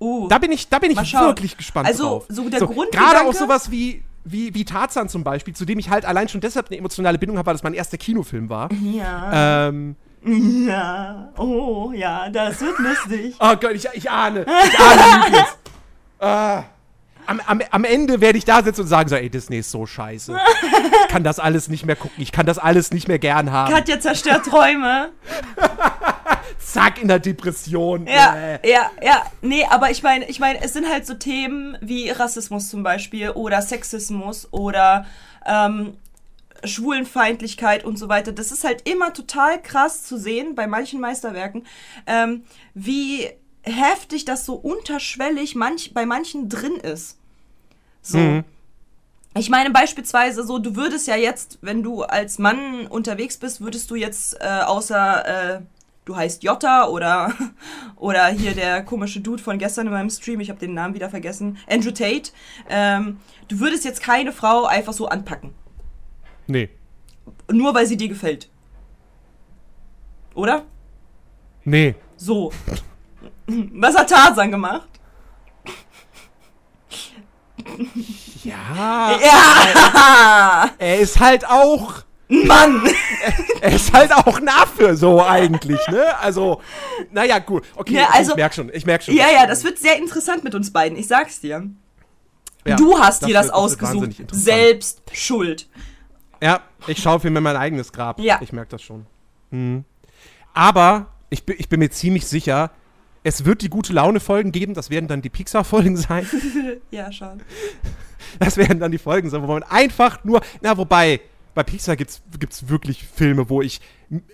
Uh, 0.00 0.28
Da 0.28 0.38
bin 0.38 0.52
ich, 0.52 0.68
da 0.68 0.78
bin 0.78 0.90
ich 0.92 0.96
wirklich 1.12 1.56
gespannt 1.56 1.86
Also, 1.88 2.04
drauf. 2.04 2.24
so 2.28 2.48
der 2.48 2.60
Gerade 2.60 2.72
Grundgedanke- 2.72 3.26
auch 3.28 3.32
sowas 3.34 3.70
wie, 3.70 4.02
wie, 4.24 4.54
wie 4.54 4.64
Tarzan 4.64 5.08
zum 5.08 5.24
Beispiel, 5.24 5.54
zu 5.54 5.64
dem 5.64 5.78
ich 5.78 5.90
halt 5.90 6.04
allein 6.04 6.28
schon 6.28 6.40
deshalb 6.40 6.68
eine 6.68 6.76
emotionale 6.78 7.18
Bindung 7.18 7.36
habe, 7.38 7.46
weil 7.46 7.54
das 7.54 7.62
mein 7.64 7.74
erster 7.74 7.98
Kinofilm 7.98 8.48
war. 8.48 8.68
ja. 8.72 9.68
Ähm, 9.68 9.96
Ja. 10.24 11.28
Oh, 11.36 11.92
ja, 11.94 12.28
das 12.30 12.60
wird 12.60 12.78
lustig. 12.80 13.34
oh 13.40 13.54
Gott, 13.60 13.72
ich, 13.72 13.88
ich 13.94 14.10
ahne. 14.10 14.44
Ich 14.66 14.78
ahne. 14.78 15.46
Ah. 16.20 16.64
Am, 17.28 17.40
am, 17.46 17.60
am 17.70 17.84
Ende 17.84 18.22
werde 18.22 18.38
ich 18.38 18.46
da 18.46 18.62
sitzen 18.62 18.80
und 18.80 18.86
sagen 18.86 19.08
so, 19.10 19.14
ey, 19.14 19.28
Disney 19.28 19.58
ist 19.58 19.70
so 19.70 19.84
scheiße. 19.84 20.34
Ich 21.02 21.08
kann 21.08 21.22
das 21.24 21.38
alles 21.38 21.68
nicht 21.68 21.84
mehr 21.84 21.94
gucken. 21.94 22.22
Ich 22.22 22.32
kann 22.32 22.46
das 22.46 22.56
alles 22.58 22.90
nicht 22.90 23.06
mehr 23.06 23.18
gern 23.18 23.52
haben. 23.52 23.70
Katja 23.72 24.00
zerstört 24.00 24.46
Träume. 24.46 25.10
Zack, 26.58 27.02
in 27.02 27.08
der 27.08 27.18
Depression. 27.18 28.06
Ja, 28.06 28.34
Äh. 28.34 28.70
ja, 28.70 28.90
ja. 29.02 29.26
Nee, 29.42 29.66
aber 29.68 29.90
ich 29.90 30.02
meine, 30.02 30.24
ich 30.26 30.40
meine, 30.40 30.62
es 30.62 30.72
sind 30.72 30.88
halt 30.88 31.06
so 31.06 31.14
Themen 31.14 31.76
wie 31.82 32.08
Rassismus 32.08 32.70
zum 32.70 32.82
Beispiel 32.82 33.30
oder 33.30 33.60
Sexismus 33.60 34.48
oder 34.50 35.04
ähm, 35.46 35.98
Schwulenfeindlichkeit 36.64 37.84
und 37.84 37.98
so 37.98 38.08
weiter. 38.08 38.32
Das 38.32 38.52
ist 38.52 38.64
halt 38.64 38.88
immer 38.88 39.12
total 39.12 39.60
krass 39.60 40.04
zu 40.04 40.18
sehen 40.18 40.54
bei 40.54 40.66
manchen 40.66 40.98
Meisterwerken, 41.00 41.66
ähm, 42.06 42.44
wie 42.74 43.28
heftig 43.62 44.24
das 44.24 44.46
so 44.46 44.54
unterschwellig 44.54 45.54
manch, 45.54 45.92
bei 45.92 46.06
manchen 46.06 46.48
drin 46.48 46.76
ist. 46.76 47.17
So. 48.08 48.18
Mhm. 48.18 48.44
Ich 49.36 49.50
meine 49.50 49.70
beispielsweise 49.70 50.42
so, 50.44 50.58
du 50.58 50.74
würdest 50.74 51.06
ja 51.06 51.14
jetzt, 51.16 51.58
wenn 51.60 51.82
du 51.82 52.02
als 52.02 52.38
Mann 52.38 52.86
unterwegs 52.86 53.36
bist, 53.36 53.60
würdest 53.60 53.90
du 53.90 53.94
jetzt 53.94 54.40
äh, 54.40 54.60
außer 54.64 55.56
äh, 55.56 55.60
du 56.06 56.16
heißt 56.16 56.42
Jota 56.42 56.86
oder 56.88 57.34
oder 57.96 58.26
hier 58.28 58.54
der 58.54 58.82
komische 58.82 59.20
Dude 59.20 59.42
von 59.42 59.58
gestern 59.58 59.86
in 59.86 59.92
meinem 59.92 60.10
Stream, 60.10 60.40
ich 60.40 60.48
habe 60.48 60.58
den 60.58 60.72
Namen 60.74 60.94
wieder 60.94 61.10
vergessen, 61.10 61.58
Andrew 61.68 61.90
Tate. 61.90 62.30
Ähm, 62.70 63.18
du 63.48 63.60
würdest 63.60 63.84
jetzt 63.84 64.02
keine 64.02 64.32
Frau 64.32 64.64
einfach 64.64 64.94
so 64.94 65.06
anpacken, 65.08 65.52
Nee. 66.46 66.70
nur 67.52 67.74
weil 67.74 67.86
sie 67.86 67.98
dir 67.98 68.08
gefällt, 68.08 68.48
oder? 70.34 70.64
Nee. 71.64 71.94
So. 72.16 72.50
Was 73.46 73.96
hat 73.96 74.08
Tarzan 74.10 74.50
gemacht? 74.50 74.88
Ja. 78.44 79.18
Ja, 79.22 80.70
Er 80.78 80.98
ist 80.98 81.18
halt 81.20 81.46
auch. 81.48 82.02
Mann. 82.28 82.82
Er 83.60 83.72
ist 83.72 83.92
halt 83.92 84.12
auch 84.12 84.36
ein 84.38 84.48
Affe, 84.48 84.96
so 84.96 85.20
eigentlich, 85.24 85.80
ne? 85.88 86.16
Also, 86.20 86.60
naja, 87.10 87.38
gut. 87.40 87.64
Okay, 87.74 87.94
Ja, 87.94 88.08
also- 88.12 88.32
ich 88.32 88.36
merk 88.36 88.54
schon, 88.54 88.70
ich 88.72 88.86
merk 88.86 89.02
schon. 89.02 89.16
Ja, 89.16 89.26
ja, 89.32 89.46
das 89.46 89.64
wird 89.64 89.78
sehr 89.78 89.96
interessant 89.96 90.44
mit 90.44 90.54
uns 90.54 90.72
beiden, 90.72 90.96
ich 90.96 91.08
sag's 91.08 91.40
dir. 91.40 91.68
Ja, 92.66 92.76
du 92.76 92.98
hast 92.98 93.24
dir 93.26 93.32
das, 93.34 93.46
wird 93.46 93.54
ausgesucht. 93.54 94.12
Selbst 94.30 95.02
schuld. 95.12 95.68
Ja, 96.40 96.60
ich 96.86 97.02
schaue 97.02 97.18
mir 97.30 97.40
mein 97.40 97.56
eigenes 97.56 97.92
Grab. 97.92 98.20
Ja. 98.20 98.38
Ich 98.42 98.52
merke 98.52 98.70
das 98.70 98.82
schon. 98.82 99.06
Mhm. 99.50 99.84
Aber 100.54 101.06
ich, 101.30 101.42
ich 101.48 101.68
bin 101.68 101.80
mir 101.80 101.90
ziemlich 101.90 102.26
sicher, 102.26 102.70
es 103.24 103.44
wird 103.44 103.62
die 103.62 103.68
gute 103.68 103.92
Laune-Folgen 103.92 104.52
geben. 104.52 104.74
Das 104.74 104.90
werden 104.90 105.08
dann 105.08 105.22
die 105.22 105.30
Pixar-Folgen 105.30 105.96
sein. 106.08 106.26
Ja, 106.90 107.12
schon. 107.12 107.42
Das 108.38 108.56
werden 108.56 108.78
dann 108.80 108.90
die 108.92 108.98
Folgen 108.98 109.30
sein, 109.30 109.42
wo 109.42 109.46
man 109.46 109.62
einfach 109.62 110.24
nur. 110.24 110.40
Na, 110.60 110.76
wobei, 110.76 111.20
bei 111.54 111.62
Pixar 111.62 111.96
gibt's 111.96 112.22
gibt's 112.38 112.68
wirklich 112.68 113.04
Filme, 113.06 113.48
wo 113.48 113.62
ich 113.62 113.80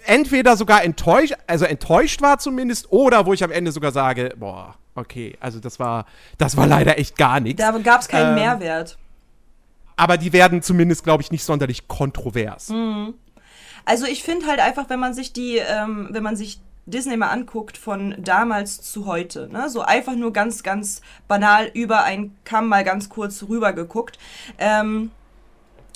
entweder 0.04 0.56
sogar 0.56 0.84
enttäuscht, 0.84 1.34
also 1.46 1.64
enttäuscht 1.64 2.20
war 2.22 2.38
zumindest, 2.38 2.90
oder 2.92 3.26
wo 3.26 3.32
ich 3.32 3.42
am 3.44 3.50
Ende 3.50 3.72
sogar 3.72 3.92
sage, 3.92 4.34
boah, 4.36 4.74
okay, 4.94 5.36
also 5.40 5.60
das 5.60 5.78
war, 5.78 6.06
das 6.38 6.56
war 6.56 6.66
leider 6.66 6.98
echt 6.98 7.16
gar 7.16 7.40
nichts. 7.40 7.60
Da 7.60 7.70
gab's 7.78 8.08
keinen 8.08 8.30
Ähm, 8.30 8.34
Mehrwert. 8.34 8.98
Aber 9.96 10.16
die 10.16 10.32
werden 10.32 10.62
zumindest, 10.62 11.04
glaube 11.04 11.22
ich, 11.22 11.30
nicht 11.30 11.44
sonderlich 11.44 11.86
kontrovers. 11.88 12.72
Also 13.84 14.06
ich 14.06 14.22
finde 14.22 14.46
halt 14.46 14.60
einfach, 14.60 14.90
wenn 14.90 14.98
man 15.00 15.14
sich 15.14 15.32
die, 15.32 15.58
ähm, 15.58 16.08
wenn 16.10 16.22
man 16.22 16.36
sich 16.36 16.58
Disney 16.86 17.16
mal 17.16 17.28
anguckt 17.28 17.78
von 17.78 18.14
damals 18.18 18.82
zu 18.82 19.06
heute, 19.06 19.48
ne, 19.50 19.68
so 19.68 19.82
einfach 19.82 20.14
nur 20.14 20.32
ganz, 20.32 20.62
ganz 20.62 21.00
banal 21.28 21.70
über 21.72 22.04
einen 22.04 22.36
Kamm 22.44 22.68
mal 22.68 22.84
ganz 22.84 23.08
kurz 23.08 23.44
rüber 23.48 23.72
geguckt, 23.72 24.18
ähm, 24.58 25.10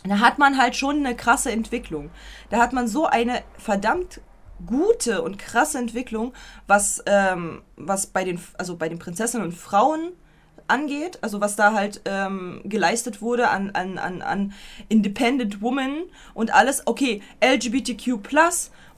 da 0.04 0.20
hat 0.20 0.38
man 0.38 0.58
halt 0.58 0.76
schon 0.76 1.04
eine 1.04 1.16
krasse 1.16 1.50
Entwicklung. 1.50 2.10
Da 2.50 2.58
hat 2.58 2.72
man 2.72 2.86
so 2.86 3.06
eine 3.06 3.42
verdammt 3.58 4.20
gute 4.64 5.22
und 5.22 5.38
krasse 5.38 5.78
Entwicklung, 5.78 6.32
was, 6.66 7.02
ähm, 7.06 7.62
was 7.76 8.06
bei 8.06 8.24
den, 8.24 8.40
also 8.56 8.76
bei 8.76 8.88
den 8.88 8.98
Prinzessinnen 8.98 9.46
und 9.46 9.54
Frauen 9.54 10.12
angeht, 10.68 11.18
also 11.22 11.40
was 11.40 11.56
da 11.56 11.72
halt 11.72 12.02
ähm, 12.04 12.60
geleistet 12.64 13.22
wurde 13.22 13.48
an, 13.48 13.70
an, 13.70 13.98
an, 13.98 14.22
an 14.22 14.52
Independent 14.88 15.62
Woman 15.62 16.02
und 16.34 16.54
alles, 16.54 16.86
okay, 16.86 17.22
LGBTQ 17.42 18.22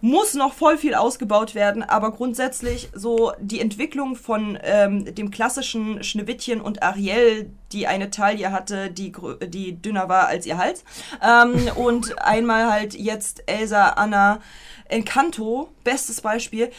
muss 0.00 0.34
noch 0.34 0.54
voll 0.54 0.78
viel 0.78 0.94
ausgebaut 0.94 1.54
werden, 1.54 1.82
aber 1.82 2.12
grundsätzlich 2.12 2.88
so 2.94 3.32
die 3.40 3.60
Entwicklung 3.60 4.16
von 4.16 4.58
ähm, 4.62 5.14
dem 5.14 5.30
klassischen 5.30 6.02
Schneewittchen 6.02 6.60
und 6.60 6.82
Ariel, 6.82 7.50
die 7.72 7.86
eine 7.86 8.10
Taille 8.10 8.52
hatte, 8.52 8.90
die, 8.90 9.12
die 9.48 9.80
dünner 9.80 10.08
war 10.08 10.26
als 10.26 10.46
ihr 10.46 10.58
Hals, 10.58 10.84
ähm, 11.22 11.68
und 11.76 12.18
einmal 12.20 12.70
halt 12.70 12.94
jetzt 12.94 13.42
Elsa, 13.46 13.90
Anna, 13.90 14.40
Encanto, 14.88 15.68
bestes 15.84 16.20
Beispiel, 16.20 16.70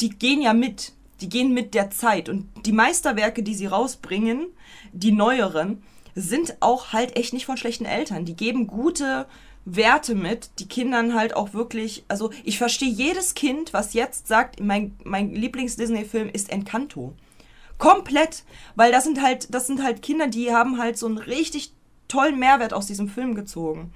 die 0.00 0.10
gehen 0.10 0.42
ja 0.42 0.54
mit. 0.54 0.92
Die 1.20 1.28
gehen 1.28 1.52
mit 1.52 1.74
der 1.74 1.90
Zeit. 1.90 2.30
Und 2.30 2.48
die 2.64 2.72
Meisterwerke, 2.72 3.42
die 3.42 3.54
sie 3.54 3.66
rausbringen, 3.66 4.46
die 4.92 5.12
neueren, 5.12 5.82
sind 6.14 6.56
auch 6.60 6.94
halt 6.94 7.14
echt 7.16 7.34
nicht 7.34 7.44
von 7.44 7.58
schlechten 7.58 7.84
Eltern. 7.84 8.24
Die 8.24 8.34
geben 8.34 8.66
gute 8.66 9.26
Werte 9.76 10.14
mit, 10.14 10.50
die 10.58 10.68
Kindern 10.68 11.14
halt 11.14 11.34
auch 11.34 11.54
wirklich, 11.54 12.04
also 12.08 12.30
ich 12.44 12.58
verstehe 12.58 12.90
jedes 12.90 13.34
Kind, 13.34 13.72
was 13.72 13.94
jetzt 13.94 14.28
sagt, 14.28 14.60
mein, 14.60 14.96
mein 15.04 15.34
Lieblings-Disney-Film 15.34 16.28
ist 16.32 16.50
Encanto. 16.50 17.14
Komplett, 17.78 18.44
weil 18.74 18.92
das 18.92 19.04
sind 19.04 19.22
halt, 19.22 19.54
das 19.54 19.66
sind 19.66 19.82
halt 19.82 20.02
Kinder, 20.02 20.26
die 20.26 20.52
haben 20.52 20.78
halt 20.78 20.98
so 20.98 21.06
einen 21.06 21.18
richtig 21.18 21.72
tollen 22.08 22.38
Mehrwert 22.38 22.72
aus 22.72 22.86
diesem 22.86 23.08
Film 23.08 23.34
gezogen. 23.34 23.92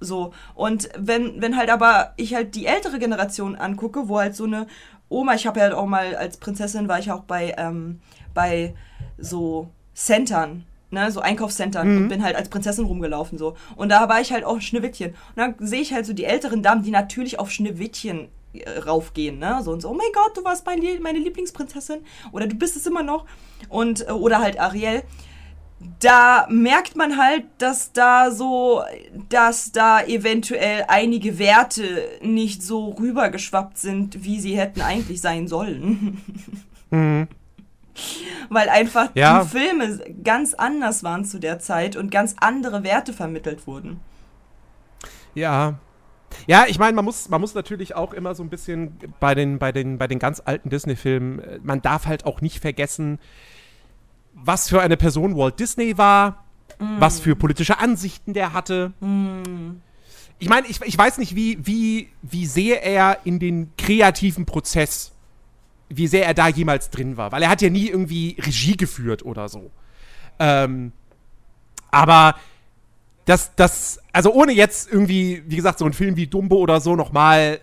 So, 0.00 0.32
und 0.54 0.88
wenn, 0.96 1.40
wenn 1.40 1.56
halt 1.56 1.70
aber 1.70 2.12
ich 2.16 2.34
halt 2.34 2.54
die 2.54 2.66
ältere 2.66 2.98
Generation 2.98 3.56
angucke, 3.56 4.08
wo 4.08 4.18
halt 4.18 4.36
so 4.36 4.44
eine 4.44 4.66
Oma, 5.08 5.34
ich 5.34 5.46
habe 5.46 5.58
ja 5.58 5.66
halt 5.66 5.74
auch 5.74 5.86
mal 5.86 6.14
als 6.14 6.36
Prinzessin, 6.36 6.88
war 6.88 6.98
ich 6.98 7.10
auch 7.10 7.22
bei, 7.22 7.54
ähm, 7.56 8.00
bei 8.34 8.74
so 9.16 9.68
Centern, 9.94 10.64
ne, 10.90 11.10
so 11.10 11.20
Einkaufscentern 11.20 11.86
und 11.96 12.08
bin 12.08 12.22
halt 12.22 12.36
als 12.36 12.48
Prinzessin 12.48 12.84
rumgelaufen 12.86 13.38
so. 13.38 13.56
Und 13.76 13.88
da 13.90 14.08
war 14.08 14.20
ich 14.20 14.32
halt 14.32 14.44
auch 14.44 14.60
Schneewittchen. 14.60 15.10
Und 15.10 15.36
dann 15.36 15.54
sehe 15.58 15.80
ich 15.80 15.92
halt 15.92 16.06
so 16.06 16.12
die 16.12 16.24
älteren 16.24 16.62
Damen, 16.62 16.82
die 16.82 16.90
natürlich 16.90 17.38
auf 17.38 17.50
Schneewittchen 17.50 18.28
äh, 18.54 18.78
raufgehen, 18.80 19.38
ne, 19.38 19.60
so 19.62 19.72
und 19.72 19.80
so, 19.82 19.90
oh 19.90 19.94
mein 19.94 20.06
Gott, 20.14 20.36
du 20.36 20.44
warst 20.44 20.64
mein, 20.66 20.80
Lie- 20.80 21.00
meine 21.00 21.18
Lieblingsprinzessin 21.18 21.98
oder 22.32 22.46
du 22.46 22.54
bist 22.56 22.76
es 22.76 22.86
immer 22.86 23.02
noch 23.02 23.26
und 23.68 24.08
äh, 24.08 24.12
oder 24.12 24.38
halt 24.38 24.58
Ariel 24.58 25.02
da 26.00 26.48
merkt 26.50 26.96
man 26.96 27.16
halt, 27.18 27.44
dass 27.58 27.92
da 27.92 28.32
so, 28.32 28.82
dass 29.28 29.70
da 29.70 30.02
eventuell 30.02 30.84
einige 30.88 31.38
Werte 31.38 32.02
nicht 32.20 32.64
so 32.64 32.88
rübergeschwappt 32.98 33.78
sind, 33.78 34.24
wie 34.24 34.40
sie 34.40 34.58
hätten 34.58 34.80
eigentlich 34.80 35.20
sein 35.20 35.46
sollen. 35.46 36.20
Weil 38.48 38.68
einfach 38.68 39.10
Ja. 39.14 39.42
die 39.44 39.48
Filme 39.50 39.98
ganz 40.24 40.54
anders 40.54 41.02
waren 41.02 41.24
zu 41.24 41.38
der 41.38 41.58
Zeit 41.58 41.96
und 41.96 42.10
ganz 42.10 42.34
andere 42.40 42.82
Werte 42.82 43.12
vermittelt 43.12 43.66
wurden. 43.66 44.00
Ja. 45.34 45.78
Ja, 46.46 46.64
ich 46.68 46.78
meine, 46.78 46.94
man 46.94 47.04
muss, 47.04 47.28
man 47.28 47.40
muss 47.40 47.54
natürlich 47.54 47.94
auch 47.94 48.12
immer 48.12 48.34
so 48.34 48.42
ein 48.42 48.50
bisschen 48.50 48.98
bei 49.18 49.34
den, 49.34 49.58
bei 49.58 49.72
den, 49.72 49.96
bei 49.98 50.06
den 50.06 50.18
ganz 50.18 50.42
alten 50.44 50.68
Disney-Filmen, 50.70 51.38
äh, 51.40 51.58
man 51.62 51.80
darf 51.82 52.06
halt 52.06 52.26
auch 52.26 52.40
nicht 52.40 52.60
vergessen, 52.60 53.18
was 54.34 54.68
für 54.68 54.80
eine 54.80 54.96
Person 54.96 55.36
Walt 55.36 55.58
Disney 55.58 55.98
war, 55.98 56.44
was 56.98 57.18
für 57.18 57.34
politische 57.34 57.80
Ansichten 57.80 58.34
der 58.34 58.52
hatte. 58.52 58.92
Ich 60.38 60.48
meine, 60.48 60.66
ich, 60.68 60.80
ich 60.82 60.96
weiß 60.96 61.18
nicht, 61.18 61.34
wie, 61.34 61.58
wie, 61.66 62.08
wie 62.22 62.46
sehr 62.46 62.84
er 62.84 63.18
in 63.24 63.40
den 63.40 63.72
kreativen 63.76 64.46
Prozess, 64.46 65.12
wie 65.88 66.06
sehr 66.06 66.26
er 66.26 66.34
da 66.34 66.48
jemals 66.48 66.90
drin 66.90 67.16
war, 67.16 67.32
weil 67.32 67.42
er 67.42 67.48
hat 67.48 67.62
ja 67.62 67.70
nie 67.70 67.88
irgendwie 67.88 68.36
Regie 68.38 68.76
geführt 68.76 69.24
oder 69.24 69.48
so. 69.48 69.70
Ähm, 70.38 70.92
aber 71.90 72.36
dass 73.24 73.54
das, 73.56 74.00
also 74.12 74.32
ohne 74.32 74.52
jetzt 74.52 74.90
irgendwie, 74.90 75.42
wie 75.46 75.56
gesagt, 75.56 75.78
so 75.78 75.84
einen 75.84 75.94
Film 75.94 76.16
wie 76.16 76.26
Dumbo 76.26 76.56
oder 76.56 76.80
so 76.80 76.96
nochmal 76.96 77.60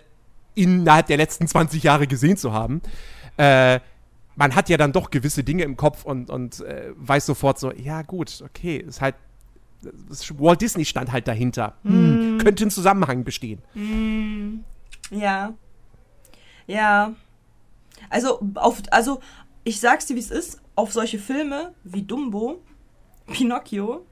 innerhalb 0.54 1.08
der 1.08 1.18
letzten 1.18 1.48
20 1.48 1.84
Jahre 1.84 2.08
gesehen 2.08 2.38
zu 2.38 2.54
haben, 2.54 2.82
äh, 3.38 3.80
man 4.36 4.54
hat 4.56 4.70
ja 4.70 4.78
dann 4.78 4.92
doch 4.92 5.12
gewisse 5.12 5.44
Dinge 5.44 5.64
im 5.64 5.78
Kopf 5.78 6.04
und, 6.04 6.30
und 6.30 6.60
äh, 6.62 6.92
weiß 6.96 7.26
sofort 7.26 7.58
so, 7.58 7.72
ja 7.72 8.02
gut, 8.02 8.44
okay, 8.46 8.78
ist 8.78 9.02
halt, 9.02 9.16
ist, 10.10 10.40
Walt 10.40 10.62
Disney 10.62 10.86
stand 10.86 11.12
halt 11.12 11.28
dahinter. 11.28 11.74
Hm, 11.84 12.38
könnte 12.42 12.66
ein 12.66 12.72
Zusammenhang 12.72 13.24
bestehen. 13.24 13.62
Ja. 15.10 15.54
Ja. 16.68 17.14
Also, 18.10 18.40
auf, 18.56 18.82
also, 18.92 19.20
ich 19.64 19.80
sag's 19.80 20.06
dir, 20.06 20.16
wie 20.16 20.20
es 20.20 20.32
ist, 20.32 20.62
auf 20.76 20.94
solche 20.94 21.20
Filme 21.20 21.74
wie 21.84 22.04
Dumbo, 22.04 22.62
Pinocchio, 23.32 24.06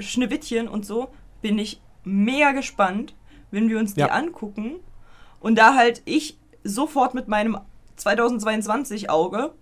Schneewittchen 0.00 0.68
und 0.68 0.84
so 0.84 1.08
bin 1.40 1.58
ich 1.58 1.80
mega 2.04 2.52
gespannt, 2.52 3.14
wenn 3.50 3.68
wir 3.68 3.78
uns 3.78 3.94
die 3.94 4.00
Ja. 4.00 4.08
angucken. 4.08 4.76
Und 5.40 5.56
da 5.56 5.74
halt 5.74 6.02
ich 6.04 6.38
sofort 6.64 7.14
mit 7.14 7.28
meinem 7.28 7.58
2022 7.96 9.10
Auge 9.10 9.52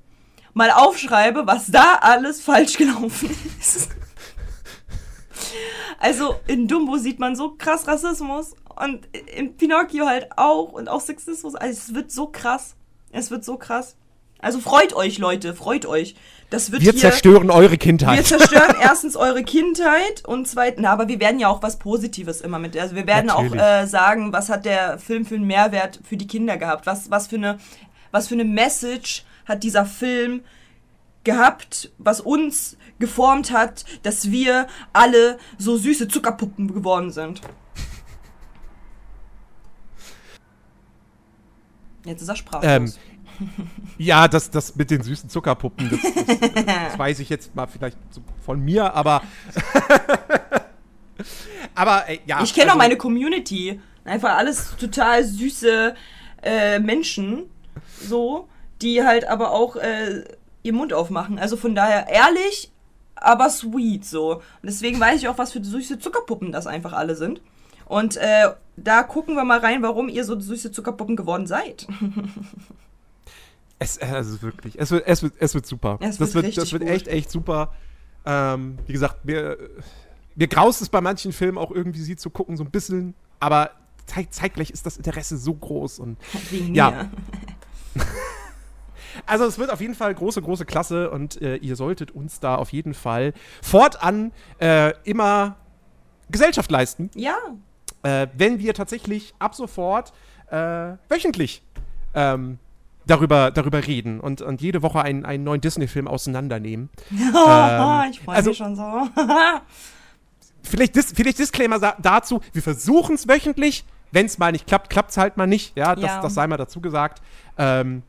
mal 0.55 0.71
aufschreibe, 0.71 1.47
was 1.47 1.67
da 1.71 1.97
alles 2.01 2.41
falsch 2.41 2.77
gelaufen 2.77 3.31
ist. 3.59 3.91
Also 5.99 6.37
in 6.47 6.67
Dumbo 6.67 6.97
sieht 6.97 7.19
man 7.19 7.37
so 7.37 7.55
krass 7.57 7.87
Rassismus 7.87 8.55
und 8.77 9.07
in 9.37 9.57
Pinocchio 9.57 10.07
halt 10.07 10.29
auch 10.37 10.73
und 10.73 10.89
auch 10.89 11.01
Sexismus. 11.01 11.55
Also 11.55 11.73
es 11.73 11.95
wird 11.95 12.11
so 12.11 12.29
krass. 12.29 12.75
Es 13.13 13.31
wird 13.31 13.45
so 13.45 13.57
krass. 13.57 13.97
Also 14.43 14.59
freut 14.61 14.95
euch, 14.95 15.19
Leute, 15.19 15.55
freut 15.55 15.85
euch. 15.85 16.15
Das 16.49 16.73
wird 16.73 16.83
Wir 16.83 16.93
hier, 16.93 17.01
zerstören 17.01 17.51
eure 17.51 17.73
wir 17.73 17.79
Kindheit. 17.79 18.27
zerstören 18.27 18.75
erstens 18.81 19.15
eure 19.17 19.45
Kindheit 19.45 20.25
und 20.27 20.49
zweitens, 20.49 20.83
na, 20.83 20.93
aber 20.93 21.09
wir 21.09 21.21
werden 21.21 21.39
ja 21.39 21.49
auch 21.49 21.63
was 21.63 21.79
Positives 21.79 22.41
immer 22.41 22.59
mit. 22.59 22.77
Also 22.77 22.97
wir 22.97 23.07
werden 23.07 23.27
Natürlich. 23.27 23.61
auch 23.61 23.83
äh, 23.83 23.87
sagen, 23.87 24.33
was 24.33 24.49
hat 24.49 24.65
der 24.65 24.99
Film 24.99 25.27
für 25.27 25.35
einen 25.35 25.47
Mehrwert 25.47 26.01
für 26.09 26.17
die 26.17 26.27
Kinder 26.27 26.57
gehabt? 26.57 26.87
Was, 26.87 27.11
was, 27.11 27.27
für 27.29 27.37
eine, 27.37 27.59
was 28.11 28.29
für 28.29 28.35
eine 28.35 28.45
Message 28.45 29.25
hat 29.45 29.63
dieser 29.63 29.85
Film 29.85 30.43
gehabt, 31.23 31.91
was 31.99 32.21
uns 32.21 32.77
geformt 32.99 33.51
hat, 33.53 33.85
dass 34.03 34.31
wir 34.31 34.67
alle 34.93 35.39
so 35.59 35.77
süße 35.77 36.09
Zuckerpuppen 36.09 36.73
geworden 36.73 37.11
sind. 37.11 37.43
Jetzt 42.05 42.23
ist 42.23 42.29
er 42.29 42.37
sprachlos. 42.37 42.71
Ähm, 42.71 42.93
Ja, 43.97 44.29
das, 44.29 44.51
das 44.51 44.77
mit 44.77 44.91
den 44.91 45.03
süßen 45.03 45.31
Zuckerpuppen, 45.31 45.89
das, 45.89 46.01
das, 46.27 46.65
das 46.67 46.99
weiß 46.99 47.21
ich 47.21 47.31
jetzt 47.31 47.55
mal 47.55 47.67
vielleicht 47.67 47.97
von 48.45 48.61
mir, 48.61 48.93
aber. 48.95 49.23
aber, 51.75 52.09
äh, 52.09 52.19
ja. 52.27 52.43
Ich 52.43 52.55
kenne 52.55 52.67
auch 52.67 52.75
also- 52.75 52.79
meine 52.79 52.97
Community. 52.97 53.81
Einfach 54.05 54.37
alles 54.37 54.75
total 54.79 55.25
süße 55.25 55.95
äh, 56.43 56.79
Menschen, 56.79 57.45
so, 58.01 58.49
die 58.81 59.05
halt 59.05 59.27
aber 59.27 59.53
auch 59.53 59.77
äh, 59.77 60.25
ihr 60.63 60.73
Mund 60.73 60.95
aufmachen. 60.95 61.39
Also 61.39 61.59
von 61.59 61.75
daher 61.75 62.09
ehrlich, 62.09 62.73
aber 63.15 63.51
sweet, 63.51 64.07
so. 64.07 64.37
Und 64.37 64.43
deswegen 64.65 64.99
weiß 64.99 65.21
ich 65.21 65.29
auch, 65.29 65.37
was 65.37 65.53
für 65.53 65.63
süße 65.63 65.99
Zuckerpuppen 65.99 66.51
das 66.51 66.67
einfach 66.67 66.95
alle 66.95 67.15
sind. 67.15 67.43
Und 67.91 68.17
äh, 68.19 68.51
da 68.77 69.03
gucken 69.03 69.35
wir 69.35 69.43
mal 69.43 69.59
rein, 69.59 69.83
warum 69.83 70.09
ihr 70.09 70.25
so 70.25 70.39
süße 70.39 70.71
Zuckerpuppen 70.71 71.17
geworden 71.17 71.49
seid. 71.49 71.89
Es, 73.81 73.99
also 73.99 74.43
wirklich, 74.43 74.79
es 74.79 74.93
wird, 74.93 75.07
es 75.09 75.23
wird, 75.25 75.35
es 75.39 75.55
wird 75.55 75.67
super. 75.67 75.99
Es 76.01 76.19
das 76.19 76.35
wird 76.35 76.57
das 76.57 76.73
wird 76.73 76.83
echt, 76.85 77.09
echt 77.09 77.31
super. 77.31 77.73
Ähm, 78.25 78.79
wie 78.87 78.93
gesagt, 78.93 79.25
mir, 79.25 79.57
mir 80.37 80.47
graust 80.47 80.83
es 80.83 80.89
bei 80.89 81.01
manchen 81.01 81.33
Filmen 81.33 81.59
auch 81.59 81.73
irgendwie, 81.73 82.01
sie 82.01 82.15
zu 82.15 82.31
gucken, 82.31 82.57
so 82.57 82.63
ein 82.63 82.71
bisschen. 82.71 83.15
Aber 83.41 83.71
zeig, 84.07 84.33
zeitgleich 84.33 84.71
ist 84.71 84.87
das 84.87 84.97
Interesse 84.97 85.37
so 85.37 85.55
groß. 85.55 85.99
Und 85.99 86.17
Wegen 86.51 86.75
Ja. 86.75 86.91
mir. 86.91 87.11
also 89.27 89.47
es 89.47 89.59
wird 89.59 89.71
auf 89.73 89.81
jeden 89.81 89.95
Fall 89.97 90.15
große, 90.15 90.43
große 90.43 90.65
Klasse 90.65 91.11
und 91.11 91.43
äh, 91.43 91.57
ihr 91.57 91.75
solltet 91.75 92.13
uns 92.13 92.39
da 92.39 92.55
auf 92.55 92.73
jeden 92.73 92.95
Fall 92.95 93.33
fortan 93.63 94.31
äh, 94.61 94.93
immer 95.03 95.57
Gesellschaft 96.31 96.71
leisten, 96.71 97.11
Ja. 97.15 97.37
Äh, 98.03 98.27
wenn 98.37 98.59
wir 98.59 98.75
tatsächlich 98.75 99.35
ab 99.39 99.55
sofort 99.55 100.13
äh, 100.51 100.93
wöchentlich 101.09 101.63
ähm, 102.15 102.59
darüber, 103.07 103.51
darüber 103.51 103.87
reden 103.87 104.21
und, 104.21 104.43
und 104.43 104.61
jede 104.61 104.83
Woche 104.83 105.01
einen, 105.03 105.25
einen 105.25 105.45
neuen 105.45 105.61
Disney-Film 105.61 106.09
auseinandernehmen. 106.09 106.89
Ähm, 107.11 108.11
ich 108.11 108.21
freue 108.21 108.37
also- 108.37 108.51
mich 108.51 108.59
schon 108.59 108.77
so. 108.77 108.83
Vielleicht, 110.63 110.95
dis 110.95 111.13
vielleicht 111.17 111.39
Disclaimer 111.39 111.79
dazu, 112.01 112.41
wir 112.53 112.63
versuchen 112.63 113.15
es 113.15 113.27
wöchentlich. 113.27 113.85
Wenn 114.13 114.27
es 114.27 114.39
mal 114.39 114.53
nicht 114.53 114.67
klappt, 114.67 114.91
klappt 114.91 115.11
es 115.11 115.17
halt 115.17 115.37
mal 115.37 115.47
nicht. 115.47 115.77
Ja, 115.77 115.95
das, 115.95 116.05
Ja. 116.05 116.21
das 116.21 116.35
sei 116.35 116.47
mal 116.47 116.57
dazu 116.57 116.81
gesagt. 116.81 117.23
Ähm, 117.57 118.03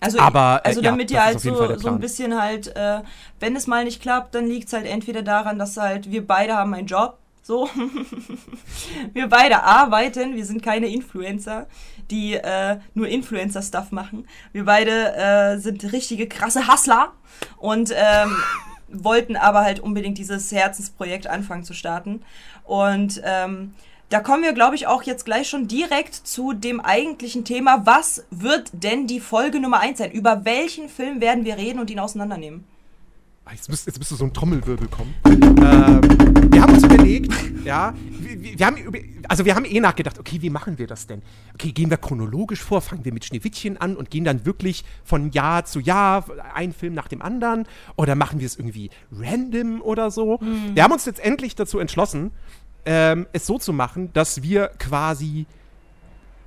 Also, 0.00 0.18
Aber, 0.20 0.60
äh, 0.62 0.68
also 0.68 0.80
ja, 0.80 0.90
damit 0.90 1.10
das 1.10 1.14
ihr 1.14 1.24
halt 1.24 1.40
so, 1.40 1.76
so 1.76 1.88
ein 1.88 1.98
bisschen 1.98 2.40
halt, 2.40 2.68
äh, 2.76 3.00
wenn 3.40 3.56
es 3.56 3.66
mal 3.66 3.82
nicht 3.84 4.00
klappt, 4.00 4.34
dann 4.34 4.46
liegt 4.46 4.68
es 4.68 4.72
halt 4.74 4.86
entweder 4.86 5.22
daran, 5.22 5.58
dass 5.58 5.76
halt 5.76 6.10
wir 6.12 6.24
beide 6.24 6.54
haben 6.54 6.72
einen 6.74 6.86
Job. 6.86 7.18
So. 7.48 7.66
wir 9.14 9.26
beide 9.26 9.62
arbeiten, 9.62 10.36
wir 10.36 10.44
sind 10.44 10.62
keine 10.62 10.88
Influencer, 10.88 11.66
die 12.10 12.34
äh, 12.34 12.76
nur 12.92 13.08
Influencer-Stuff 13.08 13.90
machen. 13.90 14.28
Wir 14.52 14.66
beide 14.66 15.16
äh, 15.16 15.56
sind 15.56 15.90
richtige 15.94 16.28
krasse 16.28 16.68
Hustler 16.68 17.14
und 17.56 17.90
ähm, 17.96 18.36
wollten 18.88 19.34
aber 19.34 19.60
halt 19.60 19.80
unbedingt 19.80 20.18
dieses 20.18 20.52
Herzensprojekt 20.52 21.26
anfangen 21.26 21.64
zu 21.64 21.72
starten. 21.72 22.20
Und 22.64 23.22
ähm, 23.24 23.72
da 24.10 24.20
kommen 24.20 24.42
wir, 24.42 24.52
glaube 24.52 24.76
ich, 24.76 24.86
auch 24.86 25.02
jetzt 25.04 25.24
gleich 25.24 25.48
schon 25.48 25.68
direkt 25.68 26.16
zu 26.16 26.52
dem 26.52 26.80
eigentlichen 26.80 27.46
Thema. 27.46 27.86
Was 27.86 28.26
wird 28.30 28.68
denn 28.74 29.06
die 29.06 29.20
Folge 29.20 29.58
Nummer 29.58 29.80
1 29.80 29.96
sein? 29.96 30.12
Über 30.12 30.44
welchen 30.44 30.90
Film 30.90 31.22
werden 31.22 31.46
wir 31.46 31.56
reden 31.56 31.78
und 31.78 31.88
ihn 31.88 31.98
auseinandernehmen? 31.98 32.66
Ah, 33.50 33.54
Jetzt 33.54 33.70
müsste, 33.70 33.88
jetzt 33.88 33.98
müsste 33.98 34.14
so 34.14 34.24
ein 34.26 34.32
Trommelwirbel 34.34 34.88
kommen. 34.88 35.14
Ähm, 35.24 36.52
wir 36.52 36.60
haben 36.60 36.74
uns 36.74 36.84
überlegt, 36.84 37.32
ja, 37.64 37.94
wir, 38.10 38.58
wir- 38.58 38.66
haben, 38.66 38.76
über- 38.76 38.98
also 39.26 39.46
wir 39.46 39.54
haben 39.54 39.64
eh 39.64 39.80
nachgedacht, 39.80 40.18
okay, 40.18 40.42
wie 40.42 40.50
machen 40.50 40.76
wir 40.78 40.86
das 40.86 41.06
denn? 41.06 41.22
Okay, 41.54 41.72
gehen 41.72 41.88
wir 41.88 41.96
chronologisch 41.96 42.62
vor, 42.62 42.82
fangen 42.82 43.06
wir 43.06 43.12
mit 43.14 43.24
Schneewittchen 43.24 43.78
an 43.78 43.96
und 43.96 44.10
gehen 44.10 44.24
dann 44.24 44.44
wirklich 44.44 44.84
von 45.02 45.30
Jahr 45.30 45.64
zu 45.64 45.80
Jahr, 45.80 46.26
ein 46.54 46.74
Film 46.74 46.92
nach 46.92 47.08
dem 47.08 47.22
anderen, 47.22 47.64
oder 47.96 48.14
machen 48.16 48.38
wir 48.38 48.46
es 48.46 48.56
irgendwie 48.58 48.90
random 49.10 49.80
oder 49.80 50.10
so? 50.10 50.40
Wir 50.74 50.82
haben 50.84 50.92
uns 50.92 51.06
letztendlich 51.06 51.54
dazu 51.56 51.78
entschlossen, 51.78 52.32
ähm, 52.84 53.26
es 53.32 53.46
so 53.46 53.58
zu 53.58 53.72
machen, 53.72 54.10
dass 54.12 54.42
wir 54.42 54.68
quasi 54.78 55.46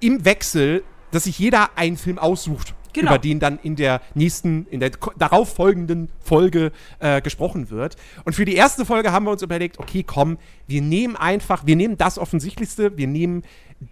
im 0.01 0.23
Wechsel, 0.23 0.83
dass 1.09 1.23
sich 1.23 1.39
jeder 1.39 1.77
einen 1.77 1.97
Film 1.97 2.19
aussucht, 2.19 2.75
Genau. 2.93 3.11
über 3.11 3.19
den 3.19 3.39
dann 3.39 3.59
in 3.63 3.75
der 3.75 4.01
nächsten, 4.15 4.65
in 4.67 4.79
der 4.79 4.91
ko- 4.91 5.13
darauf 5.17 5.53
folgenden 5.53 6.09
Folge 6.21 6.71
äh, 6.99 7.21
gesprochen 7.21 7.69
wird. 7.69 7.95
Und 8.25 8.33
für 8.33 8.45
die 8.45 8.55
erste 8.55 8.85
Folge 8.85 9.11
haben 9.11 9.25
wir 9.25 9.31
uns 9.31 9.41
überlegt, 9.41 9.79
okay, 9.79 10.03
komm, 10.03 10.37
wir 10.67 10.81
nehmen 10.81 11.15
einfach, 11.15 11.65
wir 11.65 11.75
nehmen 11.75 11.97
das 11.97 12.17
Offensichtlichste, 12.17 12.97
wir 12.97 13.07
nehmen 13.07 13.43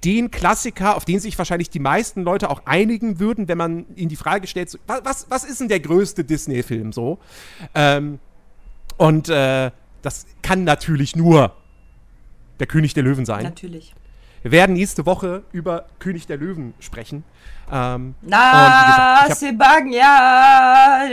den 0.04 0.30
Klassiker, 0.30 0.96
auf 0.96 1.06
den 1.06 1.20
sich 1.20 1.38
wahrscheinlich 1.38 1.70
die 1.72 1.80
meisten 1.80 2.22
Leute 2.22 2.50
auch 2.50 2.62
einigen 2.66 3.20
würden, 3.20 3.48
wenn 3.48 3.58
man 3.58 3.86
ihnen 3.96 4.10
die 4.10 4.16
Frage 4.16 4.46
stellt, 4.48 4.70
so, 4.70 4.78
wa- 4.86 5.02
was, 5.04 5.26
was 5.30 5.44
ist 5.44 5.62
denn 5.62 5.68
der 5.68 5.80
größte 5.80 6.24
Disney-Film 6.24 6.94
so? 6.94 7.18
Ähm, 7.74 8.20
und 8.98 9.30
äh, 9.30 9.72
das 10.02 10.28
kann 10.44 10.64
natürlich 10.64 11.16
nur 11.16 11.56
der 12.60 12.68
König 12.68 12.94
der 12.94 13.04
Löwen 13.04 13.26
sein. 13.26 13.44
Natürlich. 13.44 13.96
Wir 14.42 14.52
werden 14.52 14.74
nächste 14.74 15.06
Woche 15.06 15.44
über 15.52 15.86
König 16.00 16.28
der 16.28 16.38
Löwen 16.38 16.74
sprechen. 16.80 17.24
Ähm, 17.72 18.16
Na, 18.22 19.24
gesagt, 19.24 19.40
Sebag, 19.40 19.86
ja. 19.92 21.08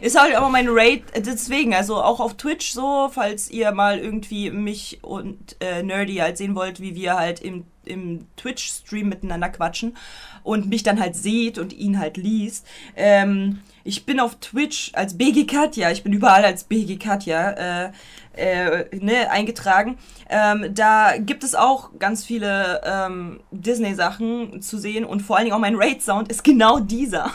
Ist 0.00 0.20
halt 0.20 0.34
aber 0.36 0.48
mein 0.50 0.68
Raid, 0.68 1.02
deswegen, 1.16 1.74
also 1.74 1.96
auch 1.96 2.20
auf 2.20 2.36
Twitch 2.36 2.70
so, 2.72 3.10
falls 3.12 3.50
ihr 3.50 3.72
mal 3.72 3.98
irgendwie 3.98 4.50
mich 4.50 5.00
und 5.02 5.56
äh, 5.60 5.82
Nerdy 5.82 6.16
halt 6.16 6.36
sehen 6.38 6.54
wollt, 6.54 6.80
wie 6.80 6.94
wir 6.94 7.16
halt 7.16 7.40
im, 7.40 7.64
im 7.84 8.28
Twitch-Stream 8.36 9.08
miteinander 9.08 9.48
quatschen 9.48 9.96
und 10.44 10.68
mich 10.68 10.84
dann 10.84 11.00
halt 11.00 11.16
seht 11.16 11.58
und 11.58 11.72
ihn 11.72 11.98
halt 11.98 12.16
liest. 12.16 12.66
Ähm, 12.94 13.60
ich 13.88 14.04
bin 14.04 14.20
auf 14.20 14.38
Twitch 14.38 14.90
als 14.92 15.16
BG 15.16 15.46
Katja, 15.46 15.90
ich 15.90 16.02
bin 16.02 16.12
überall 16.12 16.44
als 16.44 16.64
BG 16.64 16.98
Katja, 16.98 17.86
äh, 17.86 17.90
äh, 18.36 18.84
ne, 18.94 19.30
eingetragen. 19.30 19.96
Ähm, 20.28 20.74
da 20.74 21.16
gibt 21.16 21.42
es 21.42 21.54
auch 21.54 21.90
ganz 21.98 22.24
viele 22.24 22.82
ähm, 22.84 23.40
Disney-Sachen 23.50 24.60
zu 24.60 24.76
sehen 24.76 25.06
und 25.06 25.20
vor 25.20 25.36
allen 25.36 25.46
Dingen 25.46 25.56
auch 25.56 25.60
mein 25.60 25.74
Raid-Sound 25.74 26.30
ist 26.30 26.44
genau 26.44 26.78
dieser 26.78 27.30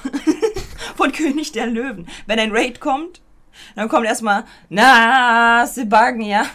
von 0.96 1.12
König 1.12 1.54
der 1.54 1.66
Löwen. 1.66 2.08
Wenn 2.28 2.38
ein 2.38 2.52
Raid 2.52 2.80
kommt, 2.80 3.22
dann 3.76 3.90
kommt 3.90 4.06
erstmal, 4.06 4.44
na, 4.70 5.66
Sebagen, 5.66 6.22
ja. 6.22 6.46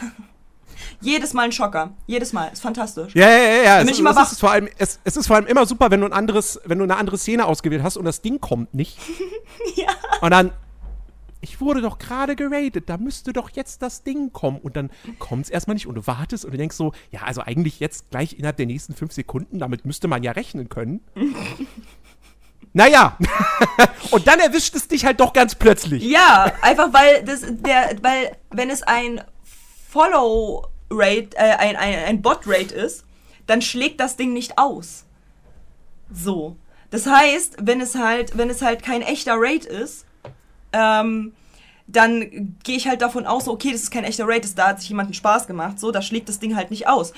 Jedes 1.00 1.32
Mal 1.32 1.42
ein 1.42 1.52
Schocker. 1.52 1.92
Jedes 2.06 2.32
Mal. 2.32 2.48
Ist 2.52 2.60
fantastisch. 2.62 3.14
ja, 3.14 3.28
ja, 3.28 3.36
ja, 3.38 3.62
ja. 3.62 3.80
Es, 3.82 3.90
ist- 3.90 3.98
immer 4.00 4.10
es, 4.20 4.32
ist 4.32 4.40
vor 4.40 4.50
allem, 4.50 4.68
es, 4.78 4.98
es 5.04 5.16
ist 5.16 5.26
vor 5.28 5.36
allem 5.36 5.46
immer 5.46 5.64
super, 5.66 5.90
wenn 5.90 6.00
du, 6.00 6.06
ein 6.06 6.12
anderes, 6.12 6.60
wenn 6.64 6.78
du 6.78 6.84
eine 6.84 6.96
andere 6.96 7.18
Szene 7.18 7.44
ausgewählt 7.46 7.82
hast 7.82 7.96
und 7.96 8.04
das 8.04 8.20
Ding 8.22 8.40
kommt 8.40 8.74
nicht. 8.74 8.98
Ja. 9.76 9.88
Und 10.20 10.30
dann, 10.30 10.52
ich 11.40 11.60
wurde 11.60 11.80
doch 11.80 11.98
gerade 11.98 12.36
geradet, 12.36 12.88
da 12.88 12.96
müsste 12.96 13.32
doch 13.32 13.50
jetzt 13.50 13.82
das 13.82 14.02
Ding 14.02 14.32
kommen. 14.32 14.58
Und 14.58 14.76
dann 14.76 14.90
kommt 15.18 15.44
es 15.44 15.50
erstmal 15.50 15.74
nicht 15.74 15.86
und 15.86 15.94
du 15.96 16.06
wartest 16.06 16.44
und 16.44 16.52
du 16.52 16.58
denkst 16.58 16.76
so, 16.76 16.92
ja, 17.10 17.22
also 17.22 17.42
eigentlich 17.42 17.80
jetzt 17.80 18.10
gleich 18.10 18.34
innerhalb 18.38 18.56
der 18.56 18.66
nächsten 18.66 18.94
fünf 18.94 19.12
Sekunden, 19.12 19.58
damit 19.58 19.84
müsste 19.84 20.06
man 20.08 20.22
ja 20.22 20.32
rechnen 20.32 20.68
können. 20.68 21.00
naja, 22.72 23.16
und 24.10 24.26
dann 24.26 24.38
erwischt 24.40 24.74
es 24.74 24.88
dich 24.88 25.04
halt 25.04 25.20
doch 25.20 25.32
ganz 25.32 25.54
plötzlich. 25.54 26.02
Ja, 26.04 26.52
einfach 26.62 26.92
weil 26.92 27.24
das 27.24 27.40
der, 27.42 27.96
weil 28.02 28.36
wenn 28.50 28.70
es 28.70 28.82
ein 28.82 29.20
Follow 29.88 30.66
Rate, 30.90 31.36
äh, 31.36 31.56
ein, 31.56 31.76
ein, 31.76 31.94
ein 32.04 32.22
Bot 32.22 32.40
Rate 32.46 32.74
ist, 32.74 33.04
dann 33.46 33.62
schlägt 33.62 34.00
das 34.00 34.16
Ding 34.16 34.32
nicht 34.32 34.58
aus. 34.58 35.04
So. 36.12 36.56
Das 36.90 37.06
heißt, 37.06 37.56
wenn 37.60 37.80
es 37.80 37.94
halt, 37.94 38.36
wenn 38.38 38.50
es 38.50 38.62
halt 38.62 38.82
kein 38.82 39.02
echter 39.02 39.34
Rate 39.36 39.68
ist, 39.68 40.06
ähm, 40.72 41.34
dann 41.86 42.56
gehe 42.62 42.76
ich 42.76 42.86
halt 42.88 43.02
davon 43.02 43.26
aus, 43.26 43.48
okay, 43.48 43.72
das 43.72 43.82
ist 43.82 43.90
kein 43.90 44.04
echter 44.04 44.26
Rate, 44.26 44.42
das, 44.42 44.54
da 44.54 44.68
hat 44.68 44.80
sich 44.80 44.90
jemand 44.90 45.08
einen 45.08 45.14
Spaß 45.14 45.46
gemacht, 45.46 45.80
so, 45.80 45.90
da 45.90 46.02
schlägt 46.02 46.28
das 46.28 46.38
Ding 46.38 46.54
halt 46.54 46.70
nicht 46.70 46.86
aus. 46.86 47.12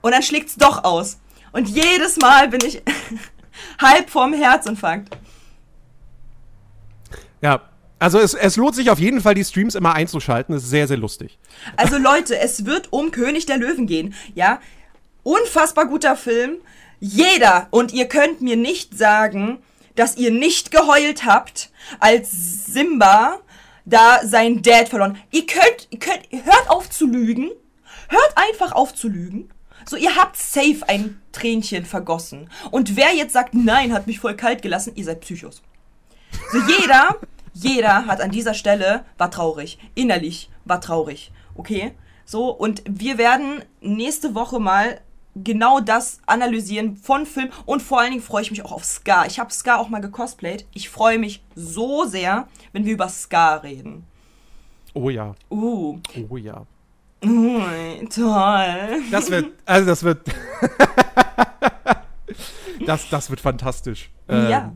Und 0.00 0.12
dann 0.12 0.22
schlägt 0.22 0.48
es 0.48 0.56
doch 0.56 0.84
aus. 0.84 1.18
Und 1.52 1.68
jedes 1.68 2.18
Mal 2.18 2.48
bin 2.48 2.60
ich 2.64 2.82
halb 3.80 4.10
vorm 4.10 4.32
Herzinfarkt. 4.32 5.16
Ja, 7.40 7.62
also 7.98 8.18
es, 8.18 8.34
es 8.34 8.56
lohnt 8.56 8.74
sich 8.74 8.90
auf 8.90 8.98
jeden 8.98 9.20
Fall, 9.20 9.34
die 9.34 9.44
Streams 9.44 9.74
immer 9.74 9.94
einzuschalten. 9.94 10.54
Das 10.54 10.64
ist 10.64 10.70
sehr, 10.70 10.86
sehr 10.86 10.96
lustig. 10.96 11.38
Also 11.76 11.98
Leute, 11.98 12.38
es 12.38 12.64
wird 12.64 12.92
um 12.92 13.10
König 13.10 13.46
der 13.46 13.58
Löwen 13.58 13.86
gehen, 13.86 14.14
ja? 14.34 14.60
Unfassbar 15.22 15.86
guter 15.86 16.16
Film. 16.16 16.56
Jeder, 17.00 17.68
und 17.70 17.92
ihr 17.92 18.06
könnt 18.06 18.40
mir 18.40 18.56
nicht 18.56 18.96
sagen, 18.96 19.58
dass 19.94 20.16
ihr 20.16 20.30
nicht 20.30 20.70
geheult 20.70 21.24
habt, 21.24 21.70
als 22.00 22.66
Simba 22.66 23.40
da 23.84 24.20
sein 24.24 24.62
Dad 24.62 24.88
verloren. 24.88 25.18
Ihr 25.30 25.46
könnt, 25.46 25.88
ihr 25.90 25.98
könnt, 25.98 26.22
hört 26.30 26.70
auf 26.70 26.88
zu 26.90 27.06
lügen. 27.06 27.50
Hört 28.08 28.32
einfach 28.36 28.72
auf 28.72 28.94
zu 28.94 29.08
lügen. 29.08 29.50
So, 29.88 29.96
ihr 29.96 30.16
habt 30.16 30.36
safe 30.36 30.80
ein 30.86 31.20
Tränchen 31.32 31.84
vergossen. 31.84 32.50
Und 32.70 32.96
wer 32.96 33.14
jetzt 33.14 33.32
sagt, 33.32 33.54
nein, 33.54 33.92
hat 33.92 34.06
mich 34.06 34.20
voll 34.20 34.34
kalt 34.34 34.62
gelassen, 34.62 34.92
ihr 34.96 35.04
seid 35.04 35.20
Psychos. 35.20 35.62
So, 36.52 36.58
jeder, 36.58 37.16
jeder 37.52 38.06
hat 38.06 38.20
an 38.20 38.30
dieser 38.30 38.54
Stelle, 38.54 39.04
war 39.16 39.30
traurig. 39.30 39.78
Innerlich 39.94 40.50
war 40.64 40.80
traurig. 40.80 41.32
Okay? 41.54 41.92
So, 42.24 42.50
und 42.50 42.82
wir 42.86 43.18
werden 43.18 43.62
nächste 43.80 44.34
Woche 44.34 44.60
mal 44.60 45.00
genau 45.34 45.80
das 45.80 46.20
analysieren 46.26 46.96
von 46.96 47.26
Film 47.26 47.50
und 47.64 47.82
vor 47.82 48.00
allen 48.00 48.10
Dingen 48.10 48.22
freue 48.22 48.42
ich 48.42 48.50
mich 48.50 48.64
auch 48.64 48.72
auf 48.72 48.84
Scar. 48.84 49.26
Ich 49.26 49.38
habe 49.38 49.52
Scar 49.52 49.80
auch 49.80 49.88
mal 49.88 50.00
gecosplayt. 50.00 50.66
Ich 50.74 50.88
freue 50.88 51.18
mich 51.18 51.42
so 51.54 52.04
sehr, 52.04 52.48
wenn 52.72 52.84
wir 52.84 52.92
über 52.92 53.08
Scar 53.08 53.62
reden. 53.62 54.04
Oh 54.94 55.10
ja. 55.10 55.34
Uh. 55.50 55.98
Oh 56.28 56.36
ja. 56.36 56.66
Toll. 57.20 59.02
Das 59.10 59.30
wird, 59.30 59.52
also 59.64 59.86
das 59.86 60.02
wird, 60.02 60.20
das, 62.86 63.08
das 63.08 63.30
wird 63.30 63.40
fantastisch. 63.40 64.10
Ähm, 64.28 64.50
ja. 64.50 64.72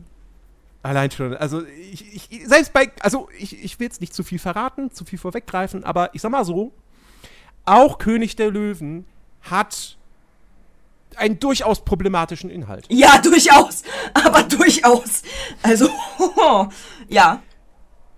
Allein 0.83 1.09
schon, 1.11 1.35
also 1.37 1.65
ich, 1.65 2.31
ich 2.31 2.45
selbst 2.47 2.73
bei, 2.73 2.91
also 2.99 3.29
ich, 3.39 3.63
ich 3.63 3.79
will 3.79 3.85
jetzt 3.85 4.01
nicht 4.01 4.13
zu 4.13 4.21
viel 4.23 4.37
verraten, 4.37 4.91
zu 4.91 5.05
viel 5.05 5.17
vorweggreifen, 5.17 5.85
aber 5.85 6.13
ich 6.13 6.21
sag 6.21 6.31
mal 6.31 6.43
so, 6.43 6.73
auch 7.63 7.97
König 7.97 8.35
der 8.35 8.51
Löwen 8.51 9.05
hat 9.41 9.97
einen 11.15 11.39
durchaus 11.39 11.85
problematischen 11.85 12.49
Inhalt. 12.49 12.85
Ja, 12.89 13.17
durchaus. 13.19 13.83
Aber 14.13 14.43
durchaus. 14.43 15.21
Also, 15.61 15.87
ja. 17.07 17.41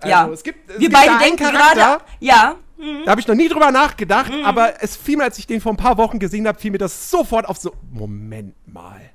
ja. 0.04 0.22
Also, 0.22 0.34
es 0.34 0.44
gibt, 0.44 0.68
es 0.70 0.80
wir 0.80 0.90
gibt 0.90 0.94
beide 0.94 1.18
denken 1.20 1.44
Charakter, 1.44 1.76
gerade. 1.76 2.04
Ja. 2.20 2.56
Da 3.06 3.12
habe 3.12 3.22
ich 3.22 3.28
noch 3.28 3.36
nie 3.36 3.48
drüber 3.48 3.72
nachgedacht, 3.72 4.32
Mhm. 4.34 4.44
aber 4.44 4.82
es 4.84 4.96
fiel 4.98 5.18
mir, 5.18 5.24
als 5.24 5.38
ich 5.38 5.48
den 5.48 5.62
vor 5.62 5.72
ein 5.72 5.78
paar 5.78 5.98
Wochen 5.98 6.20
gesehen 6.20 6.48
habe, 6.48 6.60
fiel 6.60 6.72
mir 6.72 6.78
das 6.78 7.10
sofort 7.10 7.48
auf 7.48 7.58
so, 7.58 7.74
Moment 7.92 8.56
mal. 8.68 9.12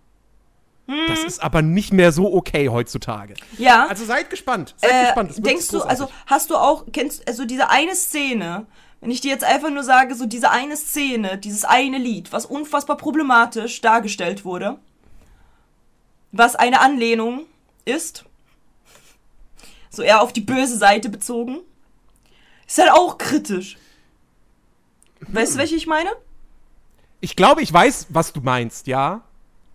Das 1.09 1.25
ist 1.25 1.43
aber 1.43 1.63
nicht 1.63 1.93
mehr 1.93 2.13
so 2.13 2.33
okay 2.35 2.69
heutzutage. 2.69 3.35
Ja. 3.59 3.87
Also 3.87 4.05
seid 4.05 4.31
gespannt. 4.31 4.75
Seid 4.77 4.91
Äh, 4.91 5.05
gespannt. 5.07 5.47
Denkst 5.47 5.69
du, 5.69 5.83
also 5.83 6.11
hast 6.27 6.51
du 6.51 6.57
auch, 6.57 6.85
kennst 6.93 7.27
also 7.29 7.45
diese 7.45 7.69
eine 7.71 7.95
Szene, 7.95 8.67
wenn 9.01 9.11
ich 9.11 9.21
dir 9.21 9.31
jetzt 9.31 9.45
einfach 9.45 9.71
nur 9.71 9.85
sage, 9.85 10.15
so 10.15 10.27
diese 10.27 10.51
eine 10.51 10.77
Szene, 10.77 11.39
dieses 11.39 11.65
eine 11.65 11.99
Lied, 11.99 12.33
was 12.33 12.47
unfassbar 12.47 12.97
problematisch 12.97 13.81
dargestellt 13.81 14.45
wurde, 14.45 14.79
was 16.33 16.57
eine 16.57 16.81
Anlehnung 16.81 17.47
ist, 17.85 18.25
so 19.91 20.03
eher 20.03 20.23
auf 20.23 20.33
die 20.33 20.41
böse 20.41 20.77
Seite 20.77 21.09
bezogen, 21.09 21.61
ist 22.67 22.79
halt 22.79 22.91
auch 22.93 23.19
kritisch. 23.19 23.79
Weißt 25.21 25.55
du, 25.55 25.59
welche 25.59 25.77
ich 25.77 25.87
meine? 25.87 26.11
Ich 27.21 27.37
glaube, 27.37 27.63
ich 27.63 27.73
weiß, 27.73 28.07
was 28.11 28.33
du 28.33 28.41
meinst, 28.41 28.87
ja. 28.87 29.23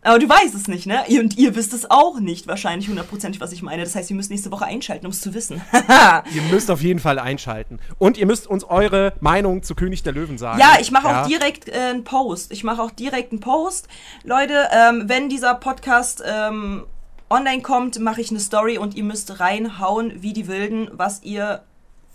Aber 0.06 0.20
du 0.20 0.30
weißt 0.30 0.54
es 0.56 0.68
nicht, 0.68 0.86
ne? 0.86 1.04
Und 1.20 1.38
ihr 1.38 1.56
wisst 1.56 1.74
es 1.74 1.90
auch 1.90 2.20
nicht 2.20 2.48
wahrscheinlich 2.48 2.88
hundertprozentig, 2.90 3.42
was 3.42 3.52
ich 3.52 3.62
meine. 3.62 3.84
Das 3.84 3.96
heißt, 3.96 4.10
ihr 4.10 4.16
müsst 4.16 4.30
nächste 4.30 4.52
Woche 4.52 4.66
einschalten, 4.66 5.06
um 5.08 5.12
es 5.12 5.20
zu 5.20 5.34
wissen. 5.34 5.62
Ihr 6.34 6.42
müsst 6.52 6.70
auf 6.72 6.82
jeden 6.82 7.00
Fall 7.00 7.18
einschalten. 7.20 7.80
Und 7.98 8.18
ihr 8.18 8.26
müsst 8.26 8.48
uns 8.48 8.64
eure 8.64 9.14
Meinung 9.20 9.64
zu 9.64 9.74
König 9.76 10.04
der 10.04 10.14
Löwen 10.14 10.38
sagen. 10.38 10.60
Ja, 10.60 10.78
ich 10.80 10.92
mache 10.92 11.08
Ja. 11.08 11.24
auch 11.24 11.28
direkt 11.28 11.68
äh, 11.70 11.74
einen 11.90 12.04
Post. 12.04 12.52
Ich 12.52 12.64
mache 12.64 12.82
auch 12.82 12.92
direkt 12.92 13.32
einen 13.32 13.40
Post. 13.42 13.88
Leute, 14.24 14.68
ähm, 14.72 15.04
wenn 15.08 15.28
dieser 15.30 15.56
Podcast 15.56 16.24
ähm, 16.26 16.84
online 17.30 17.62
kommt, 17.64 18.00
mache 18.00 18.22
ich 18.22 18.30
eine 18.30 18.40
Story 18.40 18.78
und 18.78 18.94
ihr 18.96 19.04
müsst 19.04 19.40
reinhauen 19.40 20.22
wie 20.22 20.34
die 20.34 20.48
Wilden, 20.48 20.90
was 20.94 21.24
ihr 21.24 21.64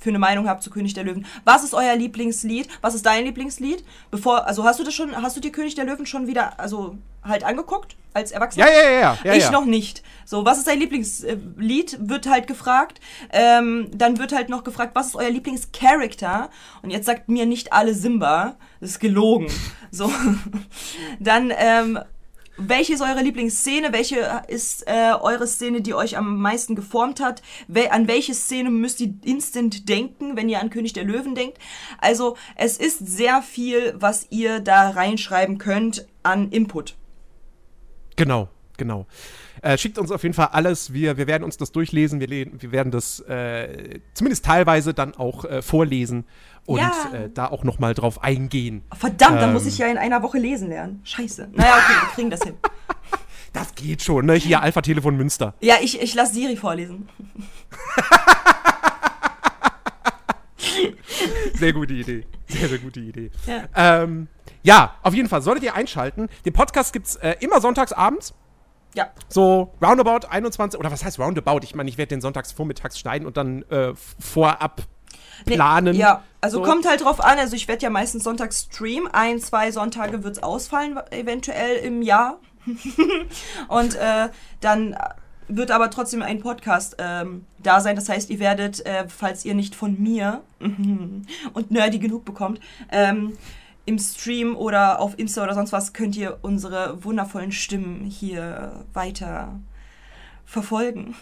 für 0.00 0.08
eine 0.08 0.18
Meinung 0.18 0.48
habt 0.48 0.62
zu 0.62 0.70
König 0.70 0.94
der 0.94 1.04
Löwen. 1.04 1.26
Was 1.44 1.62
ist 1.62 1.74
euer 1.74 1.94
Lieblingslied? 1.94 2.68
Was 2.80 2.94
ist 2.94 3.06
dein 3.06 3.24
Lieblingslied? 3.24 3.84
Bevor, 4.10 4.46
also 4.46 4.64
hast 4.64 4.80
du 4.80 4.84
das 4.84 4.94
schon, 4.94 5.14
hast 5.14 5.36
du 5.36 5.40
dir 5.40 5.52
König 5.52 5.74
der 5.74 5.84
Löwen 5.84 6.06
schon 6.06 6.26
wieder, 6.26 6.58
also 6.58 6.96
halt 7.22 7.44
angeguckt 7.44 7.96
als 8.14 8.32
Erwachsener? 8.32 8.66
Ja, 8.66 8.72
ja, 8.72 8.90
ja, 8.90 9.18
ja. 9.22 9.34
ich 9.34 9.44
ja. 9.44 9.50
noch 9.50 9.66
nicht. 9.66 10.02
So, 10.24 10.44
was 10.44 10.58
ist 10.58 10.66
dein 10.66 10.78
Lieblingslied? 10.80 11.98
Wird 12.00 12.28
halt 12.28 12.46
gefragt. 12.46 13.00
Ähm, 13.30 13.88
dann 13.94 14.18
wird 14.18 14.32
halt 14.32 14.48
noch 14.48 14.64
gefragt, 14.64 14.92
was 14.94 15.08
ist 15.08 15.16
euer 15.16 15.30
Lieblingscharakter? 15.30 16.50
Und 16.82 16.90
jetzt 16.90 17.06
sagt 17.06 17.28
mir 17.28 17.44
nicht 17.44 17.72
alle 17.72 17.94
Simba. 17.94 18.56
Das 18.80 18.90
ist 18.90 19.00
gelogen. 19.00 19.48
So. 19.90 20.10
dann, 21.20 21.52
ähm, 21.54 21.98
welche 22.60 22.92
ist 22.92 23.00
eure 23.00 23.22
Lieblingsszene? 23.22 23.92
Welche 23.92 24.42
ist 24.48 24.86
äh, 24.86 25.12
eure 25.20 25.46
Szene, 25.46 25.80
die 25.80 25.94
euch 25.94 26.16
am 26.16 26.38
meisten 26.38 26.74
geformt 26.74 27.20
hat? 27.20 27.42
Wel 27.68 27.88
an 27.88 28.08
welche 28.08 28.34
Szene 28.34 28.70
müsst 28.70 29.00
ihr 29.00 29.14
instant 29.24 29.88
denken, 29.88 30.36
wenn 30.36 30.48
ihr 30.48 30.60
an 30.60 30.70
König 30.70 30.92
der 30.92 31.04
Löwen 31.04 31.34
denkt? 31.34 31.58
Also, 32.00 32.36
es 32.56 32.76
ist 32.76 33.06
sehr 33.06 33.42
viel, 33.42 33.94
was 33.96 34.26
ihr 34.30 34.60
da 34.60 34.90
reinschreiben 34.90 35.58
könnt 35.58 36.06
an 36.22 36.50
Input. 36.50 36.96
Genau, 38.16 38.48
genau. 38.76 39.06
Äh, 39.62 39.76
schickt 39.78 39.98
uns 39.98 40.10
auf 40.10 40.22
jeden 40.22 40.34
Fall 40.34 40.48
alles. 40.52 40.92
Wir, 40.92 41.16
wir 41.16 41.26
werden 41.26 41.44
uns 41.44 41.56
das 41.56 41.70
durchlesen. 41.72 42.18
Wir, 42.20 42.28
wir 42.28 42.72
werden 42.72 42.90
das 42.90 43.20
äh, 43.20 44.00
zumindest 44.14 44.44
teilweise 44.44 44.94
dann 44.94 45.14
auch 45.14 45.44
äh, 45.44 45.60
vorlesen 45.62 46.24
und 46.66 46.78
Ja. 46.80 46.92
äh, 47.12 47.28
da 47.32 47.46
auch 47.48 47.62
noch 47.64 47.78
mal 47.78 47.92
drauf 47.94 48.22
eingehen. 48.22 48.82
Verdammt, 48.96 49.36
dann 49.40 49.50
Ähm. 49.50 49.52
muss 49.54 49.66
ich 49.66 49.76
ja 49.78 49.86
in 49.88 49.98
einer 49.98 50.22
Woche 50.22 50.38
lesen 50.38 50.68
lernen. 50.68 51.00
Scheiße. 51.04 51.48
Naja, 51.52 51.74
okay, 51.74 51.92
wir 52.02 52.08
kriegen 52.14 52.30
das 52.30 52.42
hin. 52.42 52.54
Das 53.52 53.74
geht 53.74 54.00
schon, 54.00 54.26
ne? 54.26 54.34
Hier 54.34 54.62
Alpha-Telefon 54.62 55.16
Münster. 55.16 55.54
Ja, 55.60 55.74
ich, 55.82 56.00
ich 56.00 56.14
lasse 56.14 56.34
Siri 56.34 56.54
vorlesen. 56.54 57.08
Sehr 61.54 61.72
gute 61.72 61.94
Idee. 61.94 62.24
Sehr, 62.46 62.68
sehr 62.68 62.78
gute 62.78 63.00
Idee. 63.00 63.30
Ja. 63.46 63.64
Ähm, 64.02 64.28
ja, 64.62 64.94
auf 65.02 65.14
jeden 65.14 65.28
Fall 65.28 65.42
solltet 65.42 65.64
ihr 65.64 65.74
einschalten. 65.74 66.28
Den 66.44 66.52
Podcast 66.52 66.92
gibt's 66.92 67.16
äh, 67.16 67.34
immer 67.40 67.60
sonntags 67.60 67.92
abends. 67.92 68.34
Ja. 68.94 69.10
So 69.28 69.72
roundabout 69.82 70.26
21, 70.28 70.78
oder 70.80 70.90
was 70.90 71.04
heißt 71.04 71.18
roundabout? 71.18 71.60
Ich 71.62 71.74
meine, 71.74 71.88
ich 71.88 71.98
werde 71.98 72.08
den 72.08 72.20
sonntags 72.20 72.52
vormittags 72.52 72.98
schneiden 72.98 73.26
und 73.26 73.36
dann 73.36 73.62
äh, 73.70 73.92
vorab 74.18 74.82
Nee, 75.46 75.54
planen. 75.54 75.96
Ja, 75.96 76.22
also 76.40 76.58
So. 76.58 76.64
kommt 76.70 76.86
halt 76.86 77.02
drauf 77.04 77.20
an. 77.20 77.38
Also 77.38 77.56
ich 77.56 77.66
werde 77.68 77.82
ja 77.82 77.90
meistens 77.90 78.24
sonntags 78.24 78.68
streamen. 78.70 79.08
Ein, 79.12 79.40
zwei 79.40 79.70
Sonntage 79.70 80.22
wird's 80.22 80.42
ausfallen, 80.42 80.98
eventuell 81.10 81.76
im 81.76 82.02
Jahr. 82.02 82.38
Und 83.68 83.94
äh, 83.94 84.28
dann 84.60 84.96
wird 85.48 85.70
aber 85.70 85.90
trotzdem 85.90 86.22
ein 86.22 86.40
Podcast 86.40 86.96
ähm, 86.98 87.46
da 87.58 87.80
sein. 87.80 87.96
Das 87.96 88.08
heißt, 88.08 88.30
ihr 88.30 88.38
werdet, 88.38 88.84
äh, 88.86 89.06
falls 89.08 89.44
ihr 89.44 89.54
nicht 89.54 89.74
von 89.74 90.00
mir 90.00 90.42
und 90.60 91.70
nerdy 91.70 91.98
genug 91.98 92.24
bekommt, 92.24 92.60
ähm, 92.92 93.36
im 93.86 93.98
Stream 93.98 94.56
oder 94.56 95.00
auf 95.00 95.18
Insta 95.18 95.42
oder 95.42 95.54
sonst 95.54 95.72
was, 95.72 95.92
könnt 95.92 96.16
ihr 96.16 96.38
unsere 96.42 97.02
wundervollen 97.04 97.52
Stimmen 97.52 98.04
hier 98.04 98.84
weiter 98.92 99.58
verfolgen. 100.44 101.14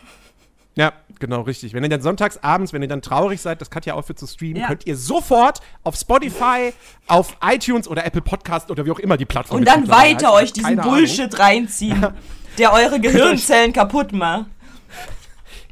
Ja, 0.75 0.93
genau, 1.19 1.41
richtig. 1.41 1.73
Wenn 1.73 1.83
ihr 1.83 1.89
dann 1.89 2.03
sonntags 2.03 2.39
abends, 2.43 2.73
wenn 2.73 2.83
ihr 2.83 2.89
dann 2.89 3.03
traurig 3.03 3.41
seid, 3.41 3.61
dass 3.61 3.69
Katja 3.71 3.95
aufhört 3.95 4.19
zu 4.19 4.27
streamen, 4.29 4.63
Ja. 4.63 4.69
könnt 4.69 4.87
ihr 4.87 4.97
sofort 4.97 5.61
auf 5.83 5.97
Spotify, 5.97 6.73
auf 7.09 7.37
iTunes 7.45 7.89
oder 7.89 8.07
Apple 8.07 8.21
Podcast 8.23 8.71
oder 8.71 8.87
wie 8.87 8.93
auch 8.93 9.01
immer 9.01 9.17
die 9.17 9.25
Plattform 9.25 9.59
Und 9.59 9.65
dann 9.67 9.89
weiter 9.89 10.29
heißt, 10.29 10.43
euch 10.43 10.53
diesen 10.53 10.69
keine 10.69 10.83
Ahnung. 10.83 10.95
Bullshit 10.95 11.37
reinziehen, 11.39 12.07
der 12.59 12.73
eure 12.73 13.01
Gehirnzellen 13.01 13.73
kaputt 13.73 14.13
macht. 14.13 14.47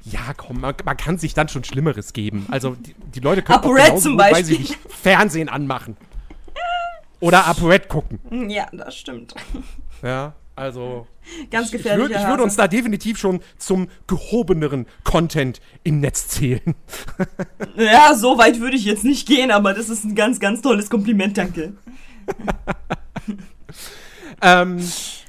Ja, 0.03 0.21
komm, 0.37 0.61
man, 0.61 0.75
man 0.85 0.97
kann 0.97 1.19
sich 1.19 1.35
dann 1.35 1.49
schon 1.49 1.65
Schlimmeres 1.65 2.13
geben. 2.13 2.47
Also 2.51 2.75
die, 2.77 2.95
die 3.15 3.21
Leute 3.21 3.43
können 3.43 3.59
auch 3.59 3.63
genauso 3.75 3.99
zum 4.03 4.13
gut, 4.13 4.21
weil 4.21 4.33
Beispiel. 4.35 4.57
sie 4.57 4.63
nicht 4.63 4.79
Fernsehen 4.89 5.49
anmachen. 5.49 5.97
Oder 7.21 7.47
ApoRed 7.47 7.89
gucken. 7.89 8.51
Ja, 8.51 8.67
das 8.73 8.97
stimmt. 8.97 9.35
Ja, 10.03 10.35
also 10.55 11.07
Ganz 11.51 11.69
ich, 11.69 11.75
ich, 11.75 11.83
gefährlich. 11.83 12.09
würd, 12.11 12.21
ich 12.21 12.29
würde 12.29 12.43
uns 12.43 12.57
da 12.57 12.69
definitiv 12.69 13.19
schon 13.19 13.41
zum 13.59 13.89
gehobeneren 14.07 14.87
Content 15.05 15.61
im 15.83 16.01
Netz 16.01 16.29
zählen. 16.29 16.75
Ja, 17.77 18.15
so 18.15 18.39
weit 18.39 18.61
würde 18.61 18.77
ich 18.77 18.85
jetzt 18.85 19.05
nicht 19.05 19.27
gehen, 19.29 19.51
aber 19.51 19.75
das 19.75 19.89
ist 19.91 20.05
ein 20.05 20.15
ganz, 20.15 20.41
ganz 20.41 20.63
tolles 20.63 20.89
Kompliment, 20.89 21.37
danke. 21.37 21.75
Ähm, 24.43 24.79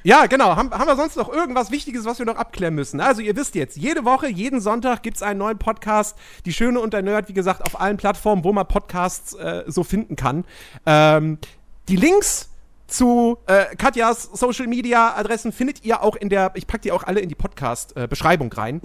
ja, 0.03 0.25
genau. 0.25 0.55
Haben, 0.55 0.71
haben 0.71 0.87
wir 0.87 0.95
sonst 0.95 1.15
noch 1.15 1.31
irgendwas 1.31 1.71
Wichtiges, 1.71 2.05
was 2.05 2.19
wir 2.19 2.25
noch 2.25 2.35
abklären 2.35 2.75
müssen? 2.75 2.99
Also, 2.99 3.21
ihr 3.21 3.35
wisst 3.35 3.55
jetzt, 3.55 3.77
jede 3.77 4.05
Woche, 4.05 4.27
jeden 4.27 4.59
Sonntag 4.59 5.03
gibt 5.03 5.17
es 5.17 5.23
einen 5.23 5.39
neuen 5.39 5.57
Podcast. 5.57 6.17
Die 6.45 6.53
Schöne 6.53 6.79
und 6.79 6.93
der 6.93 7.01
Nerd, 7.01 7.29
wie 7.29 7.33
gesagt, 7.33 7.61
auf 7.65 7.79
allen 7.79 7.97
Plattformen, 7.97 8.43
wo 8.43 8.51
man 8.51 8.67
Podcasts 8.67 9.33
äh, 9.33 9.63
so 9.67 9.83
finden 9.83 10.15
kann. 10.15 10.45
Ähm, 10.85 11.39
die 11.87 11.95
Links 11.95 12.49
zu 12.87 13.37
äh, 13.47 13.75
Katjas 13.75 14.23
Social 14.33 14.67
Media 14.67 15.15
Adressen 15.15 15.51
findet 15.51 15.83
ihr 15.83 16.01
auch 16.01 16.15
in 16.15 16.29
der, 16.29 16.51
ich 16.55 16.67
packe 16.67 16.83
die 16.83 16.91
auch 16.91 17.03
alle 17.03 17.19
in 17.19 17.29
die 17.29 17.35
Podcast-Beschreibung 17.35 18.51
rein. 18.53 18.81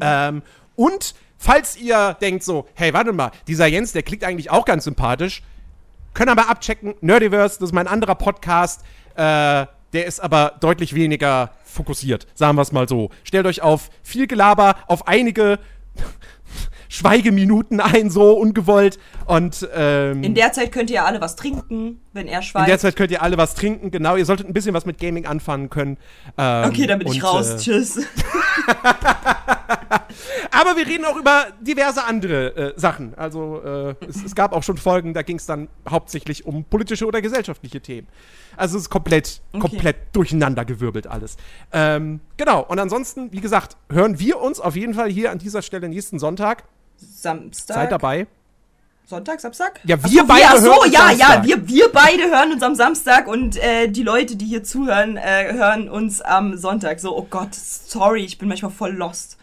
Ähm, 0.00 0.42
und 0.76 1.14
falls 1.38 1.76
ihr 1.76 2.16
denkt 2.20 2.42
so, 2.42 2.66
hey, 2.74 2.92
warte 2.92 3.12
mal, 3.12 3.30
dieser 3.46 3.66
Jens, 3.66 3.92
der 3.92 4.02
klingt 4.02 4.24
eigentlich 4.24 4.50
auch 4.50 4.64
ganz 4.64 4.84
sympathisch, 4.84 5.42
könnt 6.14 6.30
ihr 6.30 6.34
mal 6.34 6.48
abchecken. 6.48 6.94
Nerdiverse, 7.00 7.58
das 7.60 7.70
ist 7.70 7.74
mein 7.74 7.86
anderer 7.86 8.16
Podcast. 8.16 8.82
Äh, 9.14 9.66
der 9.92 10.06
ist 10.06 10.20
aber 10.20 10.54
deutlich 10.60 10.94
weniger 10.94 11.50
fokussiert, 11.64 12.26
sagen 12.34 12.56
wir 12.56 12.62
es 12.62 12.72
mal 12.72 12.88
so. 12.88 13.10
Stellt 13.24 13.46
euch 13.46 13.60
auf 13.60 13.90
viel 14.02 14.26
Gelaber, 14.26 14.76
auf 14.86 15.08
einige 15.08 15.58
Schweigeminuten 16.92 17.78
ein, 17.80 18.10
so 18.10 18.32
ungewollt. 18.32 18.98
Und 19.26 19.66
ähm, 19.72 20.24
In 20.24 20.34
der 20.34 20.52
Zeit 20.52 20.72
könnt 20.72 20.90
ihr 20.90 21.04
alle 21.04 21.20
was 21.20 21.36
trinken, 21.36 22.00
wenn 22.12 22.26
er 22.26 22.38
in 22.38 22.42
schweigt. 22.42 22.68
der 22.68 22.78
Zeit 22.80 22.96
könnt 22.96 23.12
ihr 23.12 23.22
alle 23.22 23.38
was 23.38 23.54
trinken, 23.54 23.92
genau. 23.92 24.16
Ihr 24.16 24.26
solltet 24.26 24.48
ein 24.48 24.52
bisschen 24.52 24.74
was 24.74 24.84
mit 24.86 24.98
Gaming 24.98 25.24
anfangen 25.24 25.70
können. 25.70 25.98
Ähm, 26.36 26.68
okay, 26.68 26.86
dann 26.88 26.98
bin 26.98 27.06
ich 27.08 27.22
und, 27.22 27.28
raus. 27.28 27.48
Äh, 27.50 27.56
Tschüss. 27.58 28.00
aber 30.50 30.76
wir 30.76 30.84
reden 30.86 31.04
auch 31.04 31.16
über 31.16 31.46
diverse 31.60 32.04
andere 32.04 32.56
äh, 32.56 32.72
Sachen. 32.76 33.14
Also 33.16 33.62
äh, 33.62 33.94
es, 34.08 34.24
es 34.24 34.34
gab 34.34 34.52
auch 34.52 34.64
schon 34.64 34.76
Folgen, 34.76 35.14
da 35.14 35.22
ging 35.22 35.36
es 35.36 35.46
dann 35.46 35.68
hauptsächlich 35.88 36.44
um 36.44 36.64
politische 36.64 37.06
oder 37.06 37.22
gesellschaftliche 37.22 37.80
Themen. 37.80 38.08
Also 38.56 38.76
es 38.76 38.82
ist 38.84 38.90
komplett, 38.90 39.40
Okay. 39.52 39.60
komplett 39.60 39.96
durcheinandergewirbelt 40.12 41.06
alles. 41.06 41.36
Ähm, 41.72 42.18
genau, 42.36 42.64
und 42.64 42.78
ansonsten, 42.80 43.32
wie 43.32 43.40
gesagt, 43.40 43.76
hören 43.90 44.18
wir 44.18 44.40
uns 44.40 44.58
auf 44.60 44.74
jeden 44.76 44.94
Fall 44.94 45.08
hier 45.10 45.30
an 45.30 45.38
dieser 45.38 45.62
Stelle 45.62 45.88
nächsten 45.88 46.18
Sonntag. 46.18 46.64
Samstag. 47.00 47.74
Seid 47.74 47.92
dabei. 47.92 48.26
Sonntag, 49.06 49.40
Samstag? 49.40 49.80
Ja, 49.84 50.00
wir 50.04 50.20
so, 50.20 50.26
beide 50.26 50.44
ach 50.46 50.56
so, 50.58 50.66
hören 50.66 50.78
uns 50.84 50.92
ja, 50.92 51.00
Samstag. 51.00 51.18
ja, 51.18 51.44
wir, 51.44 51.68
wir 51.68 51.92
beide 51.92 52.22
hören 52.30 52.52
uns 52.52 52.62
am 52.62 52.74
Samstag 52.76 53.26
und 53.26 53.56
äh, 53.56 53.88
die 53.88 54.04
Leute, 54.04 54.36
die 54.36 54.46
hier 54.46 54.62
zuhören, 54.62 55.16
äh, 55.16 55.52
hören 55.52 55.88
uns 55.88 56.20
am 56.20 56.56
Sonntag. 56.56 57.00
So, 57.00 57.16
oh 57.16 57.26
Gott, 57.28 57.54
sorry, 57.54 58.24
ich 58.24 58.38
bin 58.38 58.48
manchmal 58.48 58.70
voll 58.70 58.92
lost. 58.92 59.36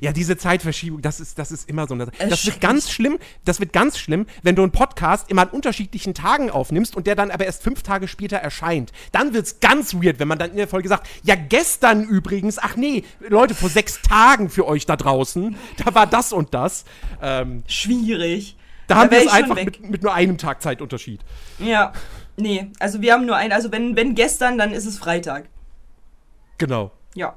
Ja, 0.00 0.12
diese 0.12 0.36
Zeitverschiebung, 0.36 1.02
das 1.02 1.20
ist, 1.20 1.38
das 1.38 1.50
ist 1.50 1.68
immer 1.68 1.86
so 1.86 1.94
eine 1.94 2.06
Sache. 2.06 2.28
Das 2.28 2.44
wird 2.46 2.60
ganz 2.60 2.90
schlimm, 2.90 3.18
das 3.44 3.60
wird 3.60 3.72
ganz 3.72 3.98
schlimm, 3.98 4.26
wenn 4.42 4.56
du 4.56 4.62
einen 4.62 4.72
Podcast 4.72 5.30
immer 5.30 5.42
an 5.42 5.48
unterschiedlichen 5.48 6.14
Tagen 6.14 6.50
aufnimmst 6.50 6.96
und 6.96 7.06
der 7.06 7.14
dann 7.14 7.30
aber 7.30 7.44
erst 7.44 7.62
fünf 7.62 7.82
Tage 7.82 8.08
später 8.08 8.36
erscheint. 8.36 8.92
Dann 9.12 9.34
wird's 9.34 9.60
ganz 9.60 9.94
weird, 9.94 10.18
wenn 10.18 10.28
man 10.28 10.38
dann 10.38 10.50
in 10.50 10.56
der 10.56 10.68
Folge 10.68 10.88
sagt, 10.88 11.08
ja, 11.22 11.34
gestern 11.34 12.04
übrigens, 12.04 12.58
ach 12.58 12.76
nee, 12.76 13.04
Leute, 13.20 13.54
vor 13.54 13.68
sechs 13.68 14.02
Tagen 14.02 14.50
für 14.50 14.66
euch 14.66 14.86
da 14.86 14.96
draußen, 14.96 15.56
da 15.84 15.94
war 15.94 16.06
das 16.06 16.32
und 16.32 16.54
das. 16.54 16.84
Ähm, 17.22 17.62
Schwierig. 17.66 18.56
da 18.86 18.96
haben 18.96 19.10
wir 19.10 19.24
es 19.24 19.28
einfach 19.28 19.56
mit, 19.56 19.80
mit 19.88 20.02
nur 20.02 20.14
einem 20.14 20.38
Tag 20.38 20.62
Zeitunterschied. 20.62 21.20
Ja, 21.58 21.92
nee, 22.36 22.70
also 22.78 23.02
wir 23.02 23.12
haben 23.12 23.26
nur 23.26 23.36
einen, 23.36 23.52
also 23.52 23.72
wenn, 23.72 23.96
wenn 23.96 24.14
gestern, 24.14 24.58
dann 24.58 24.72
ist 24.72 24.86
es 24.86 24.98
Freitag. 24.98 25.48
Genau. 26.58 26.90
Ja. 27.14 27.36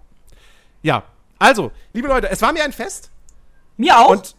Ja. 0.81 1.03
Also, 1.41 1.71
liebe 1.93 2.07
Leute, 2.07 2.29
es 2.29 2.39
war 2.43 2.53
mir 2.53 2.63
ein 2.63 2.71
Fest. 2.71 3.09
Mir 3.75 3.97
auch? 3.97 4.11
Und 4.11 4.35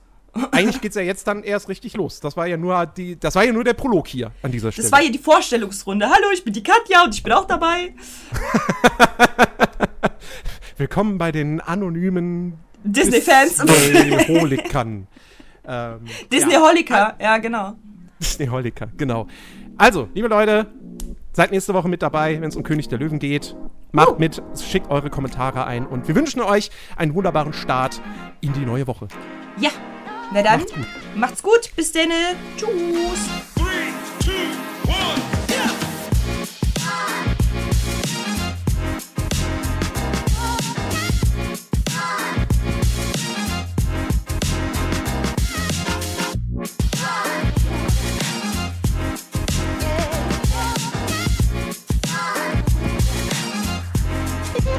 eigentlich 0.52 0.80
geht's 0.80 0.94
ja 0.94 1.02
jetzt 1.02 1.26
dann 1.26 1.42
erst 1.42 1.68
richtig 1.68 1.94
los. 1.94 2.20
Das 2.20 2.36
war 2.36 2.46
ja 2.46 2.56
nur 2.56 2.86
die, 2.86 3.18
das 3.18 3.34
war 3.34 3.42
ja 3.42 3.52
nur 3.52 3.64
der 3.64 3.72
Prolog 3.72 4.06
hier 4.06 4.30
an 4.40 4.52
dieser 4.52 4.70
Stelle. 4.70 4.84
das 4.84 4.92
war 4.92 5.00
hier 5.00 5.10
die 5.10 5.18
Vorstellungsrunde. 5.18 6.08
Hallo, 6.08 6.28
ich 6.32 6.44
bin 6.44 6.52
die 6.52 6.62
Katja 6.62 7.02
und 7.02 7.12
ich 7.12 7.24
bin 7.24 7.32
auch 7.32 7.46
dabei. 7.46 7.92
Willkommen 10.76 11.18
bei 11.18 11.32
den 11.32 11.60
anonymen 11.60 12.58
Disney-Fans. 12.84 13.56
Disney-Holikern. 13.56 15.08
ähm, 15.66 16.00
Disney 16.30 16.52
ja. 16.52 17.16
Ja, 17.20 17.38
genau. 17.38 17.74
Disney-Holiker, 18.20 18.92
genau. 18.96 19.26
Also, 19.76 20.08
liebe 20.14 20.28
Leute, 20.28 20.68
seid 21.32 21.50
nächste 21.50 21.74
Woche 21.74 21.88
mit 21.88 22.00
dabei, 22.00 22.40
wenn 22.40 22.48
es 22.48 22.54
um 22.54 22.62
König 22.62 22.88
der 22.88 23.00
Löwen 23.00 23.18
geht. 23.18 23.56
Macht 23.92 24.18
mit, 24.18 24.42
schickt 24.58 24.90
eure 24.90 25.10
Kommentare 25.10 25.66
ein 25.66 25.86
und 25.86 26.08
wir 26.08 26.14
wünschen 26.14 26.40
euch 26.40 26.70
einen 26.96 27.14
wunderbaren 27.14 27.52
Start 27.52 28.00
in 28.40 28.54
die 28.54 28.64
neue 28.64 28.86
Woche. 28.86 29.06
Ja. 29.58 29.68
Na 30.32 30.42
dann, 30.42 30.60
Macht's 30.60 30.72
gut. 30.72 30.86
macht's 31.14 31.42
gut. 31.42 31.70
Bis 31.76 31.92
denne. 31.92 32.14
Tschüss. 32.56 32.68
Three, 33.54 33.92
two, 34.18 34.32
one, 34.88 35.20
yeah! 35.50 35.70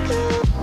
You. 0.01 0.62